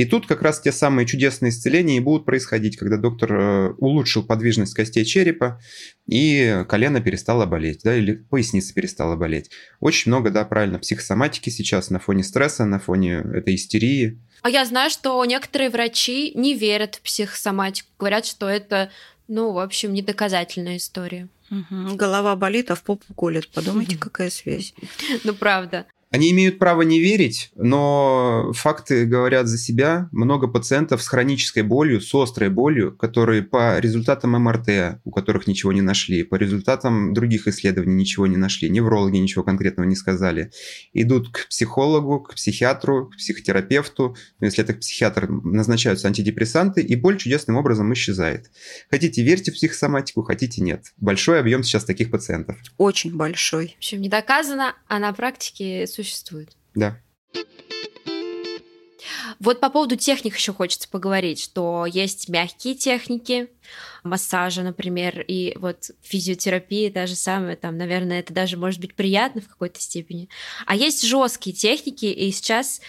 И 0.00 0.06
тут 0.06 0.26
как 0.26 0.40
раз 0.40 0.62
те 0.62 0.72
самые 0.72 1.04
чудесные 1.04 1.50
исцеления 1.50 1.98
и 1.98 2.00
будут 2.00 2.24
происходить, 2.24 2.78
когда 2.78 2.96
доктор 2.96 3.32
э, 3.34 3.74
улучшил 3.76 4.24
подвижность 4.24 4.72
костей 4.72 5.04
черепа, 5.04 5.60
и 6.06 6.64
колено 6.70 7.02
перестало 7.02 7.44
болеть, 7.44 7.82
да, 7.84 7.94
или 7.94 8.14
поясница 8.14 8.72
перестала 8.72 9.16
болеть. 9.16 9.50
Очень 9.78 10.10
много, 10.10 10.30
да, 10.30 10.46
правильно, 10.46 10.78
психосоматики 10.78 11.50
сейчас 11.50 11.90
на 11.90 11.98
фоне 11.98 12.24
стресса, 12.24 12.64
на 12.64 12.78
фоне 12.78 13.22
этой 13.34 13.56
истерии. 13.56 14.18
А 14.40 14.48
я 14.48 14.64
знаю, 14.64 14.88
что 14.88 15.22
некоторые 15.26 15.68
врачи 15.68 16.32
не 16.34 16.54
верят 16.54 16.94
в 16.94 17.02
психосоматику, 17.02 17.90
говорят, 17.98 18.24
что 18.24 18.48
это, 18.48 18.90
ну, 19.28 19.52
в 19.52 19.58
общем, 19.58 19.92
недоказательная 19.92 20.78
история. 20.78 21.28
Угу. 21.50 21.96
Голова 21.96 22.36
болит, 22.36 22.70
а 22.70 22.74
в 22.74 22.82
попу 22.84 23.12
колет. 23.12 23.50
Подумайте, 23.50 23.98
какая 23.98 24.30
связь. 24.30 24.72
Ну, 25.24 25.34
правда. 25.34 25.84
Они 26.10 26.32
имеют 26.32 26.58
право 26.58 26.82
не 26.82 26.98
верить, 26.98 27.50
но 27.54 28.52
факты 28.52 29.06
говорят 29.06 29.46
за 29.46 29.58
себя. 29.58 30.08
Много 30.10 30.48
пациентов 30.48 31.02
с 31.02 31.08
хронической 31.08 31.62
болью, 31.62 32.00
с 32.00 32.12
острой 32.12 32.48
болью, 32.48 32.96
которые 32.96 33.42
по 33.42 33.78
результатам 33.78 34.32
МРТ, 34.32 35.00
у 35.04 35.12
которых 35.12 35.46
ничего 35.46 35.72
не 35.72 35.82
нашли, 35.82 36.24
по 36.24 36.34
результатам 36.34 37.14
других 37.14 37.46
исследований 37.46 37.94
ничего 37.94 38.26
не 38.26 38.36
нашли, 38.36 38.68
неврологи 38.68 39.18
ничего 39.18 39.44
конкретного 39.44 39.86
не 39.86 39.94
сказали, 39.94 40.50
идут 40.92 41.28
к 41.30 41.46
психологу, 41.48 42.20
к 42.20 42.34
психиатру, 42.34 43.10
к 43.10 43.16
психотерапевту. 43.16 44.16
Ну, 44.40 44.46
если 44.46 44.64
это 44.64 44.74
психиатр, 44.74 45.28
назначаются 45.28 46.08
антидепрессанты, 46.08 46.82
и 46.82 46.96
боль 46.96 47.18
чудесным 47.18 47.56
образом 47.56 47.92
исчезает. 47.92 48.50
Хотите 48.90 49.22
верьте 49.22 49.52
в 49.52 49.54
психосоматику, 49.54 50.22
хотите 50.22 50.60
нет. 50.60 50.86
Большой 50.96 51.38
объем 51.38 51.62
сейчас 51.62 51.84
таких 51.84 52.10
пациентов. 52.10 52.56
Очень 52.78 53.16
большой. 53.16 53.74
В 53.76 53.78
общем, 53.78 54.00
не 54.00 54.08
доказано, 54.08 54.74
а 54.88 54.98
на 54.98 55.12
практике 55.12 55.86
существует. 56.02 56.50
Да. 56.74 57.00
Вот 59.38 59.60
по 59.60 59.70
поводу 59.70 59.96
техник 59.96 60.36
еще 60.36 60.52
хочется 60.52 60.88
поговорить, 60.88 61.42
что 61.42 61.86
есть 61.86 62.28
мягкие 62.28 62.74
техники, 62.74 63.48
массажа, 64.04 64.62
например, 64.62 65.20
и 65.26 65.56
вот 65.56 65.90
физиотерапия 66.02 66.90
та 66.90 67.06
же 67.06 67.14
самая, 67.14 67.56
там, 67.56 67.78
наверное, 67.78 68.20
это 68.20 68.34
даже 68.34 68.58
может 68.58 68.80
быть 68.80 68.94
приятно 68.94 69.40
в 69.40 69.48
какой-то 69.48 69.80
степени. 69.80 70.28
А 70.66 70.76
есть 70.76 71.06
жесткие 71.06 71.56
техники, 71.56 72.04
и 72.04 72.30
сейчас 72.32 72.82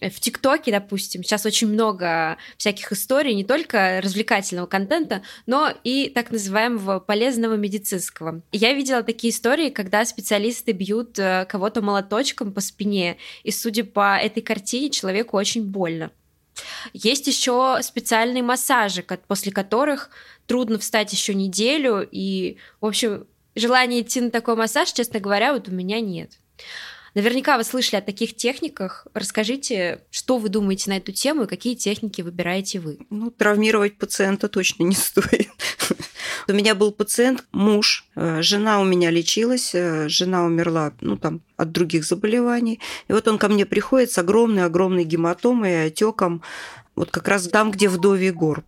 в 0.00 0.20
ТикТоке, 0.20 0.70
допустим, 0.70 1.22
сейчас 1.22 1.46
очень 1.46 1.68
много 1.68 2.36
всяких 2.56 2.92
историй, 2.92 3.34
не 3.34 3.44
только 3.44 4.00
развлекательного 4.02 4.66
контента, 4.66 5.22
но 5.46 5.72
и 5.84 6.08
так 6.08 6.30
называемого 6.30 7.00
полезного 7.00 7.54
медицинского. 7.54 8.42
Я 8.52 8.72
видела 8.74 9.02
такие 9.02 9.32
истории, 9.32 9.70
когда 9.70 10.04
специалисты 10.04 10.72
бьют 10.72 11.18
э, 11.18 11.46
кого-то 11.48 11.82
молоточком 11.82 12.52
по 12.52 12.60
спине, 12.60 13.16
и 13.42 13.50
судя 13.50 13.84
по 13.84 14.16
этой 14.16 14.42
картине, 14.42 14.90
человеку 14.90 15.36
очень 15.36 15.64
больно. 15.64 16.10
Есть 16.92 17.26
еще 17.26 17.78
специальные 17.82 18.42
массажи, 18.42 19.04
после 19.26 19.52
которых 19.52 20.10
трудно 20.46 20.78
встать 20.78 21.12
еще 21.12 21.34
неделю, 21.34 22.06
и, 22.10 22.56
в 22.80 22.86
общем, 22.86 23.26
желания 23.54 24.00
идти 24.00 24.20
на 24.20 24.30
такой 24.30 24.56
массаж, 24.56 24.92
честно 24.92 25.20
говоря, 25.20 25.52
вот 25.52 25.68
у 25.68 25.72
меня 25.72 26.00
нет. 26.00 26.32
Наверняка 27.14 27.56
вы 27.56 27.64
слышали 27.64 28.00
о 28.00 28.02
таких 28.02 28.36
техниках. 28.36 29.06
Расскажите, 29.14 30.02
что 30.10 30.38
вы 30.38 30.48
думаете 30.48 30.90
на 30.90 30.98
эту 30.98 31.12
тему 31.12 31.44
и 31.44 31.46
какие 31.46 31.74
техники 31.74 32.22
выбираете 32.22 32.80
вы? 32.80 32.98
Ну, 33.10 33.30
травмировать 33.30 33.98
пациента 33.98 34.48
точно 34.48 34.84
не 34.84 34.94
стоит. 34.94 35.48
У 36.46 36.52
меня 36.52 36.74
был 36.74 36.92
пациент, 36.92 37.44
муж, 37.52 38.06
э, 38.14 38.42
жена 38.42 38.80
у 38.80 38.84
меня 38.84 39.10
лечилась, 39.10 39.74
э, 39.74 40.08
жена 40.08 40.44
умерла, 40.44 40.92
ну, 41.00 41.16
там, 41.16 41.42
от 41.56 41.72
других 41.72 42.04
заболеваний. 42.04 42.80
И 43.08 43.12
вот 43.12 43.28
он 43.28 43.38
ко 43.38 43.48
мне 43.48 43.66
приходит 43.66 44.10
с 44.10 44.18
огромной-огромной 44.18 45.04
гематомой 45.04 45.72
и 45.72 45.86
отеком, 45.88 46.42
вот 46.94 47.10
как 47.10 47.28
раз 47.28 47.48
там, 47.48 47.70
где 47.70 47.88
вдовий 47.88 48.30
горб. 48.30 48.64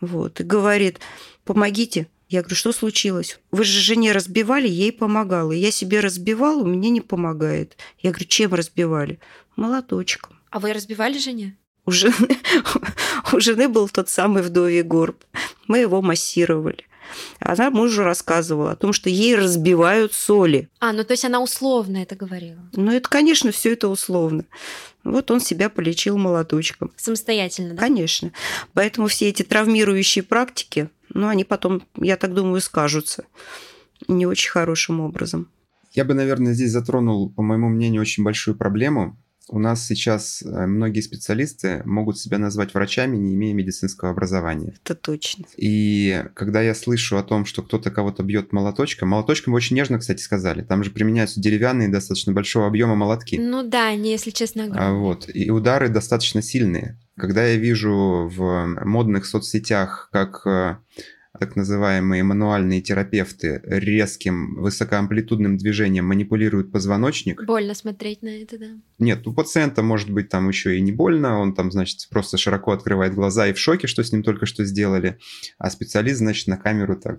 Вот, 0.00 0.40
и 0.40 0.44
говорит, 0.44 1.00
помогите, 1.44 2.08
я 2.32 2.40
говорю, 2.40 2.56
что 2.56 2.72
случилось? 2.72 3.38
Вы 3.50 3.64
же 3.64 3.78
жене 3.80 4.12
разбивали, 4.12 4.66
ей 4.66 4.90
помогала. 4.90 5.52
Я 5.52 5.70
себе 5.70 6.00
разбивала, 6.00 6.64
мне 6.64 6.88
не 6.88 7.02
помогает. 7.02 7.76
Я 7.98 8.10
говорю, 8.10 8.26
чем 8.26 8.54
разбивали? 8.54 9.20
Молоточком. 9.54 10.38
А 10.50 10.58
вы 10.58 10.72
разбивали 10.72 11.18
жене? 11.18 11.58
У 11.84 11.90
жены, 11.90 12.38
у 13.34 13.40
жены 13.40 13.68
был 13.68 13.86
тот 13.90 14.08
самый 14.08 14.42
вдовий 14.42 14.82
горб. 14.82 15.22
Мы 15.68 15.80
его 15.80 16.00
массировали. 16.00 16.86
Она 17.38 17.68
мужу 17.70 18.02
рассказывала 18.02 18.70
о 18.70 18.76
том, 18.76 18.94
что 18.94 19.10
ей 19.10 19.36
разбивают 19.36 20.14
соли. 20.14 20.70
А, 20.80 20.94
ну 20.94 21.04
то 21.04 21.12
есть 21.12 21.26
она 21.26 21.42
условно 21.42 21.98
это 21.98 22.16
говорила. 22.16 22.60
Ну 22.72 22.90
это, 22.92 23.08
конечно, 23.10 23.52
все 23.52 23.74
это 23.74 23.88
условно. 23.88 24.46
Вот 25.04 25.30
он 25.30 25.40
себя 25.40 25.68
полечил 25.68 26.16
молоточком. 26.16 26.92
Самостоятельно, 26.96 27.74
да? 27.74 27.80
Конечно. 27.80 28.32
Поэтому 28.72 29.08
все 29.08 29.28
эти 29.28 29.42
травмирующие 29.42 30.22
практики, 30.22 30.88
ну, 31.14 31.28
они 31.28 31.44
потом, 31.44 31.82
я 31.96 32.16
так 32.16 32.34
думаю, 32.34 32.60
скажутся 32.60 33.24
не 34.08 34.26
очень 34.26 34.50
хорошим 34.50 35.00
образом. 35.00 35.48
Я 35.92 36.04
бы, 36.04 36.14
наверное, 36.14 36.54
здесь 36.54 36.70
затронул, 36.70 37.30
по 37.30 37.42
моему 37.42 37.68
мнению, 37.68 38.00
очень 38.00 38.24
большую 38.24 38.56
проблему. 38.56 39.21
У 39.48 39.58
нас 39.58 39.86
сейчас 39.86 40.42
э, 40.42 40.66
многие 40.66 41.00
специалисты 41.00 41.82
могут 41.84 42.18
себя 42.18 42.38
назвать 42.38 42.74
врачами, 42.74 43.16
не 43.16 43.34
имея 43.34 43.54
медицинского 43.54 44.10
образования. 44.10 44.74
Это 44.84 44.94
точно. 44.94 45.44
И 45.56 46.24
когда 46.34 46.62
я 46.62 46.74
слышу 46.74 47.16
о 47.16 47.22
том, 47.22 47.44
что 47.44 47.62
кто-то 47.62 47.90
кого-то 47.90 48.22
бьет 48.22 48.52
молоточком, 48.52 49.08
молоточком 49.08 49.54
очень 49.54 49.76
нежно, 49.76 49.98
кстати, 49.98 50.22
сказали. 50.22 50.62
Там 50.62 50.84
же 50.84 50.90
применяются 50.90 51.40
деревянные 51.40 51.88
достаточно 51.88 52.32
большого 52.32 52.66
объема 52.66 52.94
молотки. 52.94 53.36
Ну 53.38 53.62
да, 53.62 53.88
они, 53.88 54.10
если 54.10 54.30
честно, 54.30 54.64
огромные. 54.64 54.88
А 54.88 54.92
вот. 54.92 55.28
И 55.32 55.50
удары 55.50 55.88
достаточно 55.88 56.40
сильные. 56.40 56.98
Когда 57.16 57.44
я 57.44 57.56
вижу 57.56 58.30
в 58.34 58.66
модных 58.84 59.26
соцсетях, 59.26 60.08
как 60.12 60.46
э, 60.46 60.76
так 61.42 61.56
называемые 61.56 62.22
мануальные 62.22 62.80
терапевты 62.82 63.60
резким 63.64 64.54
высокоамплитудным 64.54 65.56
движением 65.56 66.06
манипулируют 66.06 66.70
позвоночник. 66.70 67.42
Больно 67.44 67.74
смотреть 67.74 68.22
на 68.22 68.28
это, 68.28 68.58
да. 68.60 68.66
Нет, 69.00 69.26
у 69.26 69.32
пациента 69.32 69.82
может 69.82 70.08
быть 70.08 70.28
там 70.28 70.48
еще 70.48 70.78
и 70.78 70.80
не 70.80 70.92
больно, 70.92 71.40
он 71.40 71.52
там, 71.52 71.72
значит, 71.72 72.06
просто 72.10 72.38
широко 72.38 72.70
открывает 72.70 73.14
глаза 73.14 73.48
и 73.48 73.52
в 73.52 73.58
шоке, 73.58 73.88
что 73.88 74.04
с 74.04 74.12
ним 74.12 74.22
только 74.22 74.46
что 74.46 74.64
сделали, 74.64 75.18
а 75.58 75.68
специалист, 75.68 76.18
значит, 76.18 76.46
на 76.46 76.56
камеру 76.56 76.94
так 76.94 77.18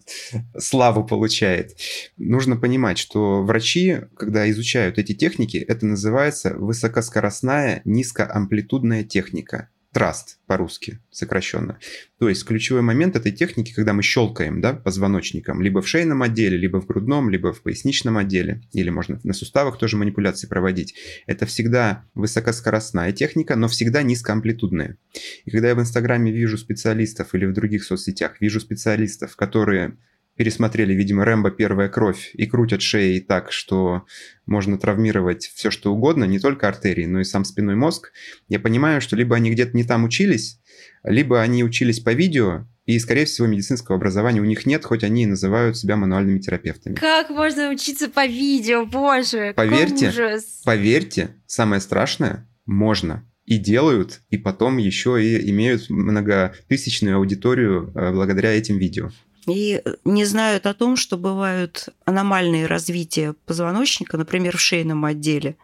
славу 0.58 1.04
получает. 1.06 1.76
Нужно 2.16 2.56
понимать, 2.56 3.00
что 3.00 3.44
врачи, 3.44 4.04
когда 4.16 4.50
изучают 4.52 5.00
эти 5.00 5.14
техники, 5.14 5.58
это 5.58 5.86
называется 5.86 6.54
высокоскоростная 6.54 7.82
низкоамплитудная 7.84 9.04
техника. 9.04 9.68
Траст 9.94 10.40
по-русски 10.48 11.00
сокращенно. 11.12 11.78
То 12.18 12.28
есть 12.28 12.44
ключевой 12.46 12.82
момент 12.82 13.16
этой 13.16 13.32
техники, 13.32 13.74
когда 13.74 13.94
мы 13.94 14.02
щелкаем 14.02 14.60
да, 14.60 14.74
позвоночником, 14.74 15.62
либо 15.62 15.84
в 15.84 15.88
шейном 15.88 16.24
отделе, 16.24 16.58
либо 16.58 16.82
в 16.82 16.88
грудном, 16.88 17.30
либо 17.30 17.54
в 17.54 17.62
поясничном 17.62 18.18
отделе, 18.18 18.64
или 18.74 18.90
можно 18.90 19.20
на 19.24 19.34
суставах 19.34 19.78
тоже 19.78 19.98
манипуляции 19.98 20.48
проводить, 20.48 20.96
это 21.28 21.46
всегда 21.46 22.06
высокоскоростная 22.16 23.12
техника, 23.12 23.56
но 23.56 23.68
всегда 23.68 24.02
низкоамплитудная. 24.02 24.98
И 25.46 25.52
когда 25.52 25.70
я 25.70 25.76
в 25.76 25.80
Инстаграме 25.80 26.32
вижу 26.32 26.58
специалистов 26.58 27.36
или 27.36 27.46
в 27.46 27.54
других 27.54 27.84
соцсетях 27.84 28.42
вижу 28.42 28.60
специалистов, 28.60 29.36
которые 29.36 29.96
пересмотрели, 30.36 30.94
видимо, 30.94 31.26
Рэмбо 31.26 31.52
«Первая 31.52 31.90
кровь» 31.90 32.32
и 32.34 32.46
крутят 32.46 32.82
шеей 32.82 33.20
так, 33.20 33.52
что 33.52 34.06
можно 34.46 34.78
травмировать 34.78 35.52
все, 35.54 35.72
что 35.72 35.94
угодно, 35.94 36.24
не 36.24 36.40
только 36.40 36.68
артерии, 36.68 37.06
но 37.06 37.20
и 37.20 37.24
сам 37.24 37.46
спиной 37.46 37.76
мозг, 37.76 38.12
я 38.50 38.60
понимаю, 38.60 39.02
что 39.02 39.16
либо 39.16 39.36
они 39.36 39.52
где-то 39.52 39.76
не 39.78 39.84
там 39.84 40.04
учились, 40.04 40.60
либо 41.04 41.42
они 41.42 41.64
учились 41.64 42.00
по 42.00 42.14
видео, 42.14 42.66
и, 42.86 43.00
скорее 43.00 43.26
всего, 43.26 43.48
медицинского 43.48 43.96
образования 43.96 44.42
у 44.42 44.46
них 44.46 44.66
нет, 44.66 44.84
хоть 44.84 45.04
они 45.04 45.24
и 45.24 45.28
называют 45.28 45.78
себя 45.78 45.96
мануальными 45.96 46.40
терапевтами. 46.40 46.96
Как 46.96 47.30
можно 47.30 47.70
учиться 47.70 48.10
по 48.10 48.26
видео, 48.26 48.86
боже, 48.86 49.54
поверьте, 49.56 50.10
ужас. 50.10 50.62
Поверьте, 50.66 51.30
самое 51.46 51.80
страшное, 51.80 52.50
можно. 52.66 53.26
И 53.46 53.58
делают, 53.58 54.22
и 54.30 54.38
потом 54.38 54.78
еще 54.78 55.22
и 55.22 55.50
имеют 55.50 55.90
многотысячную 55.90 57.18
аудиторию 57.18 57.92
э, 57.94 58.12
благодаря 58.12 58.54
этим 58.54 58.78
видео. 58.78 59.12
И 59.48 59.82
не 60.06 60.26
знают 60.26 60.66
о 60.66 60.74
том, 60.74 60.96
что 60.96 61.18
бывают 61.18 61.90
аномальные 62.06 62.66
развития 62.66 63.36
позвоночника, 63.46 64.18
например, 64.18 64.58
в 64.58 64.62
шейном 64.62 65.04
отделе, 65.06 65.58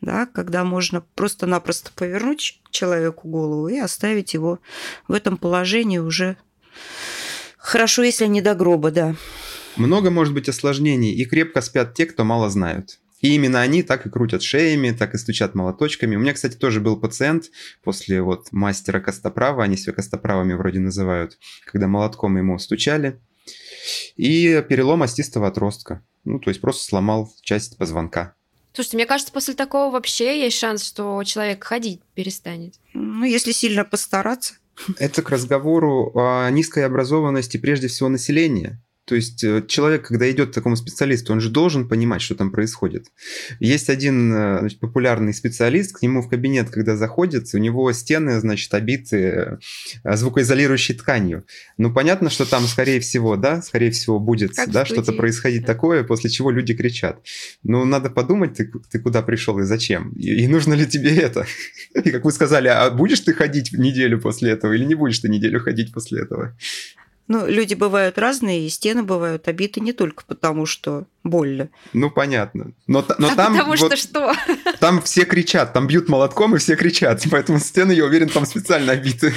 да, 0.00 0.26
когда 0.26 0.64
можно 0.64 1.02
просто-напросто 1.14 1.90
повернуть 1.94 2.60
человеку 2.70 3.28
голову 3.28 3.68
и 3.68 3.78
оставить 3.78 4.34
его 4.34 4.60
в 5.08 5.12
этом 5.12 5.36
положении 5.36 5.98
уже 5.98 6.36
хорошо, 7.56 8.02
если 8.02 8.26
не 8.26 8.40
до 8.40 8.54
гроба, 8.54 8.90
да. 8.90 9.16
Много 9.76 10.10
может 10.10 10.34
быть 10.34 10.48
осложнений, 10.48 11.12
и 11.14 11.24
крепко 11.24 11.60
спят 11.60 11.94
те, 11.94 12.06
кто 12.06 12.24
мало 12.24 12.48
знают. 12.48 12.98
И 13.20 13.34
именно 13.34 13.60
они 13.60 13.82
так 13.82 14.06
и 14.06 14.10
крутят 14.10 14.42
шеями, 14.42 14.92
так 14.92 15.14
и 15.14 15.18
стучат 15.18 15.54
молоточками. 15.54 16.16
У 16.16 16.20
меня, 16.20 16.34
кстати, 16.34 16.56
тоже 16.56 16.80
был 16.80 16.96
пациент 17.00 17.50
после 17.82 18.22
вот 18.22 18.52
мастера 18.52 19.00
Костоправа, 19.00 19.64
они 19.64 19.76
себя 19.76 19.92
Костоправами 19.92 20.54
вроде 20.54 20.78
называют, 20.78 21.38
когда 21.64 21.88
молотком 21.88 22.36
ему 22.36 22.58
стучали. 22.58 23.20
И 24.16 24.62
перелом 24.68 25.02
остистого 25.02 25.48
отростка. 25.48 26.04
Ну, 26.24 26.38
то 26.38 26.50
есть 26.50 26.60
просто 26.60 26.84
сломал 26.84 27.32
часть 27.42 27.76
позвонка. 27.78 28.34
Слушайте, 28.72 28.96
мне 28.98 29.06
кажется, 29.06 29.32
после 29.32 29.54
такого 29.54 29.90
вообще 29.90 30.40
есть 30.42 30.58
шанс, 30.58 30.84
что 30.84 31.24
человек 31.24 31.64
ходить 31.64 32.00
перестанет. 32.14 32.74
Ну, 32.92 33.24
если 33.24 33.52
сильно 33.52 33.84
постараться. 33.84 34.54
Это 34.98 35.22
к 35.22 35.30
разговору 35.30 36.12
о 36.14 36.48
низкой 36.50 36.84
образованности 36.84 37.56
прежде 37.56 37.88
всего 37.88 38.08
населения. 38.08 38.80
То 39.08 39.14
есть 39.14 39.42
э, 39.42 39.64
человек, 39.66 40.06
когда 40.06 40.30
идет 40.30 40.50
к 40.50 40.54
такому 40.54 40.76
специалисту, 40.76 41.32
он 41.32 41.40
же 41.40 41.48
должен 41.48 41.88
понимать, 41.88 42.20
что 42.20 42.34
там 42.34 42.50
происходит. 42.50 43.06
Есть 43.58 43.88
один 43.88 44.32
э, 44.34 44.58
значит, 44.60 44.80
популярный 44.80 45.32
специалист, 45.32 45.96
к 45.96 46.02
нему 46.02 46.20
в 46.20 46.28
кабинет, 46.28 46.68
когда 46.68 46.94
заходит, 46.94 47.48
у 47.54 47.58
него 47.58 47.90
стены, 47.92 48.38
значит, 48.38 48.74
обиты 48.74 49.58
э, 50.04 50.16
звукоизолирующей 50.16 50.94
тканью. 50.94 51.46
Ну, 51.78 51.90
понятно, 51.90 52.28
что 52.28 52.44
там, 52.44 52.64
скорее 52.66 53.00
всего, 53.00 53.36
да, 53.36 53.62
скорее 53.62 53.92
всего, 53.92 54.20
будет 54.20 54.52
да, 54.66 54.84
что-то 54.84 55.14
происходить 55.14 55.64
такое, 55.64 56.04
после 56.04 56.28
чего 56.28 56.50
люди 56.50 56.74
кричат. 56.74 57.18
Ну, 57.62 57.86
надо 57.86 58.10
подумать, 58.10 58.58
ты, 58.58 58.70
ты 58.90 58.98
куда 58.98 59.22
пришел 59.22 59.58
и 59.58 59.62
зачем, 59.62 60.12
и, 60.12 60.44
и 60.44 60.48
нужно 60.48 60.74
ли 60.74 60.86
тебе 60.86 61.16
это. 61.16 61.46
И 61.94 62.10
как 62.10 62.24
вы 62.24 62.32
сказали, 62.32 62.68
а 62.68 62.90
будешь 62.90 63.20
ты 63.20 63.32
ходить 63.32 63.72
неделю 63.72 64.20
после 64.20 64.50
этого 64.50 64.72
или 64.72 64.84
не 64.84 64.94
будешь 64.94 65.18
ты 65.18 65.28
неделю 65.28 65.60
ходить 65.60 65.92
после 65.92 66.22
этого? 66.22 66.56
Ну, 67.28 67.46
люди 67.46 67.74
бывают 67.74 68.16
разные, 68.16 68.66
и 68.66 68.70
стены 68.70 69.02
бывают 69.02 69.48
обиты 69.48 69.80
не 69.80 69.92
только 69.92 70.24
потому, 70.26 70.64
что 70.64 71.06
больно. 71.22 71.68
Ну, 71.92 72.10
понятно. 72.10 72.72
Но, 72.86 73.04
но 73.18 73.28
а 73.28 73.34
там... 73.36 73.52
Потому 73.52 73.76
вот, 73.76 73.78
что 73.78 73.96
что? 73.96 74.34
Там 74.80 75.02
все 75.02 75.24
кричат, 75.24 75.72
там 75.74 75.86
бьют 75.86 76.08
молотком, 76.08 76.54
и 76.54 76.58
все 76.58 76.74
кричат. 76.76 77.22
Поэтому 77.30 77.58
стены, 77.58 77.92
я 77.92 78.04
уверен, 78.04 78.28
там 78.28 78.46
специально 78.46 78.92
обиты. 78.92 79.34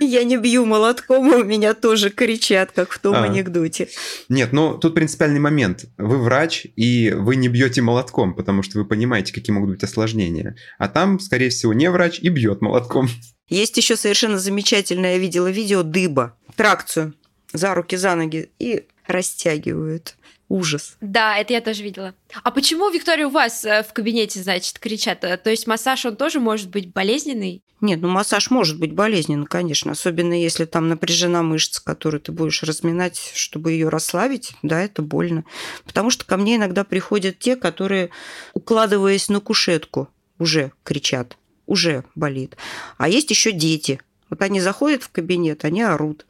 Я 0.00 0.24
не 0.24 0.36
бью 0.36 0.66
молотком, 0.66 1.28
у 1.28 1.44
меня 1.44 1.74
тоже 1.74 2.10
кричат, 2.10 2.72
как 2.72 2.90
в 2.90 2.98
том 2.98 3.14
а. 3.14 3.24
анекдоте. 3.24 3.88
Нет, 4.28 4.52
ну 4.52 4.76
тут 4.76 4.94
принципиальный 4.94 5.38
момент. 5.38 5.84
Вы 5.96 6.18
врач, 6.18 6.66
и 6.76 7.14
вы 7.16 7.36
не 7.36 7.48
бьете 7.48 7.80
молотком, 7.80 8.34
потому 8.34 8.62
что 8.62 8.78
вы 8.78 8.84
понимаете, 8.84 9.32
какие 9.32 9.54
могут 9.54 9.70
быть 9.70 9.84
осложнения. 9.84 10.56
А 10.78 10.88
там, 10.88 11.20
скорее 11.20 11.50
всего, 11.50 11.72
не 11.72 11.88
врач 11.88 12.18
и 12.18 12.28
бьет 12.28 12.60
молотком. 12.60 13.08
Есть 13.48 13.76
еще 13.76 13.96
совершенно 13.96 14.38
замечательное, 14.38 15.12
я 15.12 15.18
видела 15.18 15.48
видео 15.48 15.82
дыба, 15.82 16.36
тракцию 16.56 17.14
за 17.52 17.74
руки, 17.74 17.96
за 17.96 18.14
ноги 18.14 18.50
и 18.58 18.86
растягивают. 19.06 20.16
Ужас. 20.48 20.96
Да, 21.00 21.38
это 21.38 21.54
я 21.54 21.62
тоже 21.62 21.82
видела. 21.82 22.14
А 22.42 22.50
почему, 22.50 22.90
Виктория, 22.90 23.26
у 23.26 23.30
вас 23.30 23.64
э, 23.64 23.82
в 23.82 23.94
кабинете, 23.94 24.42
значит, 24.42 24.78
кричат? 24.78 25.20
То 25.20 25.48
есть 25.50 25.66
массаж, 25.66 26.04
он 26.04 26.16
тоже 26.16 26.40
может 26.40 26.68
быть 26.68 26.92
болезненный? 26.92 27.62
Нет, 27.82 28.00
ну 28.00 28.08
массаж 28.08 28.50
может 28.50 28.78
быть 28.78 28.92
болезненный, 28.92 29.46
конечно. 29.46 29.92
Особенно 29.92 30.40
если 30.40 30.66
там 30.66 30.88
напряжена 30.88 31.42
мышца, 31.42 31.82
которую 31.82 32.20
ты 32.20 32.30
будешь 32.30 32.62
разминать, 32.62 33.32
чтобы 33.34 33.72
ее 33.72 33.88
расслабить. 33.88 34.52
Да, 34.62 34.80
это 34.80 35.02
больно. 35.02 35.44
Потому 35.84 36.10
что 36.10 36.24
ко 36.24 36.36
мне 36.36 36.56
иногда 36.56 36.84
приходят 36.84 37.38
те, 37.38 37.56
которые, 37.56 38.10
укладываясь 38.54 39.28
на 39.30 39.40
кушетку, 39.40 40.08
уже 40.38 40.72
кричат, 40.84 41.36
уже 41.66 42.04
болит. 42.14 42.56
А 42.98 43.08
есть 43.08 43.30
еще 43.30 43.50
дети. 43.50 44.00
Вот 44.30 44.42
они 44.42 44.60
заходят 44.60 45.02
в 45.02 45.10
кабинет, 45.10 45.64
они 45.64 45.82
орут. 45.82 46.24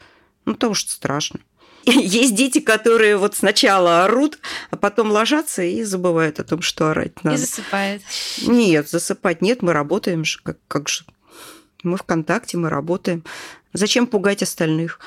Ну, 0.45 0.55
потому 0.55 0.75
что 0.75 0.91
страшно. 0.91 1.41
Есть 1.85 2.35
дети, 2.35 2.61
которые 2.61 3.17
вот 3.17 3.35
сначала 3.35 4.05
орут, 4.05 4.39
а 4.71 4.77
потом 4.77 5.11
ложатся 5.11 5.63
и 5.63 5.83
забывают 5.83 6.39
о 6.41 6.45
том, 6.45 6.63
что 6.63 6.91
орать 6.91 7.25
надо. 7.25 7.37
И 7.37 7.41
засыпают. 7.41 8.03
Нет, 8.47 8.89
засыпать 8.89 9.43
нет, 9.43 9.63
мы 9.63 9.73
работаем 9.73 10.25
же. 10.25 10.39
Как, 10.43 10.59
как 10.69 10.89
же? 10.89 11.05
Мы 11.83 11.97
в 11.97 12.05
контакте, 12.05 12.57
мы 12.57 12.69
работаем. 12.69 13.25
Зачем 13.73 14.07
пугать 14.07 14.43
остальных? 14.43 15.01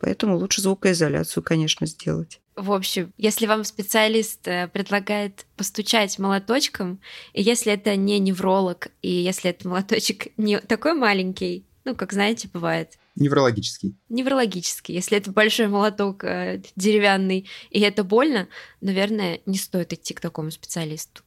Поэтому 0.00 0.36
лучше 0.36 0.60
звукоизоляцию, 0.60 1.42
конечно, 1.42 1.86
сделать. 1.86 2.40
В 2.54 2.72
общем, 2.72 3.12
если 3.16 3.46
вам 3.46 3.64
специалист 3.64 4.46
э, 4.46 4.68
предлагает 4.68 5.46
постучать 5.56 6.18
молоточком, 6.18 7.00
и 7.32 7.42
если 7.42 7.72
это 7.72 7.94
не 7.96 8.18
невролог, 8.18 8.88
и 9.00 9.10
если 9.10 9.50
этот 9.50 9.64
молоточек 9.64 10.28
не 10.36 10.58
такой 10.58 10.94
маленький, 10.94 11.64
ну, 11.88 11.96
как 11.96 12.12
знаете, 12.12 12.48
бывает, 12.52 12.98
Неврологический. 13.18 13.96
Неврологический. 14.08 14.94
Если 14.94 15.18
это 15.18 15.32
большой 15.32 15.66
молоток 15.66 16.22
э, 16.22 16.62
деревянный 16.76 17.48
и 17.70 17.80
это 17.80 18.04
больно, 18.04 18.46
наверное, 18.80 19.40
не 19.44 19.58
стоит 19.58 19.92
идти 19.92 20.14
к 20.14 20.20
такому 20.20 20.52
специалисту. 20.52 21.22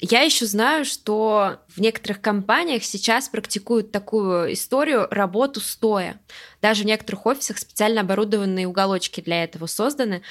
Я 0.00 0.22
еще 0.22 0.46
знаю, 0.46 0.84
что 0.84 1.60
в 1.68 1.80
некоторых 1.80 2.20
компаниях 2.20 2.82
сейчас 2.82 3.28
практикуют 3.28 3.92
такую 3.92 4.52
историю 4.54 5.06
работу 5.10 5.60
стоя. 5.60 6.18
Даже 6.60 6.82
в 6.82 6.86
некоторых 6.86 7.26
офисах 7.26 7.58
специально 7.58 8.00
оборудованные 8.00 8.66
уголочки 8.66 9.20
для 9.20 9.44
этого 9.44 9.66
созданы. 9.66 10.22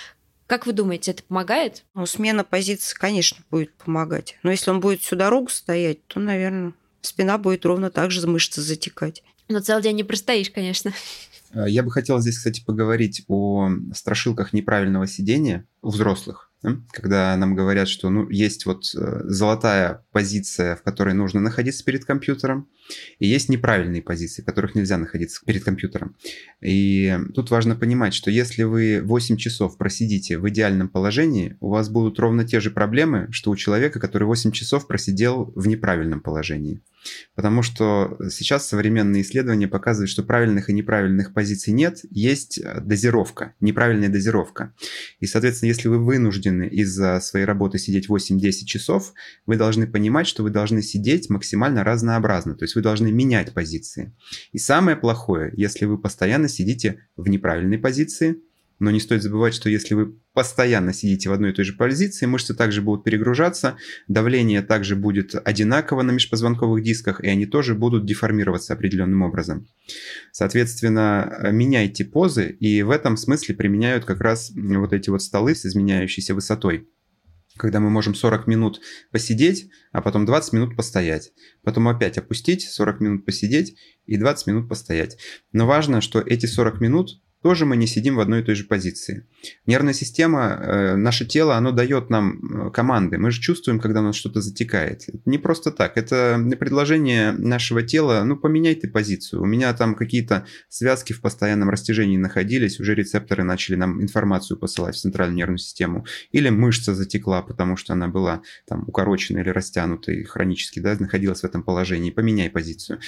Как 0.48 0.66
вы 0.66 0.74
думаете, 0.74 1.12
это 1.12 1.24
помогает? 1.24 1.86
Ну, 1.94 2.06
смена 2.08 2.44
позиции, 2.44 2.98
конечно, 2.98 3.38
будет 3.52 3.74
помогать. 3.76 4.38
Но 4.42 4.52
если 4.52 4.72
он 4.72 4.80
будет 4.80 5.02
всю 5.02 5.16
дорогу 5.16 5.50
стоять, 5.50 6.06
то, 6.08 6.20
наверное, 6.20 6.74
спина 7.02 7.38
будет 7.38 7.66
ровно 7.66 7.90
так 7.90 8.12
же 8.12 8.26
мышцы 8.28 8.62
затекать. 8.62 9.24
Но 9.48 9.60
целый 9.60 9.84
день 9.84 9.96
не 9.96 10.04
простоишь, 10.04 10.52
конечно. 10.52 10.94
Э, 11.54 11.66
я 11.68 11.84
бы 11.84 11.92
хотел 11.92 12.20
здесь, 12.20 12.38
кстати, 12.38 12.64
поговорить 12.64 13.24
о 13.28 13.70
страшилках 13.94 14.54
неправильного 14.54 15.08
сидения 15.08 15.66
у 15.82 15.90
взрослых 15.90 16.50
когда 16.92 17.36
нам 17.38 17.56
говорят, 17.56 17.88
что 17.88 18.10
ну, 18.10 18.28
есть 18.30 18.66
вот 18.66 18.84
э, 18.96 19.22
золотая 19.24 20.04
позиция, 20.12 20.76
в 20.76 20.84
которой 20.84 21.14
нужно 21.14 21.40
находиться 21.40 21.86
перед 21.86 22.04
компьютером, 22.04 22.68
и 23.18 23.28
есть 23.28 23.48
неправильные 23.48 24.02
позиции, 24.02 24.42
в 24.42 24.46
которых 24.46 24.76
нельзя 24.76 24.98
находиться 24.98 25.42
перед 25.46 25.64
компьютером. 25.64 26.18
И 26.60 27.18
тут 27.34 27.50
важно 27.50 27.76
понимать, 27.76 28.14
что 28.14 28.30
если 28.30 28.64
вы 28.64 29.02
8 29.02 29.38
часов 29.38 29.78
просидите 29.78 30.38
в 30.38 30.50
идеальном 30.50 30.90
положении, 30.90 31.56
у 31.62 31.70
вас 31.70 31.88
будут 31.90 32.20
ровно 32.20 32.46
те 32.46 32.60
же 32.60 32.72
проблемы, 32.72 33.30
что 33.32 33.52
у 33.52 33.56
человека, 33.56 34.00
который 34.00 34.26
8 34.26 34.52
часов 34.52 34.86
просидел 34.86 35.54
в 35.56 35.66
неправильном 35.68 36.20
положении. 36.20 36.82
Потому 37.36 37.62
что 37.62 38.18
сейчас 38.30 38.68
современные 38.68 39.24
исследования 39.24 39.68
показывают, 39.68 40.10
что 40.10 40.24
правильных 40.24 40.70
и 40.70 40.74
неправильных 40.74 41.34
позиций 41.34 41.74
нет, 41.74 42.00
есть 42.10 42.58
э, 42.58 42.82
дозировка, 42.82 43.56
неправильная 43.60 44.10
дозировка. 44.10 44.74
И, 45.20 45.26
соответственно, 45.26 45.70
если 45.70 45.88
вы 45.88 46.04
вынуждены 46.04 46.68
из-за 46.68 47.20
своей 47.20 47.46
работы 47.46 47.78
сидеть 47.78 48.10
8-10 48.10 48.66
часов, 48.66 49.14
вы 49.46 49.56
должны 49.56 49.88
понимать, 49.88 50.28
что 50.28 50.44
вы 50.44 50.50
должны 50.50 50.82
сидеть 50.82 51.30
максимально 51.30 51.84
разнообразно, 51.84 52.56
то 52.56 52.64
есть 52.64 52.76
вы 52.76 52.82
должны 52.82 53.12
менять 53.12 53.54
позиции. 53.54 54.16
И 54.52 54.58
самое 54.58 54.98
плохое, 54.98 55.54
если 55.56 55.86
вы 55.86 55.98
постоянно 55.98 56.48
сидите 56.48 57.08
в 57.16 57.28
неправильной 57.30 57.78
позиции, 57.78 58.42
но 58.80 58.92
не 58.92 59.00
стоит 59.00 59.22
забывать, 59.22 59.54
что 59.54 59.70
если 59.70 59.94
вы 59.94 60.14
постоянно 60.34 60.94
сидите 60.94 61.30
в 61.30 61.34
одной 61.34 61.52
и 61.52 61.54
той 61.54 61.66
же 61.66 61.74
позиции, 61.74 62.26
мышцы 62.26 62.54
также 62.56 62.82
будут 62.82 63.04
перегружаться, 63.04 63.78
давление 64.08 64.62
также 64.62 64.96
будет 64.96 65.36
одинаково 65.36 66.02
на 66.02 66.12
межпозвонковых 66.12 66.82
дисках, 66.82 67.22
и 67.22 67.28
они 67.28 67.46
тоже 67.46 67.76
будут 67.76 68.06
деформироваться 68.06 68.74
определенным 68.74 69.22
образом. 69.22 69.68
Соответственно, 70.32 71.50
меняйте 71.52 72.06
позы, 72.06 72.50
и 72.50 72.82
в 72.84 72.90
этом 72.90 73.18
смысле 73.18 73.56
применяют 73.56 74.06
как 74.06 74.22
раз 74.22 74.52
вот 74.56 74.94
эти 74.94 75.10
вот 75.10 75.22
столы 75.22 75.56
с 75.56 75.66
изменяющейся 75.66 76.34
высотой 76.34 76.88
когда 77.58 77.80
мы 77.82 77.90
можем 77.90 78.16
40 78.16 78.48
минут 78.48 78.80
посидеть, 79.12 79.70
а 79.92 80.02
потом 80.02 80.26
20 80.26 80.54
минут 80.54 80.76
постоять. 80.78 81.34
Потом 81.62 81.90
опять 81.90 82.18
опустить, 82.18 82.64
40 82.64 83.02
минут 83.02 83.26
посидеть 83.26 83.76
и 84.06 84.18
20 84.18 84.48
минут 84.48 84.70
постоять. 84.70 85.18
Но 85.52 85.68
важно, 85.68 86.00
что 86.00 86.22
эти 86.22 86.46
40 86.46 86.80
минут 86.80 87.22
тоже 87.42 87.66
мы 87.66 87.78
не 87.78 87.88
сидим 87.88 88.18
в 88.18 88.20
одной 88.20 88.42
и 88.42 88.44
той 88.44 88.56
же 88.56 88.66
позиции. 88.66 89.26
Нервная 89.66 89.94
система, 89.94 90.60
э, 90.62 90.96
наше 90.96 91.26
тело, 91.26 91.56
оно 91.56 91.72
дает 91.72 92.10
нам 92.10 92.68
э, 92.68 92.72
команды. 92.72 93.18
Мы 93.18 93.32
же 93.32 93.40
чувствуем, 93.40 93.80
когда 93.80 94.02
у 94.02 94.04
нас 94.04 94.16
что-то 94.16 94.42
затекает. 94.42 95.06
Не 95.26 95.38
просто 95.38 95.72
так. 95.72 95.98
Это 95.98 96.38
предложение 96.60 97.32
нашего 97.32 97.82
тела, 97.82 98.24
ну, 98.26 98.36
поменяй 98.36 98.76
ты 98.76 98.90
позицию. 98.90 99.42
У 99.42 99.46
меня 99.46 99.74
там 99.74 99.96
какие-то 99.96 100.46
связки 100.68 101.14
в 101.14 101.22
постоянном 101.22 101.70
растяжении 101.70 102.18
находились, 102.18 102.80
уже 102.80 102.94
рецепторы 102.94 103.44
начали 103.44 103.76
нам 103.76 104.02
информацию 104.02 104.58
посылать 104.58 104.96
в 104.96 105.00
центральную 105.00 105.38
нервную 105.38 105.60
систему. 105.60 106.06
Или 106.32 106.50
мышца 106.50 106.94
затекла, 106.94 107.42
потому 107.42 107.78
что 107.78 107.94
она 107.94 108.10
была 108.10 108.42
там 108.68 108.84
укорочена 108.86 109.40
или 109.40 109.50
растянута 109.50 110.12
и 110.12 110.24
хронически 110.24 110.80
да, 110.80 110.98
находилась 111.00 111.42
в 111.42 111.46
этом 111.46 111.64
положении. 111.64 112.12
Поменяй 112.12 112.50
позицию. 112.50 113.00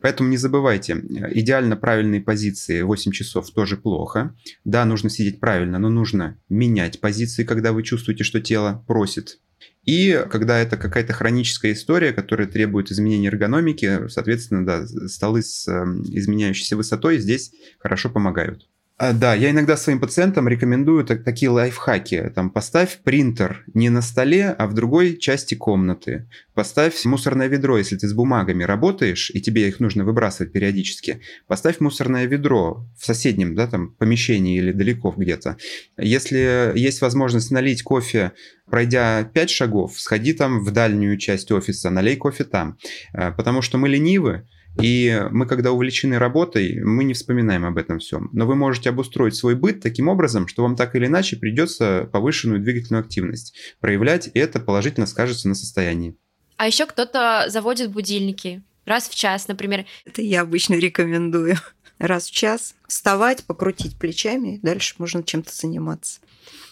Поэтому 0.00 0.30
не 0.30 0.38
забывайте, 0.38 0.94
идеально 1.32 1.76
правильные 1.76 2.22
позиции 2.22 2.80
8 2.80 3.12
часов 3.12 3.50
тоже 3.50 3.73
плохо. 3.76 4.34
Да, 4.64 4.84
нужно 4.84 5.10
сидеть 5.10 5.40
правильно, 5.40 5.78
но 5.78 5.88
нужно 5.88 6.38
менять 6.48 7.00
позиции, 7.00 7.44
когда 7.44 7.72
вы 7.72 7.82
чувствуете, 7.82 8.24
что 8.24 8.40
тело 8.40 8.84
просит. 8.86 9.38
И 9.84 10.24
когда 10.30 10.58
это 10.58 10.76
какая-то 10.76 11.12
хроническая 11.12 11.72
история, 11.72 12.12
которая 12.12 12.46
требует 12.46 12.90
изменения 12.90 13.28
эргономики, 13.28 14.08
соответственно, 14.08 14.64
да, 14.64 14.86
столы 14.86 15.42
с 15.42 15.68
эм, 15.68 16.02
изменяющейся 16.02 16.76
высотой 16.76 17.18
здесь 17.18 17.52
хорошо 17.78 18.08
помогают. 18.10 18.66
А, 18.96 19.12
да, 19.12 19.34
я 19.34 19.50
иногда 19.50 19.76
своим 19.76 19.98
пациентам 19.98 20.46
рекомендую 20.46 21.04
так, 21.04 21.24
такие 21.24 21.50
лайфхаки. 21.50 22.30
Там, 22.32 22.48
поставь 22.48 23.00
принтер 23.02 23.64
не 23.74 23.90
на 23.90 24.00
столе, 24.02 24.50
а 24.50 24.68
в 24.68 24.74
другой 24.74 25.16
части 25.16 25.56
комнаты. 25.56 26.28
Поставь 26.54 27.04
мусорное 27.04 27.48
ведро, 27.48 27.76
если 27.76 27.96
ты 27.96 28.06
с 28.06 28.12
бумагами 28.12 28.62
работаешь, 28.62 29.32
и 29.34 29.40
тебе 29.40 29.66
их 29.66 29.80
нужно 29.80 30.04
выбрасывать 30.04 30.52
периодически. 30.52 31.20
Поставь 31.48 31.80
мусорное 31.80 32.26
ведро 32.26 32.86
в 32.96 33.04
соседнем 33.04 33.56
да, 33.56 33.66
там, 33.66 33.90
помещении 33.94 34.58
или 34.58 34.70
далеко 34.70 35.12
где-то. 35.16 35.56
Если 35.98 36.72
есть 36.78 37.00
возможность 37.00 37.50
налить 37.50 37.82
кофе 37.82 38.30
пройдя 38.70 39.24
5 39.24 39.50
шагов, 39.50 40.00
сходи 40.00 40.32
там 40.32 40.64
в 40.64 40.70
дальнюю 40.70 41.18
часть 41.18 41.50
офиса, 41.50 41.90
налей 41.90 42.16
кофе 42.16 42.44
там. 42.44 42.78
А, 43.12 43.32
потому 43.32 43.60
что 43.60 43.76
мы 43.76 43.88
ленивы, 43.88 44.46
и 44.80 45.22
мы, 45.30 45.46
когда 45.46 45.72
увлечены 45.72 46.18
работой, 46.18 46.80
мы 46.82 47.04
не 47.04 47.14
вспоминаем 47.14 47.64
об 47.64 47.78
этом 47.78 47.98
всем. 47.98 48.28
Но 48.32 48.46
вы 48.46 48.56
можете 48.56 48.90
обустроить 48.90 49.36
свой 49.36 49.54
быт 49.54 49.80
таким 49.80 50.08
образом, 50.08 50.48
что 50.48 50.62
вам 50.62 50.76
так 50.76 50.96
или 50.96 51.06
иначе 51.06 51.36
придется 51.36 52.08
повышенную 52.12 52.60
двигательную 52.60 53.02
активность 53.02 53.54
проявлять, 53.80 54.30
и 54.32 54.38
это 54.38 54.60
положительно 54.60 55.06
скажется 55.06 55.48
на 55.48 55.54
состоянии. 55.54 56.16
А 56.56 56.66
еще 56.66 56.86
кто-то 56.86 57.46
заводит 57.48 57.90
будильники 57.90 58.62
раз 58.84 59.08
в 59.08 59.14
час, 59.14 59.48
например. 59.48 59.86
Это 60.04 60.22
я 60.22 60.42
обычно 60.42 60.74
рекомендую. 60.74 61.56
Раз 61.98 62.26
в 62.26 62.32
час 62.32 62.74
вставать, 62.88 63.44
покрутить 63.44 63.98
плечами, 63.98 64.58
дальше 64.62 64.96
можно 64.98 65.22
чем-то 65.22 65.54
заниматься. 65.54 66.20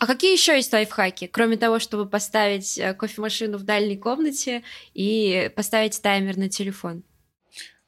А 0.01 0.07
какие 0.07 0.33
еще 0.33 0.57
есть 0.57 0.73
лайфхаки, 0.73 1.29
кроме 1.29 1.57
того, 1.57 1.79
чтобы 1.79 2.07
поставить 2.07 2.77
э, 2.77 2.93
кофемашину 2.93 3.57
в 3.57 3.63
дальней 3.63 3.97
комнате 3.97 4.63
и 4.95 5.51
поставить 5.55 6.03
таймер 6.03 6.37
на 6.37 6.49
телефон? 6.49 7.05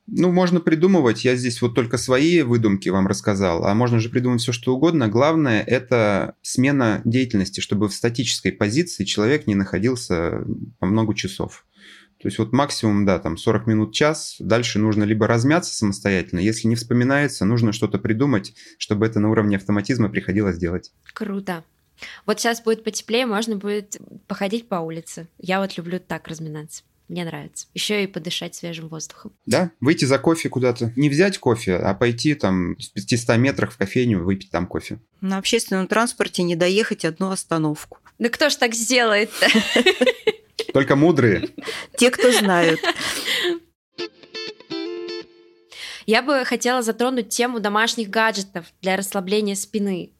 Ну, 0.06 0.30
можно 0.30 0.60
придумывать. 0.60 1.24
Я 1.24 1.34
здесь 1.34 1.62
вот 1.62 1.74
только 1.74 1.96
свои 1.96 2.42
выдумки 2.42 2.90
вам 2.90 3.06
рассказал, 3.06 3.64
а 3.64 3.74
можно 3.74 4.00
же 4.00 4.10
придумать 4.10 4.42
все, 4.42 4.52
что 4.52 4.74
угодно. 4.74 5.08
Главное– 5.08 5.62
это 5.66 6.34
смена 6.42 7.00
деятельности, 7.04 7.60
чтобы 7.60 7.88
в 7.88 7.94
статической 7.94 8.52
позиции 8.52 9.04
человек 9.04 9.46
не 9.46 9.54
находился 9.54 10.44
по 10.78 10.86
много 10.86 11.14
часов. 11.14 11.64
То 12.20 12.28
есть 12.28 12.38
вот 12.38 12.52
максимум, 12.52 13.04
да, 13.04 13.18
там 13.18 13.36
40 13.36 13.66
минут, 13.66 13.94
час. 13.94 14.36
Дальше 14.38 14.78
нужно 14.78 15.04
либо 15.04 15.26
размяться 15.26 15.74
самостоятельно, 15.74 16.40
если 16.40 16.68
не 16.68 16.74
вспоминается, 16.74 17.44
нужно 17.44 17.72
что-то 17.72 17.98
придумать, 17.98 18.54
чтобы 18.78 19.06
это 19.06 19.20
на 19.20 19.30
уровне 19.30 19.56
автоматизма 19.56 20.08
приходилось 20.08 20.58
делать. 20.58 20.92
Круто. 21.12 21.64
Вот 22.26 22.40
сейчас 22.40 22.62
будет 22.62 22.82
потеплее, 22.84 23.26
можно 23.26 23.56
будет 23.56 23.98
походить 24.26 24.68
по 24.68 24.76
улице. 24.76 25.28
Я 25.38 25.60
вот 25.60 25.76
люблю 25.76 26.00
так 26.00 26.28
разминаться. 26.28 26.82
Мне 27.08 27.24
нравится. 27.24 27.66
Еще 27.74 28.02
и 28.02 28.06
подышать 28.06 28.54
свежим 28.54 28.88
воздухом. 28.88 29.32
Да, 29.46 29.70
выйти 29.80 30.04
за 30.06 30.18
кофе 30.18 30.48
куда-то. 30.48 30.92
Не 30.96 31.10
взять 31.10 31.38
кофе, 31.38 31.76
а 31.76 31.94
пойти 31.94 32.34
там 32.34 32.76
в 32.76 32.92
500 32.94 33.36
метрах 33.36 33.72
в 33.72 33.76
кофейню, 33.76 34.24
выпить 34.24 34.50
там 34.50 34.66
кофе. 34.66 34.98
На 35.20 35.38
общественном 35.38 35.86
транспорте 35.86 36.42
не 36.42 36.56
доехать 36.56 37.04
одну 37.04 37.30
остановку. 37.30 37.98
Да 38.18 38.28
кто 38.30 38.48
ж 38.48 38.56
так 38.56 38.74
сделает-то? 38.74 39.48
Только 40.72 40.96
мудрые. 40.96 41.50
Те, 41.96 42.10
кто 42.10 42.32
знают. 42.32 42.80
Я 46.06 46.22
бы 46.22 46.44
хотела 46.44 46.82
затронуть 46.82 47.30
тему 47.30 47.60
домашних 47.60 48.10
гаджетов 48.10 48.66
для 48.82 48.96
расслабления 48.96 49.54
спины. 49.54 50.10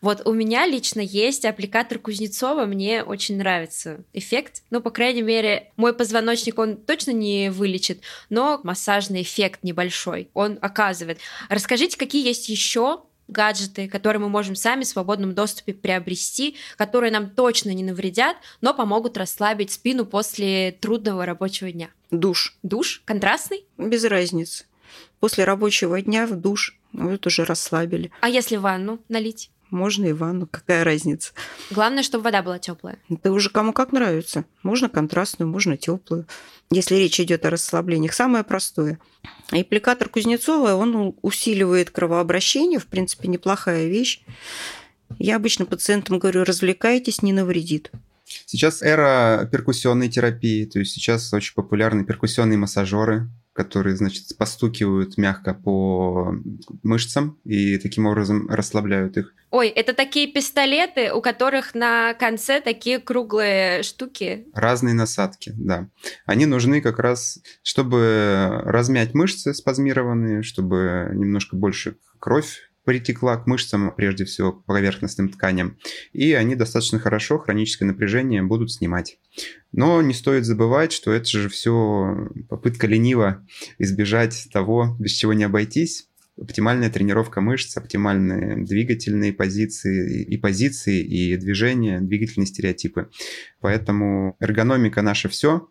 Вот 0.00 0.26
у 0.26 0.32
меня 0.32 0.66
лично 0.66 1.00
есть 1.00 1.44
аппликатор 1.44 1.98
Кузнецова, 1.98 2.64
мне 2.66 3.02
очень 3.02 3.38
нравится 3.38 4.04
эффект. 4.12 4.62
Ну, 4.70 4.80
по 4.80 4.90
крайней 4.90 5.22
мере, 5.22 5.72
мой 5.76 5.94
позвоночник 5.94 6.58
он 6.58 6.76
точно 6.76 7.10
не 7.10 7.50
вылечит, 7.50 8.02
но 8.30 8.60
массажный 8.62 9.22
эффект 9.22 9.60
небольшой 9.62 10.28
он 10.34 10.58
оказывает. 10.60 11.18
Расскажите, 11.48 11.98
какие 11.98 12.24
есть 12.24 12.48
еще 12.48 13.02
гаджеты, 13.28 13.88
которые 13.88 14.20
мы 14.20 14.28
можем 14.28 14.54
сами 14.54 14.82
в 14.82 14.88
свободном 14.88 15.34
доступе 15.34 15.72
приобрести, 15.72 16.56
которые 16.76 17.10
нам 17.10 17.30
точно 17.30 17.70
не 17.70 17.82
навредят, 17.82 18.36
но 18.60 18.74
помогут 18.74 19.16
расслабить 19.16 19.72
спину 19.72 20.04
после 20.04 20.72
трудного 20.72 21.24
рабочего 21.24 21.70
дня. 21.72 21.88
Душ. 22.10 22.56
Душ? 22.62 23.02
Контрастный? 23.06 23.64
Без 23.78 24.04
разницы 24.04 24.66
после 25.20 25.44
рабочего 25.44 26.00
дня 26.00 26.26
в 26.26 26.34
душ. 26.34 26.78
Вот 26.92 27.26
уже 27.26 27.44
расслабили. 27.44 28.10
А 28.20 28.28
если 28.28 28.56
ванну 28.56 29.00
налить? 29.08 29.50
Можно 29.70 30.04
и 30.04 30.12
ванну, 30.12 30.46
какая 30.46 30.84
разница. 30.84 31.32
Главное, 31.70 32.02
чтобы 32.02 32.24
вода 32.24 32.42
была 32.42 32.58
теплая. 32.58 32.98
Это 33.08 33.32
уже 33.32 33.48
кому 33.48 33.72
как 33.72 33.92
нравится. 33.92 34.44
Можно 34.62 34.90
контрастную, 34.90 35.48
можно 35.48 35.78
теплую. 35.78 36.26
Если 36.70 36.96
речь 36.96 37.18
идет 37.20 37.46
о 37.46 37.50
расслаблениях, 37.50 38.12
самое 38.12 38.44
простое. 38.44 38.98
Аппликатор 39.50 40.10
Кузнецова, 40.10 40.74
он 40.74 41.14
усиливает 41.22 41.90
кровообращение, 41.90 42.78
в 42.78 42.86
принципе, 42.86 43.28
неплохая 43.28 43.86
вещь. 43.86 44.22
Я 45.18 45.36
обычно 45.36 45.64
пациентам 45.64 46.18
говорю, 46.18 46.44
развлекайтесь, 46.44 47.22
не 47.22 47.32
навредит. 47.32 47.90
Сейчас 48.44 48.82
эра 48.82 49.48
перкуссионной 49.50 50.10
терапии, 50.10 50.66
то 50.66 50.78
есть 50.78 50.92
сейчас 50.92 51.32
очень 51.32 51.54
популярны 51.54 52.04
перкуссионные 52.04 52.58
массажеры, 52.58 53.28
которые, 53.52 53.96
значит, 53.96 54.36
постукивают 54.38 55.18
мягко 55.18 55.54
по 55.54 56.34
мышцам 56.82 57.38
и 57.44 57.78
таким 57.78 58.06
образом 58.06 58.48
расслабляют 58.48 59.16
их. 59.16 59.34
Ой, 59.50 59.68
это 59.68 59.92
такие 59.92 60.32
пистолеты, 60.32 61.12
у 61.12 61.20
которых 61.20 61.74
на 61.74 62.14
конце 62.14 62.60
такие 62.62 62.98
круглые 62.98 63.82
штуки. 63.82 64.46
Разные 64.54 64.94
насадки, 64.94 65.52
да. 65.54 65.88
Они 66.24 66.46
нужны 66.46 66.80
как 66.80 66.98
раз, 66.98 67.40
чтобы 67.62 68.62
размять 68.64 69.12
мышцы 69.12 69.52
спазмированные, 69.52 70.42
чтобы 70.42 71.10
немножко 71.12 71.54
больше 71.54 71.96
кровь 72.18 72.71
притекла 72.84 73.36
к 73.36 73.46
мышцам, 73.46 73.92
прежде 73.96 74.24
всего 74.24 74.52
к 74.52 74.64
поверхностным 74.64 75.28
тканям, 75.28 75.78
и 76.12 76.32
они 76.32 76.56
достаточно 76.56 76.98
хорошо 76.98 77.38
хроническое 77.38 77.86
напряжение 77.86 78.42
будут 78.42 78.72
снимать. 78.72 79.18
Но 79.72 80.02
не 80.02 80.14
стоит 80.14 80.44
забывать, 80.44 80.92
что 80.92 81.12
это 81.12 81.26
же 81.26 81.48
все 81.48 82.28
попытка 82.48 82.86
лениво 82.86 83.46
избежать 83.78 84.48
того, 84.52 84.96
без 84.98 85.12
чего 85.12 85.32
не 85.32 85.44
обойтись. 85.44 86.08
Оптимальная 86.40 86.90
тренировка 86.90 87.42
мышц, 87.42 87.76
оптимальные 87.76 88.64
двигательные 88.64 89.34
позиции 89.34 90.24
и 90.24 90.36
позиции, 90.38 91.02
и 91.02 91.36
движения, 91.36 92.00
двигательные 92.00 92.46
стереотипы. 92.46 93.10
Поэтому 93.60 94.36
эргономика 94.40 95.02
наше 95.02 95.28
все, 95.28 95.68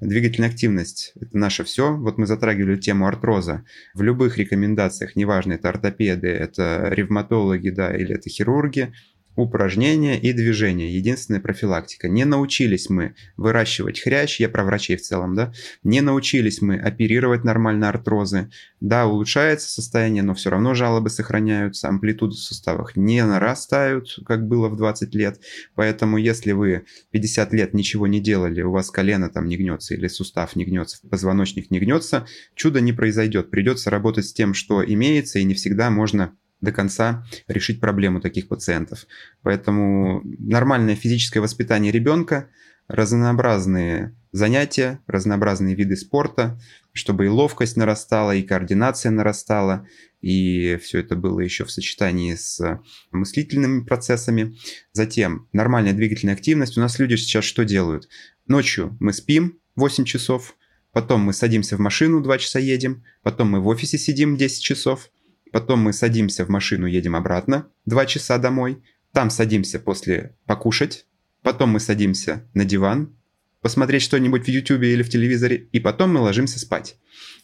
Двигательная 0.00 0.50
активность– 0.50 1.12
это 1.20 1.36
наше 1.36 1.64
все. 1.64 1.94
Вот 1.94 2.18
мы 2.18 2.26
затрагивали 2.26 2.76
тему 2.76 3.06
артроза. 3.06 3.64
В 3.94 4.02
любых 4.02 4.38
рекомендациях, 4.38 5.16
неважно, 5.16 5.54
это 5.54 5.68
ортопеды, 5.68 6.28
это 6.28 6.88
ревматологи, 6.90 7.70
да, 7.70 7.94
или 7.94 8.14
это 8.14 8.28
хирурги, 8.28 8.92
упражнения 9.36 10.18
и 10.18 10.32
движения. 10.32 10.90
Единственная 10.90 11.40
профилактика. 11.40 12.08
Не 12.08 12.24
научились 12.24 12.88
мы 12.88 13.14
выращивать 13.36 14.00
хрящ, 14.00 14.40
я 14.40 14.48
про 14.48 14.64
врачей 14.64 14.96
в 14.96 15.02
целом, 15.02 15.34
да, 15.34 15.52
не 15.82 16.00
научились 16.00 16.60
мы 16.62 16.76
оперировать 16.76 17.44
нормально 17.44 17.88
артрозы. 17.88 18.50
Да, 18.80 19.06
улучшается 19.06 19.68
состояние, 19.70 20.22
но 20.22 20.34
все 20.34 20.50
равно 20.50 20.74
жалобы 20.74 21.10
сохраняются, 21.10 21.88
амплитуды 21.88 22.34
в 22.34 22.38
суставах 22.38 22.96
не 22.96 23.24
нарастают, 23.24 24.18
как 24.26 24.46
было 24.46 24.68
в 24.68 24.76
20 24.76 25.14
лет. 25.14 25.40
Поэтому 25.74 26.16
если 26.16 26.52
вы 26.52 26.84
50 27.10 27.52
лет 27.52 27.74
ничего 27.74 28.06
не 28.06 28.20
делали, 28.20 28.62
у 28.62 28.70
вас 28.70 28.90
колено 28.90 29.30
там 29.30 29.48
не 29.48 29.56
гнется 29.56 29.94
или 29.94 30.08
сустав 30.08 30.56
не 30.56 30.64
гнется, 30.64 30.98
позвоночник 31.08 31.70
не 31.70 31.80
гнется, 31.80 32.26
чудо 32.54 32.80
не 32.80 32.92
произойдет. 32.92 33.50
Придется 33.50 33.90
работать 33.90 34.26
с 34.26 34.32
тем, 34.32 34.54
что 34.54 34.84
имеется, 34.84 35.38
и 35.38 35.44
не 35.44 35.54
всегда 35.54 35.90
можно 35.90 36.36
до 36.64 36.72
конца 36.72 37.24
решить 37.46 37.80
проблему 37.80 38.20
таких 38.20 38.48
пациентов. 38.48 39.06
Поэтому 39.42 40.22
нормальное 40.24 40.96
физическое 40.96 41.40
воспитание 41.40 41.92
ребенка, 41.92 42.48
разнообразные 42.88 44.14
занятия, 44.32 45.00
разнообразные 45.06 45.74
виды 45.74 45.96
спорта, 45.96 46.60
чтобы 46.92 47.26
и 47.26 47.28
ловкость 47.28 47.76
нарастала, 47.76 48.34
и 48.34 48.42
координация 48.42 49.10
нарастала, 49.10 49.86
и 50.20 50.76
все 50.82 51.00
это 51.00 51.16
было 51.16 51.40
еще 51.40 51.64
в 51.64 51.70
сочетании 51.70 52.34
с 52.34 52.80
мыслительными 53.12 53.84
процессами. 53.84 54.56
Затем 54.92 55.48
нормальная 55.52 55.92
двигательная 55.92 56.34
активность. 56.34 56.76
У 56.76 56.80
нас 56.80 56.98
люди 56.98 57.14
сейчас 57.14 57.44
что 57.44 57.64
делают? 57.64 58.08
Ночью 58.46 58.96
мы 59.00 59.12
спим 59.12 59.58
8 59.76 60.04
часов, 60.04 60.56
потом 60.92 61.20
мы 61.20 61.32
садимся 61.32 61.76
в 61.76 61.80
машину 61.80 62.20
2 62.20 62.38
часа 62.38 62.58
едем, 62.58 63.04
потом 63.22 63.50
мы 63.50 63.60
в 63.60 63.68
офисе 63.68 63.98
сидим 63.98 64.36
10 64.36 64.62
часов, 64.62 65.10
потом 65.54 65.78
мы 65.78 65.92
садимся 65.92 66.44
в 66.44 66.48
машину, 66.48 66.86
едем 66.86 67.14
обратно. 67.14 67.68
2 67.86 68.06
часа 68.06 68.38
домой, 68.38 68.82
там 69.12 69.30
садимся 69.30 69.78
после 69.78 70.34
покушать, 70.46 71.06
потом 71.42 71.70
мы 71.70 71.78
садимся 71.78 72.44
на 72.54 72.64
диван, 72.64 73.16
посмотреть 73.60 74.02
что-нибудь 74.02 74.46
в 74.46 74.48
YouTube 74.48 74.82
или 74.82 75.04
в 75.04 75.08
телевизоре, 75.08 75.68
и 75.70 75.78
потом 75.78 76.12
мы 76.12 76.22
ложимся 76.22 76.58
спать. 76.58 76.96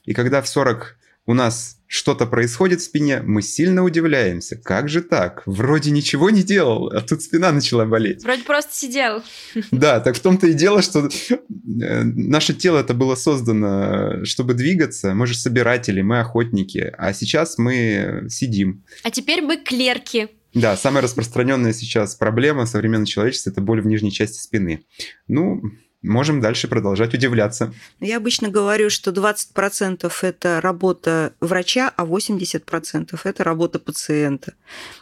И 0.06 0.12
когда 0.12 0.42
в 0.42 0.48
40 0.48 0.98
у 1.26 1.34
нас 1.34 1.80
что-то 1.93 2.24
происходит 2.24 2.80
в 2.80 2.84
спине, 2.84 3.20
мы 3.20 3.43
сильно 3.43 3.82
удивляемся. 3.82 4.55
Как 4.55 4.88
же 4.88 5.03
так? 5.03 5.43
Вроде 5.45 5.91
ничего 5.91 6.30
не 6.30 6.45
делал, 6.45 6.86
а 6.86 7.01
тут 7.01 7.20
спина 7.20 7.51
начала 7.51 7.84
болеть. 7.84 8.22
Вроде 8.22 8.45
просто 8.45 8.72
сидел. 8.72 9.24
Да, 9.72 9.99
так 9.99 10.14
в 10.14 10.20
том-то 10.20 10.47
и 10.47 10.53
дело, 10.53 10.82
что 10.82 11.09
э, 11.09 12.03
наше 12.05 12.55
тело 12.55 12.78
это 12.78 12.95
было 12.95 13.16
создано, 13.16 14.24
чтобы 14.24 14.55
двигаться. 14.55 15.14
Мы 15.14 15.26
же 15.26 15.34
собиратели, 15.34 16.01
мы 16.01 16.20
охотники, 16.20 16.95
а 16.97 17.12
сейчас 17.12 17.59
мы 17.59 18.26
сидим. 18.30 18.84
А 19.03 19.11
теперь 19.11 19.43
мы 19.43 19.57
клерки. 19.57 20.28
Да, 20.55 20.76
самая 20.76 21.03
распространенная 21.03 21.72
сейчас 21.72 22.14
проблема 22.14 22.66
современного 22.66 23.09
человечества– 23.09 23.51
это 23.51 23.61
боль 23.61 23.80
в 23.80 23.86
нижней 23.86 24.12
части 24.12 24.38
спины. 24.38 24.84
Ну, 25.26 25.61
можем 26.03 26.40
дальше 26.40 26.68
продолжать 26.68 27.14
удивляться. 27.14 27.72
Я 28.01 28.16
обычно 28.16 28.48
говорю, 28.48 28.90
что 28.90 29.11
20% 29.11 30.11
это 30.22 30.61
работа 30.61 31.34
врача, 31.40 31.92
а 31.96 32.05
80% 32.05 33.20
это 33.24 33.44
работа 33.44 33.78
пациента. 33.78 34.55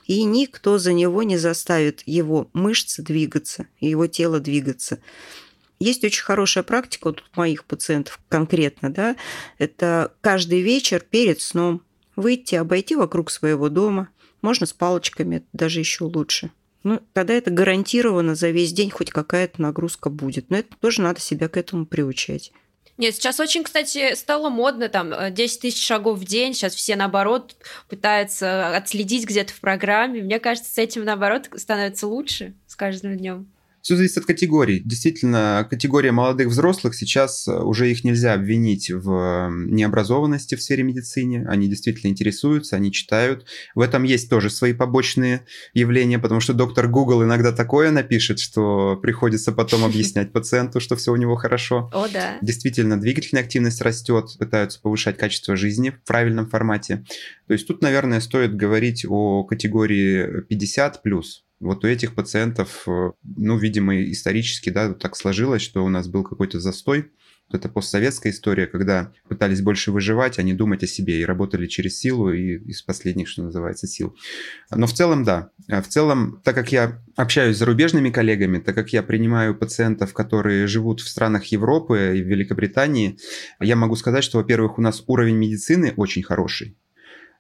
И 0.07 0.25
никто 0.25 0.79
за 0.79 0.93
него 0.93 1.23
не 1.23 1.37
заставит 1.37 2.03
его 2.07 2.51
мышцы 2.53 3.03
двигаться, 3.03 3.67
его 3.81 4.07
тело 4.07 4.41
двигаться. 4.41 4.99
Есть 5.81 6.03
очень 6.03 6.25
хорошая 6.25 6.65
практика 6.65 7.09
вот 7.09 7.23
у 7.23 7.39
моих 7.39 7.65
пациентов 7.65 8.19
конкретно, 8.29 8.91
да, 8.91 9.17
это 9.59 10.13
каждый 10.21 10.61
вечер 10.61 11.05
перед 11.09 11.41
сном 11.41 11.83
выйти, 12.17 12.57
обойти 12.57 12.97
вокруг 12.97 13.31
своего 13.31 13.69
дома, 13.69 14.09
можно 14.43 14.67
с 14.67 14.73
палочками, 14.73 15.45
даже 15.53 15.79
еще 15.79 16.05
лучше. 16.05 16.51
Ну, 16.85 17.01
тогда 17.13 17.35
это 17.35 17.51
гарантированно 17.51 18.35
за 18.35 18.51
весь 18.51 18.73
день 18.73 18.91
хоть 18.91 19.11
какая-то 19.11 19.61
нагрузка 19.61 20.11
будет. 20.11 20.51
Но 20.51 20.59
это 20.59 20.77
тоже 20.81 21.03
надо 21.03 21.21
себя 21.21 21.49
к 21.49 21.57
этому 21.57 21.87
приучать. 21.87 22.53
Нет, 22.99 23.15
сейчас 23.15 23.39
очень, 23.39 23.63
кстати, 23.63 24.15
стало 24.17 24.49
модно, 24.51 24.89
там, 24.89 25.15
10 25.33 25.61
тысяч 25.61 25.87
шагов 25.87 26.19
в 26.19 26.25
день, 26.25 26.53
сейчас 26.53 26.75
все, 26.75 26.97
наоборот, 26.97 27.55
пытаются 27.89 28.77
отследить 28.77 29.25
где-то 29.25 29.53
в 29.53 29.61
программе. 29.61 30.21
Мне 30.21 30.41
кажется, 30.41 30.75
с 30.75 30.79
этим, 30.79 31.05
наоборот, 31.05 31.49
становится 31.55 32.09
лучше 32.09 32.55
с 32.67 32.75
каждым 32.75 33.17
днем. 33.17 33.49
Все 33.83 33.97
зависит 33.97 34.19
от 34.19 34.25
категорий. 34.27 34.81
Действительно, 34.85 35.67
категория 35.69 36.13
молодых 36.13 36.49
взрослых 36.49 36.95
сейчас 36.95 37.47
э, 37.47 37.53
уже 37.53 37.91
их 37.91 38.05
нельзя 38.05 38.35
обвинить 38.35 38.91
в 38.91 39.51
необразованности 39.51 40.55
в 40.55 40.63
сфере 40.63 40.83
медицины. 40.83 41.47
Они 41.49 41.69
действительно 41.69 42.11
интересуются, 42.11 42.77
они 42.77 42.93
читают. 42.93 43.47
В 43.75 43.81
этом 43.81 44.03
есть 44.03 44.29
тоже 44.29 44.51
свои 44.51 44.73
побочные 44.73 45.47
явления, 45.75 46.19
потому 46.19 46.41
что 46.41 46.55
доктор 46.55 46.89
Google 46.89 47.25
иногда 47.25 47.53
такое 47.53 47.91
напишет, 47.91 48.39
что 48.39 48.97
приходится 48.97 49.53
потом 49.53 49.85
объяснять 49.85 50.33
пациенту, 50.33 50.81
что 50.81 50.97
все 50.97 51.13
у 51.13 51.17
него 51.17 51.37
хорошо. 51.37 51.91
О, 51.93 52.09
да. 52.09 52.39
Действительно, 52.43 53.01
двигательная 53.01 53.43
активность 53.43 53.81
растет, 53.81 54.37
пытаются 54.39 54.81
повышать 54.81 55.17
качество 55.17 55.57
жизни 55.57 55.91
в 55.91 56.03
правильном 56.05 56.49
формате. 56.49 57.05
То 57.47 57.53
есть 57.55 57.67
тут, 57.67 57.83
наверное, 57.83 58.21
стоит 58.21 58.55
говорить 58.57 59.07
о 59.09 59.45
категории 59.45 60.43
50 60.43 61.03
плюс 61.03 61.45
вот 61.61 61.85
у 61.85 61.89
этих 61.89 62.15
пациентов, 62.15 62.85
э, 62.87 63.11
ну, 63.37 63.57
видимо, 63.57 64.01
исторически, 64.11 64.71
да, 64.71 64.95
так 64.95 65.17
сложилось, 65.17 65.63
что 65.63 65.85
у 65.85 65.89
нас 65.89 66.09
был 66.09 66.23
какой-то 66.23 66.61
застой. 66.61 67.11
Это 67.51 67.71
постсоветская 67.71 68.31
история, 68.31 68.67
когда 68.67 69.13
пытались 69.27 69.63
больше 69.63 69.91
выживать, 69.91 70.39
а 70.39 70.43
не 70.43 70.53
думать 70.53 70.83
о 70.83 70.87
себе, 70.87 71.21
и 71.21 71.25
работали 71.25 71.67
через 71.67 71.99
силу, 71.99 72.31
и 72.31 72.59
из 72.59 72.83
последних, 72.83 73.27
что 73.27 73.43
называется, 73.43 73.87
сил. 73.87 74.15
Но 74.71 74.87
в 74.87 74.93
целом, 74.93 75.25
да. 75.25 75.51
В 75.67 75.89
целом, 75.89 76.43
так 76.45 76.55
как 76.55 76.73
я 76.73 77.03
общаюсь 77.17 77.57
с 77.57 77.59
зарубежными 77.59 78.11
коллегами, 78.11 78.59
так 78.59 78.75
как 78.75 78.93
я 78.93 79.03
принимаю 79.03 79.55
пациентов, 79.57 80.13
которые 80.13 80.67
живут 80.67 81.01
в 81.01 81.09
странах 81.09 81.47
Европы 81.47 82.19
и 82.19 82.23
в 82.23 82.27
Великобритании, 82.27 83.19
я 83.61 83.77
могу 83.77 83.97
сказать, 83.97 84.25
что, 84.25 84.39
во-первых, 84.39 84.79
у 84.79 84.83
нас 84.83 85.03
уровень 85.07 85.37
медицины 85.37 85.95
очень 85.97 86.23
хороший 86.23 86.77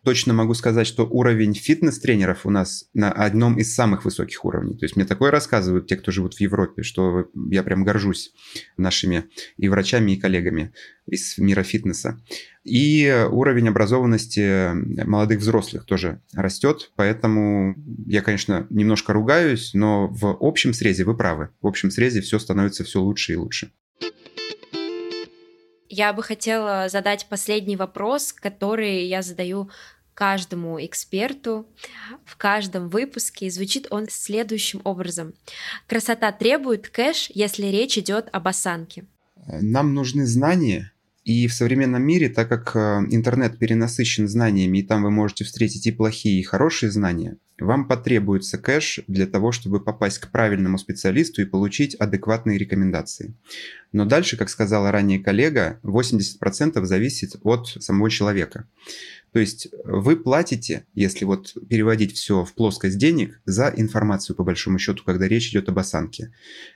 точно 0.04 0.32
могу 0.32 0.54
сказать, 0.54 0.86
что 0.86 1.06
уровень 1.06 1.54
фитнес-тренеров 1.54 2.46
у 2.46 2.50
нас 2.50 2.88
на 2.94 3.10
одном 3.12 3.58
из 3.58 3.74
самых 3.74 4.04
высоких 4.04 4.44
уровней. 4.44 4.76
То 4.76 4.84
есть 4.84 4.96
мне 4.96 5.04
такое 5.04 5.30
рассказывают 5.30 5.86
те, 5.86 5.96
кто 5.96 6.10
живут 6.10 6.34
в 6.34 6.40
Европе, 6.40 6.82
что 6.82 7.28
я 7.50 7.62
прям 7.62 7.84
горжусь 7.84 8.32
нашими 8.76 9.24
и 9.56 9.68
врачами, 9.68 10.12
и 10.12 10.16
коллегами 10.16 10.72
из 11.06 11.38
мира 11.38 11.62
фитнеса. 11.62 12.20
И 12.64 13.26
уровень 13.30 13.68
образованности 13.68 14.72
молодых 15.06 15.40
взрослых 15.40 15.84
тоже 15.84 16.20
растет, 16.34 16.92
поэтому 16.96 17.74
я, 18.06 18.22
конечно, 18.22 18.66
немножко 18.70 19.12
ругаюсь, 19.12 19.72
но 19.74 20.08
в 20.08 20.36
общем 20.40 20.74
срезе 20.74 21.04
вы 21.04 21.16
правы. 21.16 21.50
В 21.62 21.66
общем 21.66 21.90
срезе 21.90 22.20
все 22.20 22.38
становится 22.38 22.84
все 22.84 23.00
лучше 23.00 23.32
и 23.32 23.36
лучше. 23.36 23.72
Я 25.88 26.12
бы 26.12 26.22
хотела 26.22 26.88
задать 26.88 27.26
последний 27.28 27.76
вопрос, 27.76 28.32
который 28.32 29.06
я 29.06 29.22
задаю 29.22 29.70
каждому 30.14 30.84
эксперту 30.84 31.66
в 32.24 32.36
каждом 32.36 32.88
выпуске, 32.88 33.46
и 33.46 33.50
звучит 33.50 33.86
он 33.90 34.06
следующим 34.10 34.80
образом. 34.84 35.32
Красота 35.86 36.32
требует 36.32 36.88
кэш, 36.88 37.30
если 37.34 37.66
речь 37.66 37.96
идет 37.98 38.28
об 38.32 38.48
осанке. 38.48 39.04
Нам 39.46 39.94
нужны 39.94 40.26
знания, 40.26 40.92
и 41.24 41.46
в 41.46 41.52
современном 41.52 42.02
мире, 42.02 42.30
так 42.30 42.48
как 42.48 42.74
э, 42.74 43.06
интернет 43.10 43.58
перенасыщен 43.58 44.28
знаниями, 44.28 44.78
и 44.78 44.82
там 44.82 45.02
вы 45.02 45.10
можете 45.10 45.44
встретить 45.44 45.86
и 45.86 45.92
плохие, 45.92 46.40
и 46.40 46.42
хорошие 46.42 46.90
знания, 46.90 47.36
вам 47.60 47.88
потребуется 47.88 48.58
кэш 48.58 49.00
для 49.06 49.26
того, 49.26 49.52
чтобы 49.52 49.80
попасть 49.80 50.18
к 50.18 50.30
правильному 50.30 50.78
специалисту 50.78 51.42
и 51.42 51.46
получить 51.46 51.94
адекватные 51.94 52.58
рекомендации. 52.58 53.34
Но 53.92 54.04
дальше, 54.04 54.36
как 54.36 54.48
сказала 54.48 54.92
ранее 54.92 55.18
коллега, 55.18 55.80
80% 55.82 56.84
зависит 56.84 57.36
от 57.42 57.68
самого 57.68 58.10
человека. 58.10 58.68
То 59.32 59.40
есть 59.40 59.68
вы 59.84 60.16
платите, 60.16 60.86
если 60.94 61.24
вот 61.24 61.54
переводить 61.68 62.14
все 62.14 62.44
в 62.44 62.54
плоскость 62.54 62.98
денег, 62.98 63.40
за 63.44 63.72
информацию 63.76 64.36
по 64.36 64.44
большому 64.44 64.78
счету, 64.78 65.02
когда 65.04 65.26
речь 65.26 65.50
идет 65.50 65.68
об 65.68 65.78
осанке. 65.78 66.32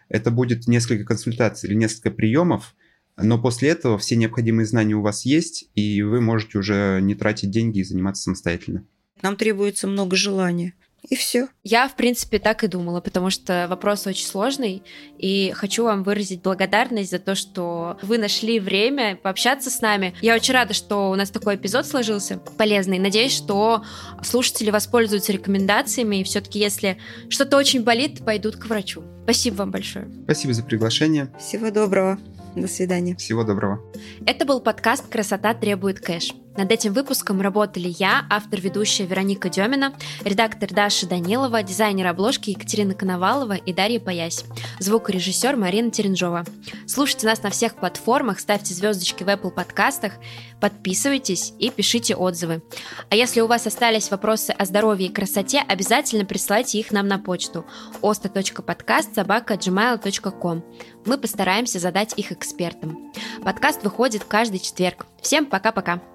Это 0.09 0.31
будет 0.31 0.67
несколько 0.67 1.05
консультаций 1.05 1.69
или 1.69 1.77
несколько 1.77 2.11
приемов, 2.11 2.75
но 3.17 3.41
после 3.41 3.71
этого 3.71 3.99
все 3.99 4.17
необходимые 4.17 4.67
знания 4.67 4.95
у 4.95 5.03
вас 5.03 5.25
есть, 5.25 5.71
и 5.75 6.03
вы 6.03 6.21
можете 6.21 6.59
уже 6.59 6.99
не 7.03 7.15
тратить 7.15 7.51
деньги 7.51 7.81
и 7.81 7.85
заниматься 7.85 8.25
самостоятельно. 8.25 8.85
Нам 9.21 9.37
требуется 9.37 9.87
много 9.87 10.17
желания. 10.17 10.75
И 11.09 11.17
все. 11.17 11.49
Я, 11.65 11.89
в 11.89 11.97
принципе, 11.97 12.39
так 12.39 12.63
и 12.63 12.69
думала, 12.69 13.01
потому 13.01 13.31
что 13.31 13.67
вопрос 13.69 14.07
очень 14.07 14.27
сложный, 14.27 14.85
и 15.19 15.53
хочу 15.55 15.85
вам 15.85 16.05
выразить 16.05 16.43
благодарность 16.43 17.11
за 17.11 17.19
то, 17.19 17.35
что 17.35 17.99
вы 18.03 18.19
нашли 18.19 18.61
время 18.61 19.17
пообщаться 19.17 19.69
с 19.69 19.81
нами. 19.81 20.15
Я 20.21 20.37
очень 20.37 20.55
рада, 20.55 20.75
что 20.75 21.11
у 21.11 21.15
нас 21.17 21.31
такой 21.31 21.57
эпизод 21.57 21.87
сложился 21.87 22.39
полезный. 22.57 23.01
Надеюсь, 23.01 23.33
что 23.33 23.83
слушатели 24.23 24.71
воспользуются 24.71 25.33
рекомендациями, 25.33 26.21
и 26.21 26.25
все-таки, 26.25 26.61
если 26.61 26.99
что-то 27.29 27.57
очень 27.57 27.83
болит, 27.83 28.25
пойдут 28.25 28.57
к 28.57 28.67
врачу. 28.67 29.03
Спасибо 29.25 29.57
вам 29.57 29.73
большое. 29.73 30.09
Спасибо 30.25 30.55
за 30.55 30.63
приглашение. 30.63 31.33
Всего 31.39 31.71
доброго. 31.71 32.19
До 32.55 32.69
свидания. 32.69 33.17
Всего 33.17 33.43
доброго. 33.45 33.81
Это 34.25 34.45
был 34.45 34.61
подкаст 34.61 35.09
«Красота 35.09 35.55
требует 35.55 36.01
кэш». 36.01 36.33
Над 36.57 36.71
этим 36.71 36.93
выпуском 36.93 37.41
работали 37.41 37.95
я, 37.99 38.27
автор-ведущая 38.29 39.07
Вероника 39.07 39.49
Демина, 39.49 39.95
редактор 40.23 40.71
Даша 40.71 41.07
Данилова, 41.07 41.63
дизайнер 41.63 42.09
обложки 42.09 42.51
Екатерина 42.51 42.93
Коновалова 42.95 43.55
и 43.55 43.73
Дарья 43.73 44.01
Паясь, 44.01 44.45
звукорежиссер 44.79 45.57
Марина 45.57 45.91
Теренжова. 45.91 46.45
Слушайте 46.87 47.27
нас 47.27 47.43
на 47.43 47.49
всех 47.49 47.77
платформах, 47.77 48.39
ставьте 48.39 48.75
звездочки 48.75 49.25
в 49.25 49.29
Apple 49.29 49.51
подкастах, 49.51 50.13
подписывайтесь 50.61 51.55
и 51.59 51.71
пишите 51.71 52.15
отзывы. 52.15 52.61
А 53.09 53.17
если 53.17 53.41
у 53.41 53.47
вас 53.47 53.67
остались 53.67 54.11
вопросы 54.11 54.51
о 54.51 54.67
здоровье 54.67 55.09
и 55.09 55.13
красоте, 55.13 55.65
обязательно 55.67 56.27
присылайте 56.27 56.79
их 56.79 56.93
нам 56.93 57.09
на 57.09 57.19
почту 57.19 57.65
osta.podcast.gmail.com. 58.03 60.65
Мы 61.07 61.19
постараемся 61.19 61.79
задать 61.79 62.13
их 62.19 62.31
экспертам. 62.31 63.11
Подкаст 63.43 63.83
выходит 63.83 64.25
каждый 64.25 64.59
четверг. 64.59 65.07
Всем 65.23 65.47
пока-пока! 65.47 66.12